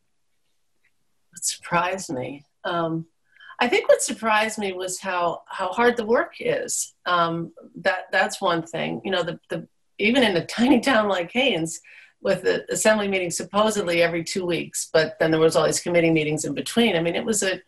what 1.30 1.44
surprised 1.44 2.10
me 2.10 2.44
um 2.64 3.06
i 3.60 3.68
think 3.68 3.88
what 3.88 4.00
surprised 4.00 4.58
me 4.58 4.72
was 4.72 4.98
how 5.00 5.42
how 5.48 5.68
hard 5.68 5.96
the 5.96 6.06
work 6.06 6.34
is 6.40 6.94
um 7.06 7.52
that 7.74 8.04
that's 8.12 8.40
one 8.40 8.62
thing 8.62 9.00
you 9.04 9.10
know 9.10 9.22
the 9.22 9.38
the 9.50 9.66
even 9.98 10.22
in 10.22 10.36
a 10.36 10.46
tiny 10.58 10.80
town 10.80 11.08
like 11.08 11.30
haines 11.30 11.80
with 12.20 12.42
the 12.42 12.70
assembly 12.72 13.06
meeting 13.06 13.30
supposedly 13.30 14.02
every 14.02 14.24
two 14.24 14.44
weeks, 14.44 14.88
but 14.92 15.16
then 15.20 15.30
there 15.30 15.38
was 15.38 15.54
all 15.54 15.66
these 15.66 15.78
committee 15.78 16.10
meetings 16.10 16.44
in 16.44 16.52
between. 16.52 16.96
I 16.96 17.00
mean, 17.00 17.14
it 17.14 17.24
was 17.24 17.44
a 17.44 17.60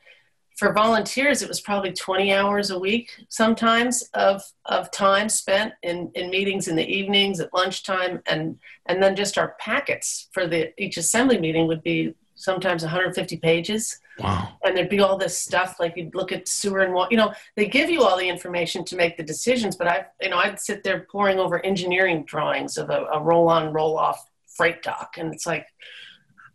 for 0.61 0.74
volunteers, 0.74 1.40
it 1.40 1.48
was 1.48 1.62
probably 1.62 1.90
20 1.90 2.34
hours 2.34 2.70
a 2.70 2.78
week 2.78 3.11
sometimes 3.30 4.02
of, 4.12 4.42
of 4.66 4.90
time 4.90 5.30
spent 5.30 5.72
in, 5.82 6.11
in 6.14 6.28
meetings 6.28 6.68
in 6.68 6.76
the 6.76 6.86
evenings, 6.86 7.40
at 7.40 7.54
lunchtime, 7.54 8.20
and, 8.26 8.58
and 8.84 9.02
then 9.02 9.16
just 9.16 9.38
our 9.38 9.56
packets 9.58 10.28
for 10.32 10.46
the 10.46 10.70
each 10.76 10.98
assembly 10.98 11.38
meeting 11.38 11.66
would 11.66 11.82
be 11.82 12.14
sometimes 12.34 12.82
150 12.82 13.38
pages. 13.38 14.00
Wow. 14.18 14.50
And 14.62 14.76
there'd 14.76 14.90
be 14.90 15.00
all 15.00 15.16
this 15.16 15.38
stuff 15.38 15.76
like 15.80 15.96
you'd 15.96 16.14
look 16.14 16.30
at 16.30 16.46
sewer 16.46 16.80
and 16.80 16.92
water. 16.92 17.08
You 17.11 17.16
know, 17.16 17.32
they 17.56 17.66
give 17.66 17.88
you 17.88 18.02
all 18.02 18.18
the 18.18 18.28
information 18.28 18.84
to 18.84 18.96
make 18.96 19.16
the 19.16 19.22
decisions, 19.22 19.76
but 19.76 19.88
I, 19.88 20.04
you 20.20 20.28
know, 20.28 20.36
I'd 20.36 20.61
sit 20.61 20.84
there 20.84 21.06
poring 21.11 21.38
over 21.38 21.64
engineering 21.64 22.24
drawings 22.26 22.76
of 22.76 22.90
a, 22.90 23.06
a 23.14 23.18
roll-on, 23.18 23.72
roll-off 23.72 24.28
freight 24.46 24.82
dock, 24.82 25.16
and 25.16 25.32
it's 25.32 25.46
like, 25.46 25.68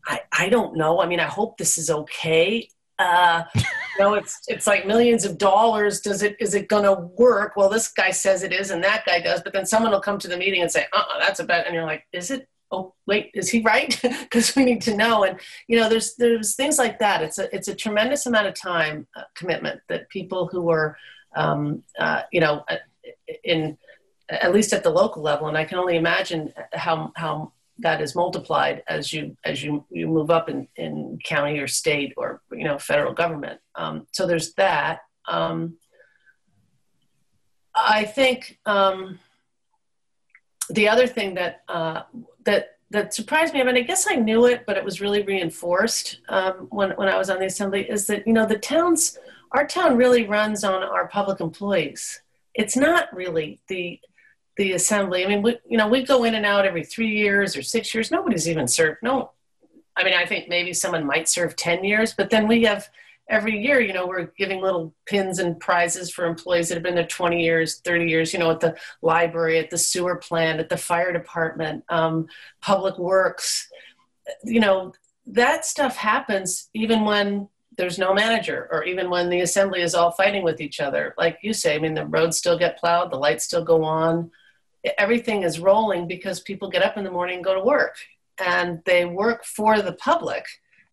I, 0.06 0.20
I 0.32 0.50
don't 0.50 0.78
know. 0.78 1.02
I 1.02 1.08
mean, 1.08 1.20
I 1.20 1.26
hope 1.26 1.58
this 1.58 1.80
is 1.80 1.90
okay. 1.90 2.70
Uh, 2.98 3.44
you 3.56 3.64
know, 4.00 4.14
it's 4.14 4.42
it's 4.48 4.68
like 4.68 4.86
millions 4.86 5.26
of 5.26 5.38
dollars. 5.38 6.02
Does 6.02 6.24
it 6.24 6.36
is 6.40 6.54
it 6.54 6.68
going 6.68 6.84
to 6.84 6.94
work? 7.18 7.54
Well, 7.56 7.70
this 7.70 7.90
guy 7.90 8.12
says 8.12 8.44
it 8.44 8.54
is, 8.54 8.72
and 8.72 8.84
that 8.84 9.06
guy 9.06 9.20
does. 9.20 9.42
But 9.42 9.54
then 9.54 9.66
someone 9.66 9.92
will 9.92 10.02
come 10.02 10.18
to 10.20 10.28
the 10.28 10.38
meeting 10.38 10.62
and 10.62 10.72
say, 10.72 10.86
"Uh, 10.94 10.98
uh 10.98 11.20
that's 11.20 11.40
a 11.40 11.44
bet," 11.44 11.66
and 11.66 11.76
you're 11.76 11.86
like, 11.86 12.06
"Is 12.14 12.32
it? 12.32 12.48
Oh, 12.72 12.94
wait, 13.06 13.32
is 13.34 13.50
he 13.50 13.62
right?" 13.62 14.00
Because 14.22 14.56
we 14.56 14.64
need 14.64 14.82
to 14.84 14.96
know. 14.96 15.24
And 15.24 15.40
you 15.68 15.78
know, 15.78 15.90
there's 15.90 16.16
there's 16.16 16.56
things 16.56 16.78
like 16.78 17.00
that. 17.00 17.22
It's 17.22 17.38
a 17.38 17.54
it's 17.54 17.68
a 17.68 17.76
tremendous 17.76 18.26
amount 18.26 18.48
of 18.48 18.54
time 18.54 19.08
uh, 19.16 19.24
commitment 19.36 19.82
that 19.90 20.10
people 20.10 20.48
who 20.48 20.70
are, 20.70 20.98
um, 21.36 21.84
uh, 22.00 22.22
you 22.32 22.40
know, 22.40 22.64
uh, 22.70 22.78
in 23.44 23.78
at 24.30 24.54
least 24.54 24.74
at 24.74 24.84
the 24.84 24.90
local 24.90 25.22
level, 25.22 25.48
and 25.48 25.58
I 25.58 25.66
can 25.66 25.80
only 25.80 25.98
imagine 25.98 26.54
how 26.74 27.12
how 27.16 27.52
that 27.80 28.02
is 28.02 28.16
multiplied 28.16 28.84
as 28.88 29.12
you 29.12 29.36
as 29.44 29.64
you 29.64 29.86
you 29.90 30.08
move 30.08 30.30
up 30.30 30.50
in 30.50 30.68
in 30.78 31.20
county 31.24 31.60
or 31.60 31.68
state 31.68 32.14
or 32.18 32.42
you 32.52 32.64
know 32.64 32.78
federal 32.78 33.14
government. 33.14 33.60
Um, 33.76 34.08
so 34.12 34.26
there's 34.26 34.54
that. 34.54 35.00
Um, 35.28 35.78
I 37.76 38.06
think 38.06 38.60
um, 38.66 39.20
the 40.70 40.88
other 40.88 41.08
thing 41.08 41.34
that 41.36 41.64
uh, 41.68 42.04
that 42.46 42.78
that 42.92 43.14
surprised 43.14 43.54
me. 43.54 43.62
I 43.62 43.64
mean, 43.64 43.76
I 43.76 43.82
guess 43.82 44.08
I 44.10 44.16
knew 44.16 44.46
it, 44.46 44.64
but 44.66 44.78
it 44.78 44.86
was 44.86 45.02
really 45.02 45.24
reinforced 45.24 46.22
um, 46.30 46.68
when 46.70 46.92
when 46.92 47.10
I 47.10 47.18
was 47.18 47.30
on 47.30 47.40
the 47.40 47.46
assembly. 47.48 47.90
Is 47.90 48.08
that 48.08 48.26
you 48.26 48.34
know 48.34 48.46
the 48.46 48.58
towns, 48.58 49.18
our 49.52 49.68
town 49.68 49.98
really 49.98 50.26
runs 50.26 50.64
on 50.64 50.84
our 50.84 51.08
public 51.08 51.42
employees. 51.42 52.22
It's 52.54 52.78
not 52.78 53.14
really 53.14 53.60
the 53.68 54.00
the 54.58 54.74
assembly. 54.74 55.26
I 55.26 55.28
mean, 55.28 55.42
we, 55.42 55.58
you 55.68 55.78
know, 55.78 55.88
we 55.88 56.04
go 56.04 56.24
in 56.24 56.36
and 56.36 56.46
out 56.46 56.66
every 56.66 56.84
three 56.84 57.16
years 57.16 57.56
or 57.56 57.62
six 57.62 57.94
years. 57.94 58.12
Nobody's 58.12 58.48
even 58.48 58.68
served. 58.68 59.00
No, 59.04 59.32
I 59.96 60.04
mean, 60.04 60.14
I 60.14 60.26
think 60.26 60.50
maybe 60.50 60.74
someone 60.74 61.06
might 61.06 61.30
serve 61.30 61.56
10 61.56 61.84
years, 61.84 62.14
but 62.14 62.30
then 62.30 62.48
we 62.48 62.64
have 62.64 62.90
every 63.30 63.58
year, 63.58 63.80
you 63.80 63.94
know, 63.94 64.06
we're 64.06 64.32
giving 64.38 64.62
little 64.62 64.94
pins 65.06 65.40
and 65.40 65.60
prizes 65.60 66.12
for 66.12 66.26
employees 66.26 66.70
that 66.70 66.76
have 66.76 66.84
been 66.84 66.96
there 66.96 67.08
20 67.08 67.44
years, 67.44 67.80
30 67.80 68.06
years, 68.06 68.34
you 68.34 68.40
know, 68.40 68.52
at 68.52 68.60
the 68.60 68.76
library, 69.02 69.58
at 69.58 69.70
the 69.70 69.78
sewer 69.78 70.16
plant, 70.16 70.60
at 70.60 70.70
the 70.70 70.78
fire 70.78 71.12
department, 71.12 71.84
um, 71.90 72.28
public 72.62 72.98
works. 72.98 73.68
You 74.44 74.60
know, 74.60 74.94
that 75.28 75.66
stuff 75.66 75.96
happens 75.96 76.70
even 76.74 77.04
when 77.04 77.48
there's 77.78 77.98
no 77.98 78.14
manager 78.14 78.70
or 78.72 78.84
even 78.84 79.10
when 79.10 79.30
the 79.30 79.42
assembly 79.42 79.82
is 79.82 79.96
all 79.96 80.12
fighting 80.12 80.44
with 80.44 80.62
each 80.62 80.80
other. 80.80 81.14
Like 81.18 81.40
you 81.42 81.52
say, 81.52 81.76
I 81.76 81.80
mean, 81.80 81.94
the 81.94 82.06
roads 82.06 82.38
still 82.38 82.58
get 82.58 82.78
plowed, 82.78 83.12
the 83.12 83.18
lights 83.18 83.46
still 83.46 83.64
go 83.64 83.84
on 83.84 84.32
everything 84.98 85.44
is 85.44 85.60
rolling 85.60 86.08
because 86.08 86.40
people 86.40 86.70
get 86.70 86.84
up 86.84 86.98
in 86.98 87.04
the 87.04 87.12
morning 87.12 87.36
and 87.36 87.46
go 87.46 87.54
to 87.54 87.64
work. 87.64 87.98
And 88.38 88.82
they 88.86 89.06
work 89.06 89.46
for 89.46 89.82
the 89.82 89.94
public 89.94 90.46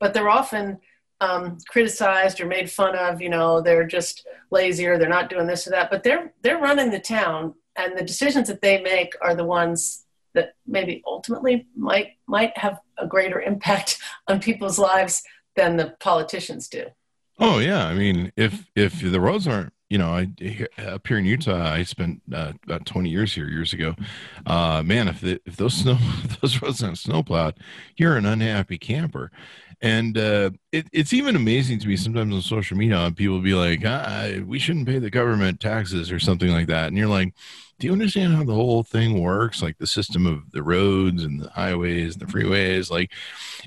but 0.03 0.13
they're 0.13 0.29
often 0.29 0.81
um, 1.21 1.59
criticized 1.69 2.41
or 2.41 2.47
made 2.47 2.69
fun 2.69 2.97
of 2.97 3.23
you 3.23 3.29
know 3.29 3.61
they're 3.61 3.87
just 3.87 4.27
lazy 4.51 4.85
or 4.85 4.99
they're 4.99 5.09
not 5.09 5.31
doing 5.31 5.47
this 5.47 5.67
or 5.67 5.71
that 5.71 5.91
but 5.93 6.03
they're 6.03 6.35
they're 6.43 6.59
running 6.59 6.91
the 6.91 6.99
town. 6.99 7.55
And 7.77 7.97
the 7.97 8.03
decisions 8.03 8.49
that 8.49 8.61
they 8.61 8.83
make 8.83 9.15
are 9.23 9.35
the 9.35 9.45
ones 9.45 10.05
that 10.35 10.57
maybe 10.67 11.03
ultimately 11.07 11.69
might 11.77 12.17
might 12.27 12.59
have 12.59 12.81
a 12.99 13.07
greater 13.07 13.41
impact 13.41 13.99
on 14.29 14.41
people's 14.41 14.79
lives 14.79 15.23
than 15.55 15.77
the 15.77 15.95
politicians 16.01 16.69
do. 16.69 16.87
Oh 17.39 17.61
yeah. 17.61 17.87
I 17.87 17.95
mean 17.95 18.33
if 18.37 18.67
if 18.75 19.01
the 19.01 19.21
roads 19.21 19.47
aren't 19.47 19.73
you 19.93 19.99
know, 19.99 20.09
I 20.09 20.27
up 20.87 21.07
here 21.07 21.19
in 21.19 21.27
Utah, 21.27 21.71
I 21.71 21.83
spent 21.83 22.23
uh, 22.33 22.55
about 22.65 22.87
20 22.87 23.11
years 23.11 23.35
here 23.35 23.47
years 23.47 23.75
ago. 23.75 23.95
Uh, 24.47 24.83
man, 24.83 25.07
if 25.07 25.21
the, 25.21 25.39
if 25.45 25.57
those 25.57 25.75
snow 25.75 25.99
if 26.25 26.41
those 26.41 26.63
roads 26.63 26.83
aren't 26.83 26.97
snowplowed, 26.97 27.59
you're 27.99 28.17
an 28.17 28.25
unhappy 28.25 28.79
camper. 28.79 29.31
And 29.83 30.17
uh, 30.17 30.53
it, 30.71 30.87
it's 30.95 31.13
even 31.13 31.37
amazing 31.37 31.79
to 31.81 31.89
me 31.89 31.99
sometimes 31.99 32.35
on 32.35 32.41
social 32.41 32.79
media, 32.79 33.13
people 33.15 33.41
be 33.41 33.53
like, 33.53 33.83
ah, 33.85 34.31
"We 34.47 34.59
shouldn't 34.59 34.87
pay 34.87 34.99
the 34.99 35.11
government 35.11 35.61
taxes" 35.61 36.11
or 36.11 36.19
something 36.19 36.51
like 36.51 36.69
that, 36.69 36.87
and 36.89 36.97
you're 36.97 37.09
like, 37.09 37.35
"Do 37.79 37.87
you 37.87 37.93
understand 37.93 38.33
how 38.33 38.45
the 38.45 38.55
whole 38.55 38.85
thing 38.85 39.21
works? 39.21 39.61
Like 39.61 39.77
the 39.77 39.87
system 39.87 40.25
of 40.27 40.53
the 40.53 40.63
roads 40.63 41.23
and 41.23 41.39
the 41.39 41.51
highways 41.51 42.15
and 42.15 42.27
the 42.27 42.33
freeways, 42.33 42.91
like, 42.91 43.11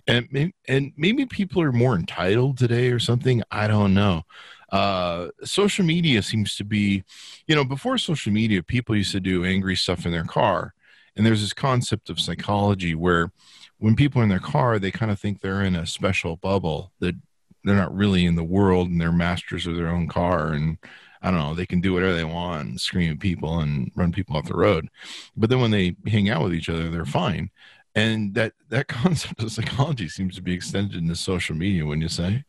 and 0.07 0.53
and 0.67 0.91
maybe 0.97 1.28
people 1.28 1.61
are 1.61 1.71
more 1.71 1.95
entitled 1.95 2.57
today 2.57 2.89
or 2.89 2.99
something. 2.99 3.43
I 3.51 3.67
don't 3.67 3.93
know." 3.93 4.23
Uh, 4.72 5.28
social 5.43 5.86
media 5.86 6.22
seems 6.22 6.55
to 6.55 6.63
be, 6.63 7.03
you 7.47 7.55
know, 7.55 7.63
before 7.63 7.97
social 7.97 8.32
media, 8.32 8.63
people 8.63 8.95
used 8.95 9.11
to 9.11 9.20
do 9.20 9.45
angry 9.45 9.76
stuff 9.76 10.05
in 10.05 10.11
their 10.11 10.26
car. 10.26 10.74
And 11.16 11.26
there's 11.26 11.41
this 11.41 11.53
concept 11.53 12.09
of 12.09 12.20
psychology 12.20 12.93
where 12.95 13.32
when 13.78 13.95
people 13.95 14.20
are 14.20 14.24
in 14.24 14.30
their 14.30 14.39
car, 14.39 14.80
they 14.80 14.91
kind 14.91 15.11
of 15.11 15.20
think 15.20 15.39
they're 15.39 15.63
in 15.63 15.76
a 15.76 15.86
special 15.86 16.36
bubble 16.38 16.91
that 16.99 17.16
they're 17.63 17.76
not 17.76 17.95
really 17.95 18.26
in 18.26 18.36
the 18.36 18.43
world 18.43 18.89
and 18.89 18.99
they're 18.99 19.11
masters 19.11 19.66
of 19.66 19.76
their 19.76 19.88
own 19.88 20.07
car. 20.07 20.53
And 20.53 20.78
I 21.22 21.32
don't 21.32 21.39
know, 21.39 21.55
they 21.55 21.66
can 21.66 21.82
do 21.82 21.93
whatever 21.93 22.16
they 22.16 22.24
want 22.24 22.68
and 22.68 22.82
scream 22.82 23.11
at 23.11 23.20
people 23.20 23.59
and 23.59 23.91
run 23.95 24.11
people 24.11 24.38
off 24.38 24.47
the 24.47 24.55
road. 24.55 24.89
But 25.36 25.49
then 25.49 25.59
when 25.59 25.72
they 25.72 25.95
hang 26.05 26.30
out 26.30 26.43
with 26.43 26.53
each 26.53 26.70
other, 26.70 26.89
they're 26.89 27.05
fine. 27.05 27.49
And 27.95 28.34
that, 28.36 28.53
that 28.70 28.88
concept 28.89 29.41
of 29.41 29.51
psychology 29.51 30.09
seems 30.09 30.36
to 30.36 30.41
be 30.41 30.53
extended 30.53 30.95
into 31.01 31.16
social 31.16 31.55
media, 31.55 31.86
wouldn't 31.86 32.03
you 32.03 32.09
say? 32.09 32.43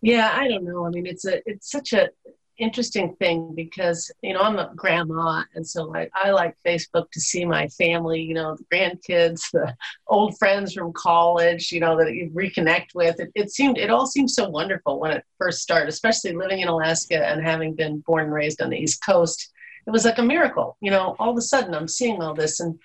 Yeah, 0.00 0.32
I 0.34 0.48
don't 0.48 0.64
know. 0.64 0.86
I 0.86 0.90
mean, 0.90 1.06
it's 1.06 1.24
a 1.24 1.40
it's 1.48 1.70
such 1.70 1.92
a 1.92 2.08
interesting 2.58 3.14
thing 3.20 3.52
because 3.54 4.10
you 4.22 4.32
know 4.32 4.40
I'm 4.40 4.58
a 4.58 4.72
grandma, 4.76 5.42
and 5.54 5.66
so 5.66 5.94
I, 5.94 6.08
I 6.14 6.30
like 6.30 6.56
Facebook 6.66 7.10
to 7.12 7.20
see 7.20 7.44
my 7.44 7.68
family, 7.68 8.20
you 8.20 8.34
know, 8.34 8.56
the 8.56 8.64
grandkids, 8.76 9.40
the 9.52 9.74
old 10.06 10.38
friends 10.38 10.72
from 10.72 10.92
college, 10.92 11.72
you 11.72 11.80
know, 11.80 11.96
that 11.98 12.14
you 12.14 12.30
reconnect 12.30 12.94
with. 12.94 13.18
It, 13.18 13.30
it 13.34 13.50
seemed 13.50 13.78
it 13.78 13.90
all 13.90 14.06
seemed 14.06 14.30
so 14.30 14.48
wonderful 14.48 15.00
when 15.00 15.12
it 15.12 15.24
first 15.38 15.62
started, 15.62 15.88
especially 15.88 16.32
living 16.34 16.60
in 16.60 16.68
Alaska 16.68 17.26
and 17.26 17.42
having 17.42 17.74
been 17.74 18.00
born 18.06 18.24
and 18.24 18.32
raised 18.32 18.62
on 18.62 18.70
the 18.70 18.78
East 18.78 19.04
Coast. 19.04 19.52
It 19.86 19.90
was 19.90 20.04
like 20.04 20.18
a 20.18 20.22
miracle, 20.22 20.76
you 20.80 20.90
know. 20.90 21.16
All 21.18 21.30
of 21.30 21.36
a 21.38 21.42
sudden, 21.42 21.74
I'm 21.74 21.88
seeing 21.88 22.22
all 22.22 22.34
this, 22.34 22.60
and 22.60 22.78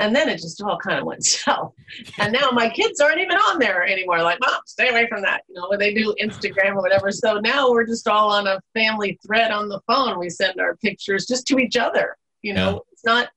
and 0.00 0.16
then 0.16 0.30
it 0.30 0.38
just 0.38 0.62
all 0.62 0.78
kind 0.78 0.98
of 0.98 1.04
went 1.04 1.24
south. 1.26 1.74
And 2.18 2.32
now 2.32 2.50
my 2.50 2.68
kids 2.68 3.00
aren't 3.00 3.20
even 3.20 3.36
on 3.36 3.58
there 3.58 3.84
anymore. 3.84 4.22
Like, 4.22 4.40
mom, 4.40 4.60
stay 4.66 4.88
away 4.88 5.06
from 5.08 5.22
that. 5.22 5.42
You 5.48 5.56
know, 5.56 5.68
when 5.68 5.78
they 5.78 5.92
do 5.94 6.14
Instagram 6.20 6.72
or 6.72 6.82
whatever. 6.82 7.12
So 7.12 7.38
now 7.38 7.70
we're 7.70 7.86
just 7.86 8.08
all 8.08 8.32
on 8.32 8.46
a 8.46 8.60
family 8.74 9.18
thread 9.24 9.50
on 9.50 9.68
the 9.68 9.80
phone. 9.86 10.18
We 10.18 10.30
send 10.30 10.58
our 10.60 10.74
pictures 10.76 11.26
just 11.26 11.46
to 11.48 11.58
each 11.58 11.76
other. 11.76 12.16
You 12.42 12.54
know, 12.54 12.70
yeah. 12.70 12.78
it's 12.92 13.04
not 13.04 13.28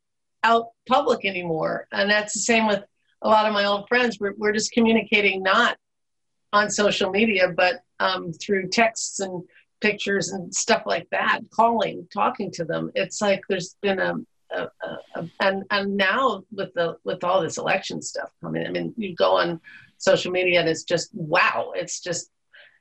out 0.44 0.70
public 0.88 1.26
anymore. 1.26 1.88
And 1.92 2.10
that's 2.10 2.34
the 2.34 2.40
same 2.40 2.66
with 2.66 2.84
a 3.22 3.28
lot 3.28 3.46
of 3.46 3.54
my 3.54 3.66
old 3.66 3.88
friends. 3.90 4.18
We're, 4.20 4.34
we're 4.38 4.54
just 4.54 4.72
communicating 4.72 5.44
not 5.44 5.78
on 6.54 6.70
social 6.70 7.10
media, 7.10 7.50
but 7.50 7.82
um, 8.00 8.32
through 8.32 8.70
texts 8.70 9.20
and 9.20 9.44
pictures 9.82 10.30
and 10.30 10.54
stuff 10.54 10.84
like 10.86 11.10
that, 11.12 11.42
calling, 11.52 12.08
talking 12.14 12.52
to 12.52 12.64
them. 12.64 12.90
It's 12.96 13.22
like 13.22 13.42
there's 13.50 13.76
been 13.82 14.00
a, 14.00 14.16
and 15.40 15.64
and 15.70 15.98
now 15.98 16.44
with 16.52 16.74
the 16.74 16.98
with 17.04 17.24
all 17.24 17.42
this 17.42 17.58
election 17.58 18.02
stuff 18.02 18.32
coming, 18.42 18.66
I 18.66 18.70
mean, 18.70 18.94
you 18.98 19.16
go 19.16 19.38
on 19.38 19.60
social 19.98 20.32
media 20.32 20.60
and 20.60 20.70
it's 20.70 20.84
just 20.84 21.10
wow. 21.14 21.72
It's 21.76 22.02
just 22.02 22.30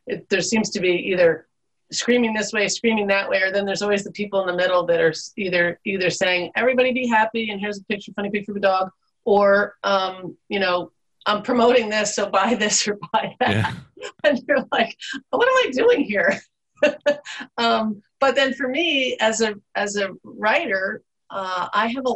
it, 0.06 0.28
there 0.28 0.40
seems 0.40 0.70
to 0.70 0.80
be 0.80 0.90
either 0.90 1.46
screaming 1.92 2.32
this 2.34 2.52
way, 2.52 2.68
screaming 2.68 3.06
that 3.08 3.28
way, 3.28 3.42
or 3.42 3.52
then 3.52 3.64
there's 3.64 3.82
always 3.82 4.04
the 4.04 4.12
people 4.12 4.40
in 4.40 4.46
the 4.46 4.56
middle 4.56 4.84
that 4.86 5.00
are 5.00 5.12
either 5.36 5.78
either 5.84 6.10
saying 6.10 6.50
everybody 6.56 6.92
be 6.92 7.06
happy 7.06 7.50
and 7.50 7.60
here's 7.60 7.78
a 7.78 7.84
picture, 7.84 8.12
funny 8.14 8.30
picture 8.30 8.52
of 8.52 8.56
a 8.56 8.60
dog, 8.60 8.90
or 9.24 9.76
um, 9.84 10.36
you 10.48 10.58
know 10.58 10.90
I'm 11.26 11.42
promoting 11.42 11.88
this, 11.88 12.14
so 12.14 12.28
buy 12.28 12.54
this 12.54 12.86
or 12.88 12.98
buy 13.12 13.36
that, 13.40 13.50
yeah. 13.50 14.08
and 14.24 14.42
you're 14.48 14.66
like, 14.72 14.96
what 15.30 15.46
am 15.46 15.68
I 15.68 15.70
doing 15.72 16.04
here? 16.04 16.40
um, 17.58 18.02
but 18.18 18.34
then 18.34 18.54
for 18.54 18.68
me 18.68 19.16
as 19.20 19.40
a 19.40 19.54
as 19.74 19.96
a 19.96 20.10
writer 20.24 21.02
uh, 21.32 21.68
I 21.72 21.88
have 21.88 22.04
a, 22.06 22.14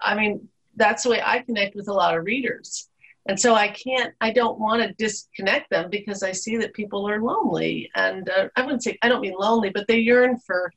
I 0.00 0.14
mean, 0.14 0.48
that's 0.76 1.02
the 1.02 1.10
way 1.10 1.20
I 1.22 1.40
connect 1.40 1.74
with 1.74 1.88
a 1.88 1.92
lot 1.92 2.16
of 2.16 2.24
readers. 2.24 2.88
And 3.28 3.38
so 3.38 3.54
I 3.54 3.68
can't, 3.68 4.14
I 4.20 4.30
don't 4.30 4.58
want 4.58 4.82
to 4.82 4.94
disconnect 4.94 5.68
them 5.68 5.90
because 5.90 6.22
I 6.22 6.32
see 6.32 6.56
that 6.56 6.72
people 6.72 7.08
are 7.08 7.20
lonely. 7.20 7.90
And 7.94 8.30
uh, 8.30 8.48
I 8.56 8.62
wouldn't 8.62 8.82
say, 8.82 8.96
I 9.02 9.08
don't 9.08 9.20
mean 9.20 9.34
lonely, 9.38 9.70
but 9.70 9.86
they 9.88 9.98
yearn 9.98 10.38
for, 10.38 10.72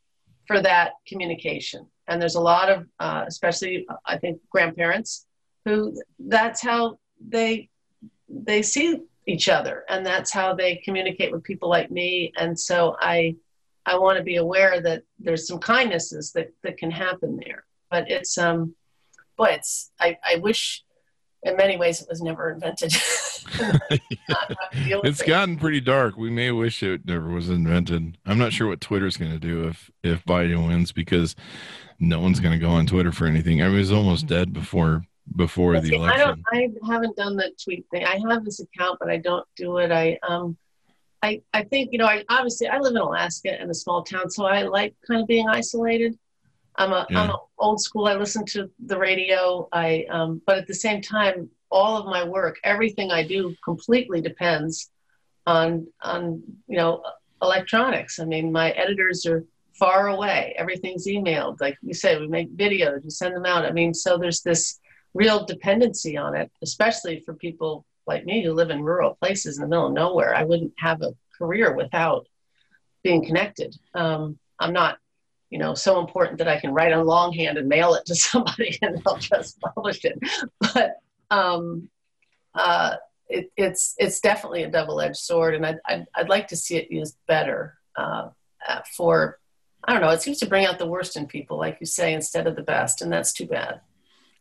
for 0.45 0.61
that 0.61 0.93
communication. 1.07 1.87
And 2.07 2.21
there's 2.21 2.35
a 2.35 2.41
lot 2.41 2.69
of, 2.69 2.85
uh, 2.99 3.23
especially 3.27 3.85
I 4.05 4.17
think 4.17 4.41
grandparents 4.49 5.25
who 5.63 5.95
that's 6.19 6.61
how 6.61 6.99
they, 7.25 7.69
they 8.27 8.61
see 8.61 8.99
each 9.25 9.47
other 9.47 9.85
and 9.87 10.05
that's 10.05 10.33
how 10.33 10.53
they 10.53 10.81
communicate 10.83 11.31
with 11.31 11.43
people 11.43 11.69
like 11.69 11.89
me. 11.91 12.33
And 12.35 12.59
so 12.59 12.97
I, 12.99 13.37
I 13.85 13.97
want 13.97 14.17
to 14.17 14.23
be 14.23 14.37
aware 14.37 14.81
that 14.81 15.03
there's 15.19 15.47
some 15.47 15.59
kindnesses 15.59 16.31
that, 16.33 16.49
that 16.63 16.77
can 16.77 16.91
happen 16.91 17.39
there. 17.43 17.65
But 17.89 18.09
it's 18.09 18.37
um 18.37 18.75
boy, 19.37 19.49
it's 19.51 19.91
I, 19.99 20.17
I 20.23 20.37
wish 20.37 20.83
in 21.43 21.57
many 21.57 21.77
ways 21.77 22.01
it 22.01 22.07
was 22.09 22.21
never 22.21 22.51
invented. 22.51 22.93
it's 23.59 25.21
it. 25.21 25.27
gotten 25.27 25.57
pretty 25.57 25.81
dark. 25.81 26.17
We 26.17 26.29
may 26.29 26.51
wish 26.51 26.81
it 26.81 27.05
never 27.05 27.29
was 27.29 27.49
invented. 27.49 28.17
I'm 28.25 28.37
not 28.37 28.53
sure 28.53 28.67
what 28.67 28.81
Twitter's 28.81 29.17
going 29.17 29.31
to 29.31 29.39
do 29.39 29.67
if 29.67 29.91
if 30.03 30.25
Biden 30.25 30.67
wins 30.67 30.91
because 30.91 31.35
no 31.99 32.19
one's 32.19 32.39
going 32.39 32.57
to 32.57 32.65
go 32.65 32.71
on 32.71 32.85
Twitter 32.85 33.11
for 33.11 33.27
anything. 33.27 33.61
I 33.61 33.67
was 33.67 33.91
almost 33.91 34.27
dead 34.27 34.53
before 34.53 35.03
before 35.35 35.79
the 35.79 35.95
election. 35.95 36.21
I 36.51 36.61
don't. 36.61 36.77
I 36.85 36.91
haven't 36.91 37.15
done 37.15 37.35
the 37.35 37.51
tweet 37.63 37.85
thing. 37.91 38.05
I 38.05 38.19
have 38.29 38.45
this 38.45 38.59
account, 38.59 38.99
but 38.99 39.09
I 39.09 39.17
don't 39.17 39.45
do 39.55 39.77
it. 39.77 39.91
I 39.91 40.17
um 40.27 40.57
I, 41.23 41.41
I 41.53 41.63
think 41.63 41.93
you 41.93 41.97
know 41.97 42.05
I 42.05 42.23
obviously 42.27 42.67
I 42.67 42.77
live 42.79 42.95
in 42.95 43.01
Alaska 43.01 43.59
in 43.59 43.69
a 43.69 43.73
small 43.73 44.03
town, 44.03 44.29
so 44.29 44.45
I 44.45 44.63
like 44.63 44.93
kind 45.07 45.21
of 45.21 45.27
being 45.27 45.47
isolated. 45.47 46.19
I'm 46.75 46.91
a 46.91 47.07
am 47.11 47.31
old 47.57 47.81
school. 47.81 48.07
I 48.07 48.15
listen 48.15 48.45
to 48.47 48.69
the 48.85 48.97
radio. 48.97 49.69
I 49.71 50.05
um, 50.09 50.41
but 50.45 50.57
at 50.57 50.67
the 50.67 50.73
same 50.73 51.01
time, 51.01 51.49
all 51.71 51.97
of 51.97 52.07
my 52.07 52.25
work, 52.25 52.57
everything 52.65 53.09
I 53.09 53.25
do, 53.25 53.55
completely 53.63 54.19
depends 54.19 54.91
on 55.47 55.87
on 56.01 56.43
you 56.67 56.75
know 56.75 57.01
electronics. 57.41 58.19
I 58.19 58.25
mean, 58.25 58.51
my 58.51 58.71
editors 58.71 59.25
are 59.25 59.45
far 59.79 60.09
away. 60.09 60.53
Everything's 60.57 61.07
emailed. 61.07 61.61
Like 61.61 61.77
you 61.81 61.93
say, 61.93 62.19
we 62.19 62.27
make 62.27 62.55
videos, 62.57 63.03
we 63.03 63.09
send 63.09 63.33
them 63.33 63.45
out. 63.45 63.65
I 63.65 63.71
mean, 63.71 63.93
so 63.93 64.17
there's 64.17 64.41
this 64.41 64.79
real 65.13 65.45
dependency 65.45 66.17
on 66.17 66.35
it, 66.35 66.51
especially 66.61 67.21
for 67.21 67.33
people 67.33 67.85
like 68.05 68.25
me 68.25 68.43
who 68.43 68.53
live 68.53 68.69
in 68.69 68.83
rural 68.83 69.15
places 69.15 69.57
in 69.57 69.61
the 69.61 69.67
middle 69.67 69.87
of 69.87 69.93
nowhere. 69.93 70.35
I 70.35 70.43
wouldn't 70.43 70.73
have 70.77 71.01
a 71.01 71.15
career 71.37 71.75
without 71.75 72.27
being 73.03 73.25
connected. 73.25 73.75
Um, 73.93 74.37
I'm 74.59 74.73
not, 74.73 74.97
you 75.49 75.59
know, 75.59 75.73
so 75.73 75.99
important 75.99 76.37
that 76.39 76.47
I 76.47 76.59
can 76.59 76.73
write 76.73 76.93
on 76.93 77.05
longhand 77.05 77.57
and 77.57 77.67
mail 77.67 77.93
it 77.95 78.05
to 78.07 78.15
somebody 78.15 78.77
and 78.81 79.01
they'll 79.03 79.17
just 79.17 79.59
publish 79.61 80.03
it. 80.05 80.19
But 80.59 80.97
um, 81.29 81.89
uh, 82.55 82.95
it, 83.29 83.51
it's 83.57 83.95
it's 83.97 84.19
definitely 84.19 84.63
a 84.63 84.69
double-edged 84.69 85.17
sword, 85.17 85.55
and 85.55 85.65
I'd, 85.65 85.79
I'd, 85.87 86.05
I'd 86.15 86.29
like 86.29 86.47
to 86.49 86.55
see 86.55 86.75
it 86.75 86.91
used 86.91 87.17
better 87.27 87.77
uh, 87.97 88.29
uh, 88.67 88.81
for. 88.95 89.39
I 89.85 89.91
don't 89.91 90.01
know. 90.01 90.09
It 90.09 90.21
seems 90.21 90.39
to 90.39 90.45
bring 90.45 90.65
out 90.65 90.79
the 90.79 90.85
worst 90.85 91.17
in 91.17 91.25
people, 91.25 91.57
like 91.57 91.77
you 91.81 91.85
say, 91.85 92.13
instead 92.13 92.47
of 92.47 92.55
the 92.55 92.61
best, 92.61 93.01
and 93.01 93.11
that's 93.11 93.33
too 93.33 93.47
bad. 93.47 93.81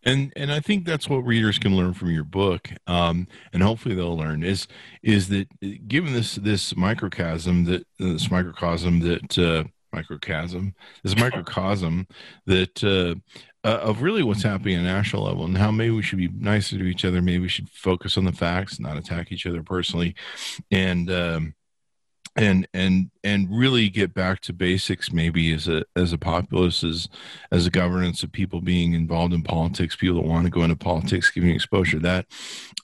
And 0.04 0.32
and 0.36 0.52
I 0.52 0.60
think 0.60 0.84
that's 0.84 1.08
what 1.08 1.18
readers 1.18 1.58
can 1.58 1.76
learn 1.76 1.94
from 1.94 2.10
your 2.10 2.24
book, 2.24 2.70
um, 2.86 3.28
and 3.52 3.62
hopefully 3.62 3.94
they'll 3.94 4.16
learn 4.16 4.42
is 4.42 4.66
is 5.02 5.28
that 5.28 5.48
uh, 5.64 5.68
given 5.86 6.12
this 6.12 6.36
this 6.36 6.76
microcosm 6.76 7.64
that 7.64 7.86
this 7.98 8.30
microcosm 8.30 9.00
that 9.00 9.38
uh, 9.38 9.64
microcosm 9.92 10.74
this 11.02 11.16
microcosm 11.16 12.06
that 12.46 12.82
uh, 12.82 13.14
uh, 13.64 13.78
of 13.78 14.02
really 14.02 14.22
what's 14.22 14.42
happening 14.42 14.74
at 14.74 14.80
a 14.80 14.84
national 14.84 15.24
level 15.24 15.44
and 15.44 15.56
how 15.56 15.70
maybe 15.70 15.94
we 15.94 16.02
should 16.02 16.18
be 16.18 16.28
nicer 16.28 16.76
to 16.76 16.84
each 16.84 17.04
other, 17.04 17.22
maybe 17.22 17.40
we 17.40 17.48
should 17.48 17.68
focus 17.70 18.16
on 18.16 18.24
the 18.24 18.32
facts, 18.32 18.80
not 18.80 18.96
attack 18.96 19.30
each 19.32 19.46
other 19.46 19.62
personally, 19.62 20.14
and. 20.70 21.10
Um, 21.10 21.54
and 22.34 22.66
and 22.72 23.10
and 23.24 23.46
really 23.50 23.90
get 23.90 24.14
back 24.14 24.40
to 24.40 24.52
basics 24.54 25.12
maybe 25.12 25.52
as 25.52 25.68
a 25.68 25.84
as 25.96 26.12
a 26.12 26.18
populace 26.18 26.82
as 26.82 27.08
as 27.50 27.66
a 27.66 27.70
governance 27.70 28.22
of 28.22 28.32
people 28.32 28.60
being 28.60 28.94
involved 28.94 29.34
in 29.34 29.42
politics 29.42 29.94
people 29.94 30.16
that 30.16 30.28
want 30.28 30.44
to 30.44 30.50
go 30.50 30.62
into 30.62 30.74
politics 30.74 31.30
giving 31.30 31.50
exposure 31.50 31.98
that 31.98 32.24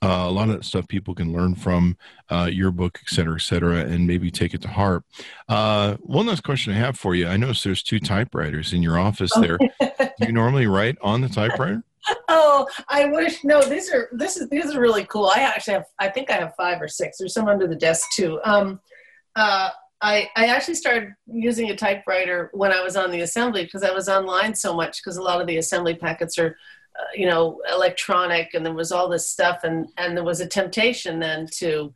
uh, 0.03 0.27
a 0.27 0.31
lot 0.31 0.49
of 0.49 0.57
that 0.57 0.65
stuff 0.65 0.87
people 0.89 1.15
can 1.15 1.33
learn 1.33 1.55
from 1.55 1.97
uh, 2.31 2.49
your 2.53 2.71
book 2.71 2.99
et 3.03 3.09
cetera 3.09 3.37
et 3.37 3.41
cetera 3.43 3.79
and 3.79 4.07
maybe 4.07 4.31
take 4.31 4.53
it 4.53 4.61
to 4.61 4.69
heart 4.69 5.03
uh, 5.49 5.95
one 6.01 6.27
last 6.27 6.43
question 6.43 6.73
i 6.75 6.77
have 6.77 6.99
for 6.99 7.15
you 7.15 7.27
i 7.27 7.37
notice 7.37 7.63
there's 7.63 7.83
two 7.83 7.99
typewriters 7.99 8.75
in 8.75 8.83
your 8.83 8.99
office 8.99 9.33
there 9.41 9.57
do 9.81 10.27
you 10.27 10.33
normally 10.33 10.67
write 10.67 10.99
on 11.01 11.21
the 11.21 11.29
typewriter 11.29 11.83
Oh, 12.29 12.67
I 12.89 13.05
wish. 13.07 13.45
No, 13.45 13.63
these 13.63 13.93
are 13.93 14.09
this 14.13 14.37
is 14.37 14.49
these 14.49 14.75
are 14.75 14.81
really 14.81 15.05
cool. 15.05 15.27
I 15.27 15.41
actually 15.41 15.75
have. 15.75 15.85
I 15.99 16.09
think 16.09 16.31
I 16.31 16.35
have 16.35 16.55
five 16.57 16.81
or 16.81 16.89
six. 16.89 17.19
There's 17.19 17.35
some 17.35 17.49
under 17.49 17.67
the 17.67 17.77
desk 17.77 18.07
too. 18.15 18.41
Um, 18.45 18.81
uh, 19.39 19.71
I 20.01 20.29
I 20.37 20.47
actually 20.47 20.75
started 20.75 21.15
using 21.27 21.71
a 21.71 21.77
typewriter 21.77 22.51
when 22.53 22.73
I 22.73 22.83
was 22.83 22.97
on 22.97 23.11
the 23.11 23.21
assembly 23.21 23.65
because 23.65 23.83
I 23.83 23.93
was 23.93 24.09
online 24.09 24.55
so 24.55 24.75
much 24.75 25.03
because 25.03 25.17
a 25.17 25.23
lot 25.23 25.41
of 25.41 25.47
the 25.47 25.59
assembly 25.59 25.95
packets 25.95 26.39
are, 26.39 26.57
uh, 26.99 27.05
you 27.15 27.27
know, 27.27 27.61
electronic 27.73 28.55
and 28.55 28.67
there 28.67 28.75
was 28.75 28.93
all 28.93 29.09
this 29.09 29.31
stuff 29.31 29.61
and 29.63 29.89
and 29.97 30.17
there 30.17 30.25
was 30.25 30.41
a 30.41 30.47
temptation 30.47 31.21
then 31.21 31.47
to 31.59 31.95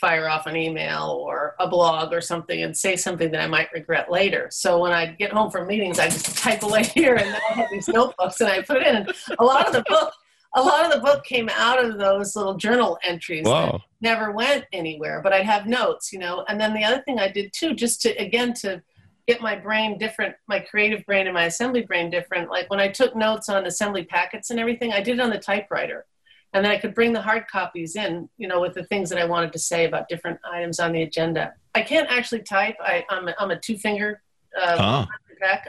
fire 0.00 0.28
off 0.28 0.46
an 0.46 0.56
email 0.56 1.22
or 1.26 1.54
a 1.58 1.66
blog 1.66 2.12
or 2.12 2.20
something 2.20 2.62
and 2.62 2.76
say 2.76 2.96
something 2.96 3.30
that 3.30 3.40
I 3.40 3.46
might 3.46 3.72
regret 3.72 4.10
later. 4.10 4.48
So 4.50 4.78
when 4.78 4.92
I'd 4.92 5.16
get 5.16 5.32
home 5.32 5.50
from 5.50 5.66
meetings, 5.66 5.98
I 5.98 6.10
just 6.10 6.36
type 6.36 6.62
away 6.62 6.84
here 6.94 7.14
and 7.14 7.32
then 7.32 7.40
I 7.50 7.52
have 7.54 7.70
these 7.70 7.88
notebooks 7.88 8.40
and 8.42 8.50
I 8.50 8.60
put 8.60 8.82
in. 8.82 9.06
A 9.38 9.44
lot 9.44 9.66
of 9.66 9.72
the 9.72 9.84
book, 9.88 10.12
a 10.56 10.62
lot 10.62 10.84
of 10.84 10.92
the 10.92 10.98
book 10.98 11.24
came 11.24 11.48
out 11.54 11.82
of 11.82 11.98
those 11.98 12.34
little 12.34 12.54
journal 12.54 12.98
entries 13.04 13.44
that 13.44 13.72
wow 13.72 13.80
never 14.00 14.30
went 14.30 14.64
anywhere, 14.72 15.20
but 15.22 15.32
I'd 15.32 15.46
have 15.46 15.66
notes, 15.66 16.12
you 16.12 16.18
know. 16.18 16.44
And 16.48 16.60
then 16.60 16.74
the 16.74 16.84
other 16.84 17.02
thing 17.02 17.18
I 17.18 17.28
did 17.28 17.52
too, 17.52 17.74
just 17.74 18.02
to 18.02 18.10
again 18.16 18.52
to 18.54 18.82
get 19.26 19.40
my 19.40 19.56
brain 19.56 19.98
different, 19.98 20.36
my 20.46 20.60
creative 20.60 21.04
brain 21.04 21.26
and 21.26 21.34
my 21.34 21.46
assembly 21.46 21.82
brain 21.82 22.10
different. 22.10 22.48
Like 22.48 22.70
when 22.70 22.78
I 22.78 22.88
took 22.88 23.16
notes 23.16 23.48
on 23.48 23.66
assembly 23.66 24.04
packets 24.04 24.50
and 24.50 24.60
everything, 24.60 24.92
I 24.92 25.00
did 25.00 25.18
it 25.18 25.20
on 25.20 25.30
the 25.30 25.38
typewriter 25.38 26.06
and 26.52 26.64
then 26.64 26.70
I 26.70 26.78
could 26.78 26.94
bring 26.94 27.12
the 27.12 27.20
hard 27.20 27.48
copies 27.48 27.96
in, 27.96 28.28
you 28.38 28.46
know, 28.46 28.60
with 28.60 28.74
the 28.74 28.84
things 28.84 29.10
that 29.10 29.18
I 29.18 29.24
wanted 29.24 29.52
to 29.54 29.58
say 29.58 29.84
about 29.84 30.08
different 30.08 30.38
items 30.48 30.78
on 30.78 30.92
the 30.92 31.02
agenda. 31.02 31.54
I 31.74 31.82
can't 31.82 32.08
actually 32.08 32.42
type. 32.42 32.76
I, 32.80 33.04
I'm, 33.10 33.26
a, 33.26 33.34
I'm 33.40 33.50
a 33.50 33.58
two 33.58 33.76
finger 33.76 34.22
uh, 34.56 34.76
ah, 34.78 35.08
back, 35.40 35.66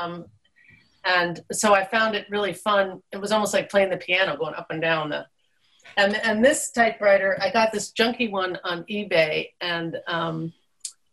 um, 0.00 0.26
and 1.04 1.40
so 1.52 1.74
I 1.74 1.84
found 1.84 2.14
it 2.14 2.26
really 2.30 2.52
fun. 2.52 3.02
It 3.12 3.18
was 3.20 3.32
almost 3.32 3.54
like 3.54 3.70
playing 3.70 3.90
the 3.90 3.96
piano, 3.96 4.36
going 4.36 4.54
up 4.54 4.66
and 4.70 4.80
down 4.80 5.10
the. 5.10 5.26
And 5.96 6.16
and 6.16 6.44
this 6.44 6.70
typewriter, 6.70 7.38
I 7.40 7.50
got 7.50 7.72
this 7.72 7.92
junky 7.92 8.30
one 8.30 8.58
on 8.64 8.84
eBay, 8.84 9.50
and 9.60 9.96
um, 10.06 10.52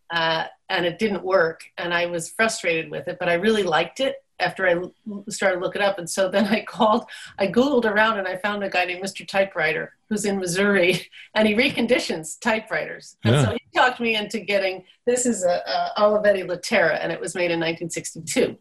uh, 0.10 0.46
and 0.70 0.86
it 0.86 1.00
didn't 1.00 1.24
work, 1.24 1.62
and 1.78 1.94
I 1.94 2.06
was 2.06 2.30
frustrated 2.30 2.90
with 2.90 3.08
it, 3.08 3.18
but 3.20 3.30
I 3.30 3.34
really 3.34 3.64
liked 3.64 4.00
it 4.00 4.16
after 4.40 4.66
I 4.68 4.74
l- 4.76 4.94
started 5.28 5.60
looking 5.60 5.82
up. 5.82 6.00
And 6.00 6.10
so 6.10 6.30
then 6.30 6.46
I 6.58 6.62
called, 6.62 7.06
I 7.38 7.48
Googled 7.48 7.86
around 7.86 8.20
and 8.20 8.28
I 8.28 8.38
found 8.38 8.64
a 8.64 8.70
guy 8.70 8.86
named 8.86 9.04
Mr. 9.04 9.28
Typewriter 9.28 9.94
who's 10.08 10.24
in 10.24 10.38
Missouri 10.40 11.06
and 11.36 11.46
he 11.46 11.54
reconditions 11.56 12.40
typewriters. 12.40 13.18
And 13.26 13.36
Yeah. 13.36 13.46
so 13.46 13.52
he 13.52 13.60
talked 13.76 14.00
me 14.00 14.16
into 14.16 14.40
getting, 14.40 14.86
this 15.06 15.26
is 15.26 15.44
a, 15.44 15.62
a 15.68 16.00
Olivetti 16.02 16.46
Lettera 16.48 16.98
and 17.02 17.12
it 17.12 17.20
was 17.20 17.36
made 17.36 17.52
in 17.52 17.60
1962. 17.60 18.58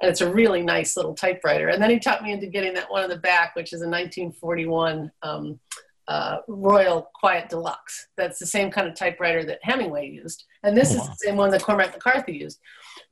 And 0.00 0.10
it's 0.10 0.20
a 0.20 0.32
really 0.32 0.62
nice 0.62 0.96
little 0.96 1.14
typewriter. 1.14 1.68
And 1.68 1.82
then 1.82 1.90
he 1.90 1.98
talked 1.98 2.22
me 2.22 2.32
into 2.32 2.46
getting 2.46 2.74
that 2.74 2.90
one 2.90 3.04
in 3.04 3.10
the 3.10 3.16
back, 3.16 3.56
which 3.56 3.72
is 3.72 3.80
a 3.80 3.88
1941 3.88 5.10
um, 5.22 5.58
uh, 6.06 6.38
Royal 6.46 7.10
Quiet 7.14 7.48
Deluxe. 7.48 8.08
That's 8.16 8.38
the 8.38 8.46
same 8.46 8.70
kind 8.70 8.86
of 8.86 8.94
typewriter 8.94 9.44
that 9.44 9.58
Hemingway 9.62 10.08
used. 10.08 10.44
And 10.62 10.76
this 10.76 10.94
Oh, 10.94 11.00
is 11.02 11.08
the 11.08 11.16
same 11.16 11.36
one 11.36 11.50
that 11.50 11.62
Cormac 11.62 11.92
McCarthy 11.92 12.34
used 12.34 12.60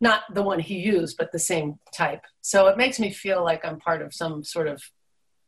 not 0.00 0.22
the 0.34 0.42
one 0.42 0.58
he 0.58 0.78
used, 0.78 1.16
but 1.16 1.32
the 1.32 1.38
same 1.38 1.78
type. 1.94 2.22
So 2.40 2.66
it 2.68 2.76
makes 2.76 2.98
me 2.98 3.10
feel 3.10 3.42
like 3.42 3.64
I'm 3.64 3.78
part 3.78 4.02
of 4.02 4.14
some 4.14 4.44
sort 4.44 4.68
of 4.68 4.82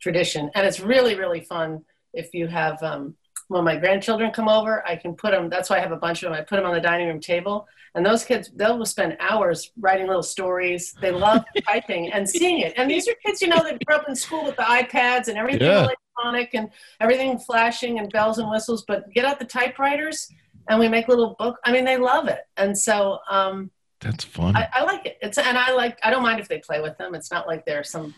tradition. 0.00 0.50
And 0.54 0.66
it's 0.66 0.80
really, 0.80 1.14
really 1.14 1.40
fun 1.40 1.84
if 2.14 2.32
you 2.32 2.46
have, 2.46 2.82
um, 2.82 3.16
when 3.48 3.64
my 3.64 3.76
grandchildren 3.76 4.30
come 4.30 4.48
over, 4.48 4.86
I 4.86 4.96
can 4.96 5.14
put 5.14 5.32
them, 5.32 5.48
that's 5.48 5.70
why 5.70 5.78
I 5.78 5.80
have 5.80 5.92
a 5.92 5.96
bunch 5.96 6.22
of 6.22 6.30
them. 6.30 6.38
I 6.38 6.42
put 6.42 6.56
them 6.56 6.66
on 6.66 6.74
the 6.74 6.80
dining 6.80 7.08
room 7.08 7.20
table. 7.20 7.66
And 7.94 8.04
those 8.04 8.24
kids, 8.24 8.50
they'll 8.54 8.84
spend 8.84 9.16
hours 9.18 9.72
writing 9.80 10.06
little 10.06 10.22
stories. 10.22 10.94
They 11.00 11.10
love 11.10 11.42
typing 11.66 12.12
and 12.12 12.28
seeing 12.28 12.60
it. 12.60 12.74
And 12.76 12.90
these 12.90 13.08
are 13.08 13.14
kids, 13.24 13.40
you 13.40 13.48
know, 13.48 13.64
that 13.64 13.84
grew 13.84 13.96
up 13.96 14.04
in 14.08 14.14
school 14.14 14.44
with 14.44 14.56
the 14.56 14.62
iPads 14.62 15.28
and 15.28 15.38
everything 15.38 15.62
Yeah. 15.66 15.88
electronic 16.18 16.54
and 16.54 16.68
everything 17.00 17.38
flashing 17.38 17.98
and 17.98 18.10
bells 18.12 18.38
and 18.38 18.50
whistles. 18.50 18.84
But 18.86 19.10
get 19.12 19.24
out 19.24 19.38
the 19.38 19.46
typewriters 19.46 20.28
and 20.68 20.78
we 20.78 20.88
make 20.88 21.08
little 21.08 21.34
book. 21.38 21.56
I 21.64 21.72
mean, 21.72 21.86
they 21.86 21.96
love 21.96 22.28
it. 22.28 22.42
And 22.58 22.78
so, 22.78 23.18
um, 23.30 23.70
that's 24.00 24.22
fun 24.22 24.54
I, 24.54 24.68
I 24.72 24.84
like 24.84 25.06
it. 25.06 25.18
It's 25.20 25.38
and 25.38 25.58
I 25.58 25.72
like. 25.72 25.98
I 26.04 26.10
don't 26.10 26.22
mind 26.22 26.38
if 26.38 26.46
they 26.46 26.58
play 26.60 26.80
with 26.80 26.96
them. 26.98 27.16
It's 27.16 27.32
not 27.32 27.48
like 27.48 27.64
they're 27.66 27.82
some. 27.82 28.14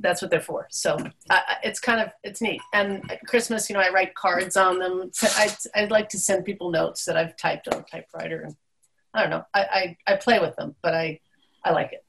That's 0.00 0.22
what 0.22 0.30
they're 0.30 0.40
for. 0.40 0.66
So 0.70 0.96
I, 1.30 1.36
I- 1.48 1.56
it's 1.64 1.80
kind 1.80 2.00
of 2.00 2.08
it's 2.22 2.40
neat. 2.40 2.60
And 2.72 3.08
at 3.10 3.20
Christmas, 3.26 3.68
you 3.68 3.74
know, 3.74 3.80
I 3.80 3.90
write 3.90 4.14
cards 4.14 4.56
on 4.56 4.78
them. 4.78 5.10
So 5.12 5.26
I 5.36 5.54
I'd 5.74 5.90
like 5.90 6.08
to 6.10 6.18
send 6.18 6.44
people 6.44 6.70
notes 6.70 7.04
that 7.06 7.16
I've 7.16 7.36
typed 7.36 7.68
on 7.68 7.80
a 7.80 7.82
typewriter, 7.84 8.42
and 8.42 8.54
I 9.14 9.20
don't 9.22 9.30
know. 9.30 9.44
I 9.54 9.96
I, 10.06 10.12
I 10.12 10.16
play 10.16 10.38
with 10.38 10.54
them, 10.56 10.74
but 10.82 10.94
I 10.94 11.20
I 11.64 11.72
like 11.72 11.92
it. 11.92 12.04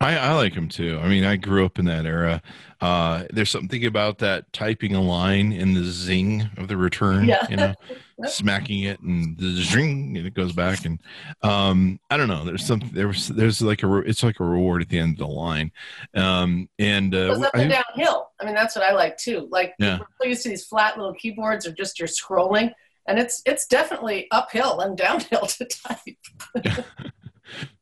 I, 0.00 0.16
I 0.16 0.32
like 0.34 0.54
them 0.54 0.68
too. 0.68 1.00
I 1.02 1.08
mean, 1.08 1.24
I 1.24 1.34
grew 1.36 1.64
up 1.64 1.78
in 1.80 1.86
that 1.86 2.06
era. 2.06 2.40
Uh, 2.80 3.24
there's 3.30 3.50
something 3.50 3.84
about 3.84 4.18
that 4.18 4.52
typing 4.52 4.94
a 4.94 5.00
line 5.02 5.52
and 5.52 5.74
the 5.76 5.82
zing 5.82 6.48
of 6.56 6.68
the 6.68 6.76
return, 6.76 7.24
Yeah. 7.26 7.44
you 7.50 7.56
know, 7.56 7.74
smacking 8.28 8.84
it 8.84 9.00
and 9.00 9.36
the 9.36 9.50
zing 9.60 10.16
and 10.16 10.24
it 10.24 10.34
goes 10.34 10.52
back. 10.52 10.84
And 10.84 11.00
um, 11.42 11.98
I 12.10 12.16
don't 12.16 12.28
know. 12.28 12.44
There's 12.44 12.64
some 12.64 12.80
there 12.92 13.08
was 13.08 13.26
there's 13.26 13.60
like 13.60 13.82
a 13.82 13.96
it's 13.98 14.22
like 14.22 14.38
a 14.38 14.44
reward 14.44 14.82
at 14.82 14.88
the 14.88 15.00
end 15.00 15.14
of 15.14 15.26
the 15.26 15.34
line. 15.34 15.72
Um, 16.14 16.68
and 16.78 17.12
It 17.12 17.30
uh, 17.30 17.34
goes 17.34 17.42
up 17.42 17.50
I- 17.56 17.66
downhill. 17.66 18.30
I 18.40 18.44
mean, 18.44 18.54
that's 18.54 18.76
what 18.76 18.84
I 18.84 18.92
like 18.94 19.16
too. 19.18 19.48
Like 19.50 19.74
Yeah. 19.80 19.98
we're 20.20 20.28
used 20.28 20.44
to 20.44 20.48
these 20.50 20.64
flat 20.64 20.96
little 20.96 21.14
keyboards 21.14 21.66
or 21.66 21.72
just 21.72 21.98
you're 21.98 22.06
scrolling, 22.06 22.72
and 23.08 23.18
it's 23.18 23.42
it's 23.46 23.66
definitely 23.66 24.28
uphill 24.30 24.78
and 24.78 24.96
downhill 24.96 25.46
to 25.46 25.64
type. 25.64 26.84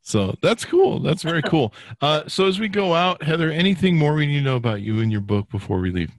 so 0.07 0.37
that's 0.41 0.65
cool. 0.65 1.01
That's 1.01 1.25
very 1.25 1.43
cool. 1.47 1.75
Uh, 2.01 2.29
so 2.29 2.47
as 2.47 2.61
we 2.61 2.69
go 2.69 2.95
out, 2.95 3.25
Heather, 3.25 3.51
anything 3.51 3.97
more 3.97 4.15
we 4.15 4.27
need 4.27 4.39
to 4.39 4.45
know 4.45 4.55
about 4.55 4.81
you 4.81 5.01
and 5.01 5.11
your 5.11 5.21
book 5.21 5.51
before 5.51 5.81
we 5.81 5.91
leave? 5.91 6.13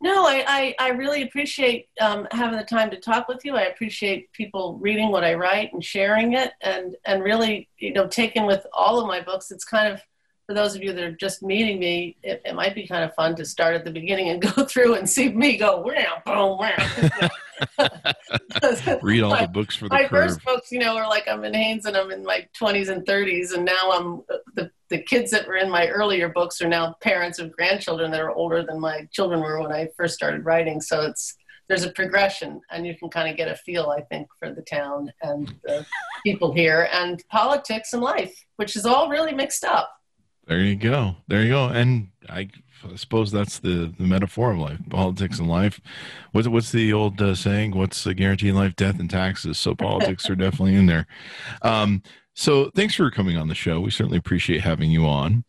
No, 0.00 0.24
I, 0.24 0.44
I, 0.46 0.74
I 0.78 0.88
really 0.90 1.22
appreciate 1.22 1.88
um, 2.00 2.28
having 2.30 2.58
the 2.58 2.64
time 2.64 2.90
to 2.90 3.00
talk 3.00 3.26
with 3.26 3.44
you. 3.44 3.56
I 3.56 3.62
appreciate 3.62 4.32
people 4.32 4.78
reading 4.80 5.10
what 5.10 5.24
I 5.24 5.34
write 5.34 5.72
and 5.72 5.82
sharing 5.82 6.34
it, 6.34 6.52
and 6.60 6.94
and 7.06 7.24
really, 7.24 7.68
you 7.78 7.92
know, 7.92 8.06
taking 8.06 8.46
with 8.46 8.64
all 8.72 9.00
of 9.00 9.08
my 9.08 9.20
books. 9.20 9.50
It's 9.50 9.64
kind 9.64 9.92
of 9.92 10.00
for 10.46 10.54
those 10.54 10.76
of 10.76 10.84
you 10.84 10.92
that 10.92 11.02
are 11.02 11.16
just 11.16 11.42
meeting 11.42 11.80
me, 11.80 12.16
it, 12.22 12.40
it 12.44 12.54
might 12.54 12.74
be 12.74 12.86
kind 12.86 13.02
of 13.02 13.14
fun 13.14 13.34
to 13.36 13.44
start 13.44 13.74
at 13.74 13.84
the 13.84 13.90
beginning 13.90 14.28
and 14.28 14.42
go 14.54 14.64
through 14.64 14.94
and 14.94 15.10
see 15.10 15.30
me 15.30 15.56
go 15.56 15.80
wham, 15.80 16.06
boom. 16.24 16.58
Read 19.02 19.22
all 19.22 19.36
the 19.36 19.48
books 19.48 19.76
for 19.76 19.88
the 19.88 19.94
my 19.94 20.04
curve. 20.04 20.10
first 20.10 20.44
books, 20.44 20.72
you 20.72 20.78
know, 20.78 20.96
are 20.96 21.08
like 21.08 21.28
I'm 21.28 21.44
in 21.44 21.54
Haines 21.54 21.86
and 21.86 21.96
I'm 21.96 22.10
in 22.10 22.24
my 22.24 22.46
20s 22.60 22.88
and 22.88 23.06
30s, 23.06 23.54
and 23.54 23.64
now 23.64 23.90
I'm 23.92 24.22
the 24.54 24.70
the 24.90 24.98
kids 24.98 25.30
that 25.30 25.46
were 25.48 25.56
in 25.56 25.70
my 25.70 25.88
earlier 25.88 26.28
books 26.28 26.60
are 26.60 26.68
now 26.68 26.94
parents 27.00 27.38
of 27.38 27.52
grandchildren 27.52 28.10
that 28.10 28.20
are 28.20 28.30
older 28.30 28.62
than 28.62 28.78
my 28.78 29.08
children 29.12 29.40
were 29.40 29.60
when 29.60 29.72
I 29.72 29.88
first 29.96 30.14
started 30.14 30.44
writing. 30.44 30.80
So 30.80 31.02
it's 31.02 31.36
there's 31.68 31.84
a 31.84 31.92
progression, 31.92 32.60
and 32.70 32.86
you 32.86 32.94
can 32.96 33.08
kind 33.08 33.28
of 33.30 33.36
get 33.36 33.48
a 33.48 33.56
feel, 33.56 33.88
I 33.88 34.02
think, 34.02 34.28
for 34.38 34.52
the 34.52 34.62
town 34.62 35.10
and 35.22 35.54
the 35.64 35.86
people 36.22 36.52
here 36.52 36.88
and 36.92 37.22
politics 37.30 37.92
and 37.94 38.02
life, 38.02 38.34
which 38.56 38.76
is 38.76 38.84
all 38.84 39.08
really 39.08 39.32
mixed 39.32 39.64
up. 39.64 39.90
There 40.46 40.60
you 40.60 40.76
go. 40.76 41.16
There 41.26 41.42
you 41.42 41.48
go. 41.48 41.68
And 41.68 42.08
I 42.28 42.50
suppose 42.96 43.30
that's 43.30 43.58
the, 43.58 43.92
the 43.98 44.06
metaphor 44.06 44.52
of 44.52 44.58
life, 44.58 44.78
politics 44.90 45.38
and 45.38 45.48
life. 45.48 45.80
What's 46.32 46.48
what's 46.48 46.72
the 46.72 46.92
old 46.92 47.20
uh, 47.20 47.34
saying? 47.34 47.76
What's 47.76 48.04
the 48.04 48.14
guarantee 48.14 48.48
in 48.48 48.54
life? 48.54 48.76
Death 48.76 49.00
and 49.00 49.10
taxes. 49.10 49.58
So 49.58 49.74
politics 49.74 50.28
are 50.30 50.36
definitely 50.36 50.76
in 50.76 50.86
there. 50.86 51.06
Um, 51.62 52.02
so 52.34 52.70
thanks 52.74 52.94
for 52.94 53.10
coming 53.10 53.36
on 53.36 53.48
the 53.48 53.54
show. 53.54 53.80
We 53.80 53.90
certainly 53.90 54.18
appreciate 54.18 54.60
having 54.60 54.90
you 54.90 55.06
on. 55.06 55.44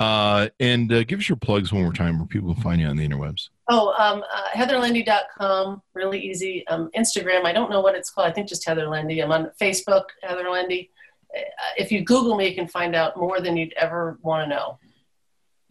Uh, 0.00 0.48
and 0.58 0.92
uh, 0.92 1.04
give 1.04 1.20
us 1.20 1.28
your 1.28 1.36
plugs 1.36 1.72
one 1.72 1.82
more 1.82 1.92
time 1.92 2.18
where 2.18 2.26
people 2.26 2.52
can 2.52 2.62
find 2.62 2.80
you 2.80 2.86
on 2.88 2.96
the 2.96 3.08
interwebs. 3.08 3.48
Oh, 3.68 3.94
um, 3.98 4.24
uh, 4.34 4.48
heatherlende.com, 4.48 5.80
really 5.94 6.18
easy. 6.18 6.66
Um, 6.66 6.90
Instagram, 6.96 7.44
I 7.44 7.52
don't 7.52 7.70
know 7.70 7.80
what 7.80 7.94
it's 7.94 8.10
called. 8.10 8.28
I 8.28 8.32
think 8.32 8.48
just 8.48 8.66
Heather 8.66 8.86
Lende. 8.86 9.22
I'm 9.22 9.32
on 9.32 9.50
Facebook, 9.60 10.04
Heather 10.22 10.44
Lende. 10.44 10.90
Uh, 11.34 11.40
if 11.78 11.92
you 11.92 12.04
Google 12.04 12.36
me, 12.36 12.48
you 12.48 12.54
can 12.54 12.66
find 12.66 12.96
out 12.96 13.16
more 13.16 13.40
than 13.40 13.56
you'd 13.56 13.72
ever 13.74 14.18
want 14.22 14.44
to 14.44 14.54
know. 14.54 14.78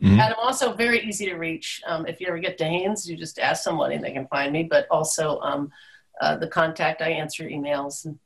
Mhm. 0.04 0.12
And 0.12 0.22
I'm 0.22 0.34
also 0.38 0.74
very 0.74 1.00
easy 1.00 1.26
to 1.28 1.36
reach. 1.36 1.82
Um, 1.88 2.06
if 2.06 2.20
you 2.20 2.28
ever 2.28 2.38
get 2.38 2.58
to 2.58 2.66
Haines, 2.66 3.10
you 3.10 3.16
just 3.16 3.40
ask 3.40 3.64
somebody 3.64 3.96
and 3.96 4.04
they 4.04 4.12
can 4.12 4.28
find 4.28 4.52
me. 4.52 4.64
But 4.64 4.86
also 4.92 5.40
um, 5.40 5.72
uh, 6.20 6.36
the 6.36 6.48
contact, 6.48 7.02
I 7.02 7.10
answer 7.10 7.46
emails. 7.48 8.04
And, 8.06 8.20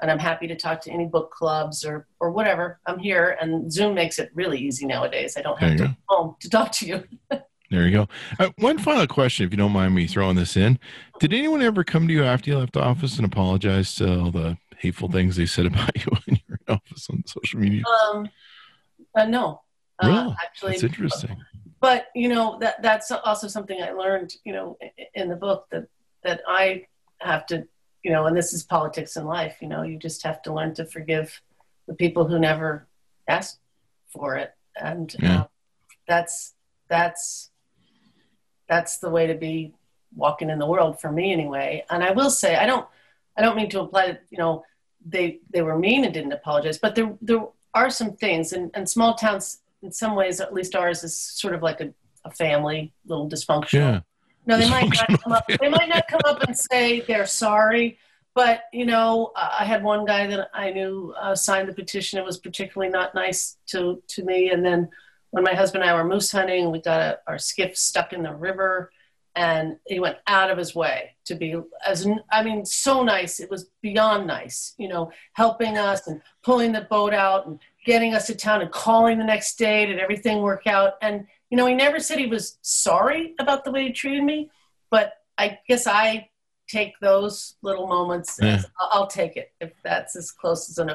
and 0.00 0.10
I'm 0.10 0.18
happy 0.18 0.46
to 0.46 0.56
talk 0.56 0.80
to 0.82 0.90
any 0.90 1.04
book 1.04 1.30
clubs 1.30 1.84
or, 1.84 2.06
or 2.18 2.30
whatever. 2.30 2.80
I'm 2.86 2.98
here, 2.98 3.36
and 3.40 3.70
Zoom 3.70 3.94
makes 3.94 4.18
it 4.18 4.30
really 4.32 4.58
easy 4.58 4.86
nowadays. 4.86 5.36
I 5.36 5.42
don't 5.42 5.58
have 5.58 5.76
to 5.76 5.84
go 5.88 5.94
home 6.08 6.36
to 6.40 6.48
talk 6.48 6.72
to 6.72 6.86
you. 6.86 7.04
There 7.70 7.86
you 7.86 7.90
go. 7.90 8.08
Uh, 8.38 8.48
one 8.56 8.78
final 8.78 9.06
question, 9.06 9.44
if 9.44 9.52
you 9.52 9.58
don't 9.58 9.72
mind 9.72 9.94
me 9.94 10.06
throwing 10.06 10.36
this 10.36 10.56
in. 10.56 10.78
Did 11.20 11.34
anyone 11.34 11.60
ever 11.60 11.84
come 11.84 12.08
to 12.08 12.14
you 12.14 12.24
after 12.24 12.48
you 12.48 12.58
left 12.58 12.78
office 12.78 13.18
and 13.18 13.26
apologize 13.26 13.94
to 13.96 14.20
all 14.20 14.30
the 14.30 14.56
hateful 14.78 15.10
things 15.10 15.36
they 15.36 15.44
said 15.44 15.66
about 15.66 15.94
you 15.98 16.06
when 16.06 16.36
you 16.36 16.42
were 16.48 16.58
in 16.66 16.74
office 16.76 17.10
on 17.10 17.22
social 17.26 17.60
media? 17.60 17.82
Um, 17.86 18.30
uh, 19.14 19.26
no, 19.26 19.60
uh, 20.02 20.06
Really? 20.08 20.36
actually, 20.42 20.72
That's 20.72 20.84
interesting. 20.84 21.36
but 21.80 22.06
you 22.14 22.28
know 22.28 22.58
that 22.60 22.82
that's 22.82 23.10
also 23.10 23.48
something 23.48 23.80
I 23.82 23.92
learned, 23.92 24.34
you 24.44 24.52
know, 24.52 24.76
in 25.14 25.28
the 25.28 25.36
book 25.36 25.66
that 25.70 25.86
that 26.24 26.40
I 26.46 26.86
have 27.20 27.46
to, 27.46 27.66
you 28.04 28.12
know, 28.12 28.26
and 28.26 28.36
this 28.36 28.52
is 28.52 28.62
politics 28.64 29.16
in 29.16 29.24
life. 29.24 29.56
You 29.60 29.68
know, 29.68 29.82
you 29.82 29.98
just 29.98 30.22
have 30.24 30.40
to 30.42 30.52
learn 30.52 30.74
to 30.74 30.84
forgive 30.84 31.40
the 31.86 31.94
people 31.94 32.26
who 32.28 32.38
never 32.38 32.86
asked 33.28 33.58
for 34.12 34.36
it, 34.36 34.54
and 34.76 35.14
Yeah. 35.18 35.40
uh, 35.42 35.46
that's 36.06 36.54
that's 36.88 37.50
that's 38.68 38.98
the 38.98 39.10
way 39.10 39.26
to 39.26 39.34
be 39.34 39.74
walking 40.14 40.50
in 40.50 40.58
the 40.58 40.66
world 40.66 41.00
for 41.00 41.10
me 41.12 41.32
anyway. 41.32 41.84
And 41.90 42.02
I 42.02 42.12
will 42.12 42.30
say, 42.30 42.56
I 42.56 42.66
don't 42.66 42.86
I 43.36 43.42
don't 43.42 43.56
mean 43.56 43.70
to 43.70 43.80
imply 43.80 44.06
that 44.08 44.22
you 44.30 44.38
know 44.38 44.64
they 45.06 45.40
they 45.52 45.62
were 45.62 45.78
mean 45.78 46.04
and 46.04 46.12
didn't 46.14 46.32
apologize, 46.32 46.78
but 46.78 46.94
there 46.94 47.14
there 47.22 47.44
are 47.74 47.90
some 47.90 48.12
things, 48.16 48.52
and, 48.52 48.70
and 48.74 48.88
small 48.88 49.14
towns 49.14 49.60
in 49.82 49.92
some 49.92 50.14
ways, 50.14 50.40
at 50.40 50.52
least 50.52 50.74
ours 50.74 51.04
is 51.04 51.20
sort 51.20 51.54
of 51.54 51.62
like 51.62 51.80
a, 51.80 51.92
a 52.24 52.30
family, 52.30 52.92
little 53.06 53.28
dysfunctional. 53.28 53.72
Yeah. 53.72 54.00
No, 54.46 54.56
they 54.56 54.70
might 54.70 54.88
not 54.88 55.22
come 55.22 55.32
up. 55.32 55.44
They 55.46 55.68
might 55.68 55.90
not 55.90 56.08
come 56.08 56.22
up 56.24 56.42
and 56.42 56.56
say 56.56 57.00
they're 57.02 57.26
sorry, 57.26 57.98
but 58.34 58.62
you 58.72 58.86
know, 58.86 59.30
I 59.36 59.66
had 59.66 59.82
one 59.82 60.06
guy 60.06 60.26
that 60.26 60.48
I 60.54 60.70
knew 60.70 61.14
uh, 61.20 61.34
signed 61.34 61.68
the 61.68 61.74
petition. 61.74 62.18
It 62.18 62.24
was 62.24 62.38
particularly 62.38 62.90
not 62.90 63.14
nice 63.14 63.58
to 63.66 64.02
to 64.08 64.24
me. 64.24 64.50
And 64.50 64.64
then 64.64 64.88
when 65.30 65.44
my 65.44 65.52
husband 65.52 65.84
and 65.84 65.90
I 65.90 65.94
were 65.94 66.08
moose 66.08 66.32
hunting, 66.32 66.70
we 66.70 66.80
got 66.80 67.00
a, 67.00 67.18
our 67.26 67.36
skiff 67.38 67.76
stuck 67.76 68.14
in 68.14 68.22
the 68.22 68.34
river, 68.34 68.90
and 69.36 69.76
he 69.86 70.00
went 70.00 70.16
out 70.26 70.50
of 70.50 70.56
his 70.56 70.74
way 70.74 71.16
to 71.26 71.34
be 71.34 71.54
as 71.86 72.06
I 72.32 72.42
mean, 72.42 72.64
so 72.64 73.02
nice. 73.02 73.40
It 73.40 73.50
was 73.50 73.68
beyond 73.82 74.26
nice. 74.26 74.74
You 74.78 74.88
know, 74.88 75.12
helping 75.34 75.76
us 75.76 76.06
and 76.06 76.22
pulling 76.42 76.72
the 76.72 76.86
boat 76.88 77.12
out 77.12 77.46
and 77.46 77.60
getting 77.88 78.12
us 78.12 78.26
to 78.26 78.34
town 78.34 78.60
and 78.60 78.70
calling 78.70 79.16
the 79.16 79.24
next 79.24 79.58
day. 79.58 79.86
Did 79.86 79.98
everything 79.98 80.42
work 80.42 80.66
out? 80.66 80.92
And 81.00 81.26
you 81.50 81.56
know, 81.56 81.64
he 81.66 81.74
never 81.74 81.98
said 81.98 82.18
he 82.18 82.26
was 82.26 82.58
sorry 82.60 83.34
about 83.40 83.64
the 83.64 83.70
way 83.72 83.84
he 83.84 83.92
treated 83.92 84.22
me, 84.22 84.50
but 84.90 85.14
I 85.38 85.58
guess 85.66 85.86
I 85.86 86.28
take 86.68 86.92
those 87.00 87.56
little 87.62 87.86
moments. 87.86 88.38
Yeah. 88.40 88.56
As, 88.56 88.66
I'll 88.78 88.90
I'll 88.92 89.06
take 89.06 89.36
it 89.38 89.52
if 89.58 89.72
that's 89.82 90.14
as 90.16 90.30
close 90.30 90.68
as 90.68 90.76
an 90.76 90.90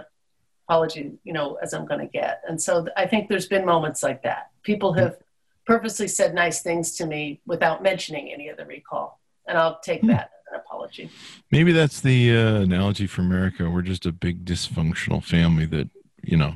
apology, 0.69 1.13
you 1.23 1.33
know, 1.33 1.55
as 1.63 1.73
I'm 1.73 1.87
going 1.87 1.99
to 2.01 2.11
get. 2.21 2.41
And 2.47 2.61
so 2.61 2.85
I 2.95 3.07
think 3.07 3.27
there's 3.27 3.47
been 3.47 3.65
moments 3.65 4.03
like 4.03 4.21
that. 4.23 4.51
People 4.61 4.93
have 4.93 5.17
purposely 5.65 6.07
said 6.07 6.35
nice 6.35 6.61
things 6.61 6.95
to 6.97 7.07
me 7.07 7.41
without 7.47 7.81
mentioning 7.81 8.31
any 8.31 8.49
of 8.49 8.57
the 8.57 8.65
recall, 8.65 9.19
and 9.47 9.57
I'll 9.57 9.79
take 9.79 10.01
Hmm. 10.01 10.07
that 10.13 10.29
as 10.37 10.53
an 10.53 10.59
apology. 10.59 11.09
Maybe 11.51 11.71
that's 11.71 12.01
the 12.01 12.37
uh, 12.37 12.61
analogy 12.61 13.07
for 13.07 13.21
America. 13.21 13.67
We're 13.67 13.81
just 13.81 14.05
a 14.05 14.11
big 14.11 14.45
dysfunctional 14.45 15.23
family 15.23 15.65
that, 15.67 15.89
you 16.21 16.37
know, 16.37 16.53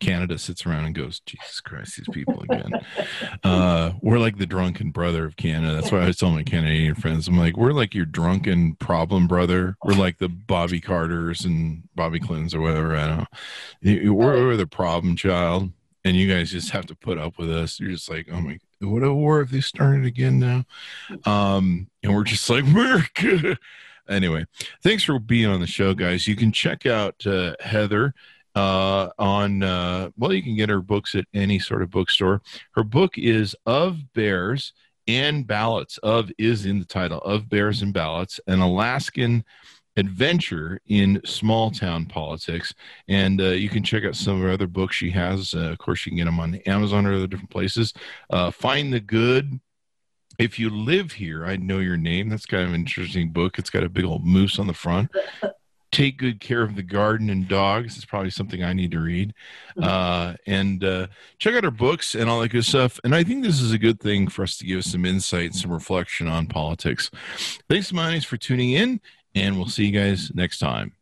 Canada 0.00 0.38
sits 0.38 0.66
around 0.66 0.86
and 0.86 0.94
goes, 0.94 1.20
Jesus 1.20 1.60
Christ, 1.60 1.96
these 1.96 2.08
people 2.12 2.42
again. 2.42 2.72
uh, 3.44 3.92
we're 4.00 4.18
like 4.18 4.38
the 4.38 4.46
drunken 4.46 4.90
brother 4.90 5.24
of 5.24 5.36
Canada. 5.36 5.74
That's 5.74 5.92
why 5.92 6.00
I 6.00 6.06
was 6.06 6.16
telling 6.16 6.36
my 6.36 6.42
Canadian 6.42 6.94
friends, 6.94 7.28
I'm 7.28 7.38
like, 7.38 7.56
we're 7.56 7.72
like 7.72 7.94
your 7.94 8.06
drunken 8.06 8.74
problem 8.76 9.26
brother. 9.26 9.76
We're 9.84 9.94
like 9.94 10.18
the 10.18 10.28
Bobby 10.28 10.80
Carters 10.80 11.44
and 11.44 11.88
Bobby 11.94 12.18
Clintons 12.18 12.54
or 12.54 12.60
whatever. 12.60 12.96
I 12.96 13.06
don't 13.06 13.18
know. 13.18 14.12
We're, 14.12 14.46
we're 14.46 14.56
the 14.56 14.66
problem 14.66 15.16
child. 15.16 15.70
And 16.02 16.16
you 16.16 16.32
guys 16.32 16.50
just 16.50 16.70
have 16.70 16.86
to 16.86 16.94
put 16.94 17.18
up 17.18 17.38
with 17.38 17.50
us. 17.50 17.78
You're 17.78 17.90
just 17.90 18.08
like, 18.10 18.28
oh 18.32 18.40
my, 18.40 18.58
what 18.80 19.02
a 19.02 19.12
war 19.12 19.42
if 19.42 19.50
they 19.50 19.60
started 19.60 20.06
again 20.06 20.38
now? 20.38 20.64
Um, 21.30 21.88
and 22.02 22.14
we're 22.14 22.24
just 22.24 22.48
like, 22.48 22.64
America. 22.64 23.58
Anyway, 24.08 24.44
thanks 24.82 25.04
for 25.04 25.20
being 25.20 25.46
on 25.46 25.60
the 25.60 25.68
show, 25.68 25.94
guys. 25.94 26.26
You 26.26 26.34
can 26.34 26.50
check 26.50 26.84
out 26.84 27.24
uh, 27.24 27.54
Heather 27.60 28.12
uh, 28.54 29.08
on, 29.18 29.62
uh, 29.62 30.10
well, 30.16 30.32
you 30.32 30.42
can 30.42 30.56
get 30.56 30.68
her 30.68 30.80
books 30.80 31.14
at 31.14 31.26
any 31.34 31.58
sort 31.58 31.82
of 31.82 31.90
bookstore. 31.90 32.42
Her 32.72 32.84
book 32.84 33.18
is 33.18 33.54
Of 33.66 34.12
Bears 34.14 34.72
and 35.06 35.46
Ballots. 35.46 35.98
Of 35.98 36.30
is 36.38 36.66
in 36.66 36.78
the 36.78 36.84
title, 36.84 37.18
Of 37.18 37.48
Bears 37.48 37.82
and 37.82 37.92
Ballots, 37.92 38.40
an 38.46 38.60
Alaskan 38.60 39.44
adventure 39.96 40.80
in 40.86 41.20
small 41.24 41.70
town 41.70 42.06
politics. 42.06 42.72
And 43.08 43.40
uh, 43.40 43.50
you 43.50 43.68
can 43.68 43.82
check 43.82 44.04
out 44.04 44.16
some 44.16 44.36
of 44.36 44.42
her 44.42 44.50
other 44.50 44.66
books 44.66 44.96
she 44.96 45.10
has. 45.10 45.54
Uh, 45.54 45.70
of 45.70 45.78
course, 45.78 46.06
you 46.06 46.10
can 46.10 46.18
get 46.18 46.24
them 46.24 46.40
on 46.40 46.54
Amazon 46.66 47.06
or 47.06 47.14
other 47.14 47.26
different 47.26 47.50
places. 47.50 47.92
Uh, 48.30 48.50
Find 48.50 48.92
the 48.92 49.00
Good 49.00 49.60
if 50.40 50.58
you 50.58 50.70
live 50.70 51.12
here, 51.12 51.44
I 51.44 51.56
know 51.56 51.80
your 51.80 51.98
name. 51.98 52.30
That's 52.30 52.46
kind 52.46 52.62
of 52.62 52.70
an 52.70 52.80
interesting 52.80 53.30
book. 53.30 53.58
It's 53.58 53.68
got 53.68 53.84
a 53.84 53.90
big 53.90 54.06
old 54.06 54.24
moose 54.24 54.58
on 54.58 54.66
the 54.66 54.72
front. 54.72 55.10
Take 55.92 56.18
good 56.18 56.40
care 56.40 56.62
of 56.62 56.76
the 56.76 56.82
garden 56.82 57.30
and 57.30 57.48
dogs. 57.48 57.96
It's 57.96 58.04
probably 58.04 58.30
something 58.30 58.62
I 58.62 58.72
need 58.72 58.92
to 58.92 59.00
read. 59.00 59.34
Uh, 59.80 60.34
and 60.46 60.84
uh, 60.84 61.08
check 61.38 61.54
out 61.54 61.64
our 61.64 61.70
books 61.70 62.14
and 62.14 62.30
all 62.30 62.40
that 62.40 62.50
good 62.50 62.64
stuff. 62.64 63.00
And 63.02 63.14
I 63.14 63.24
think 63.24 63.42
this 63.42 63.60
is 63.60 63.72
a 63.72 63.78
good 63.78 64.00
thing 64.00 64.28
for 64.28 64.42
us 64.42 64.56
to 64.58 64.66
give 64.66 64.84
some 64.84 65.04
insight 65.04 65.54
some 65.54 65.72
reflection 65.72 66.28
on 66.28 66.46
politics. 66.46 67.10
Thanks, 67.68 67.92
Manis, 67.92 68.24
for 68.24 68.36
tuning 68.36 68.72
in, 68.72 69.00
and 69.34 69.56
we'll 69.56 69.68
see 69.68 69.86
you 69.86 69.92
guys 69.92 70.30
next 70.34 70.58
time. 70.58 70.92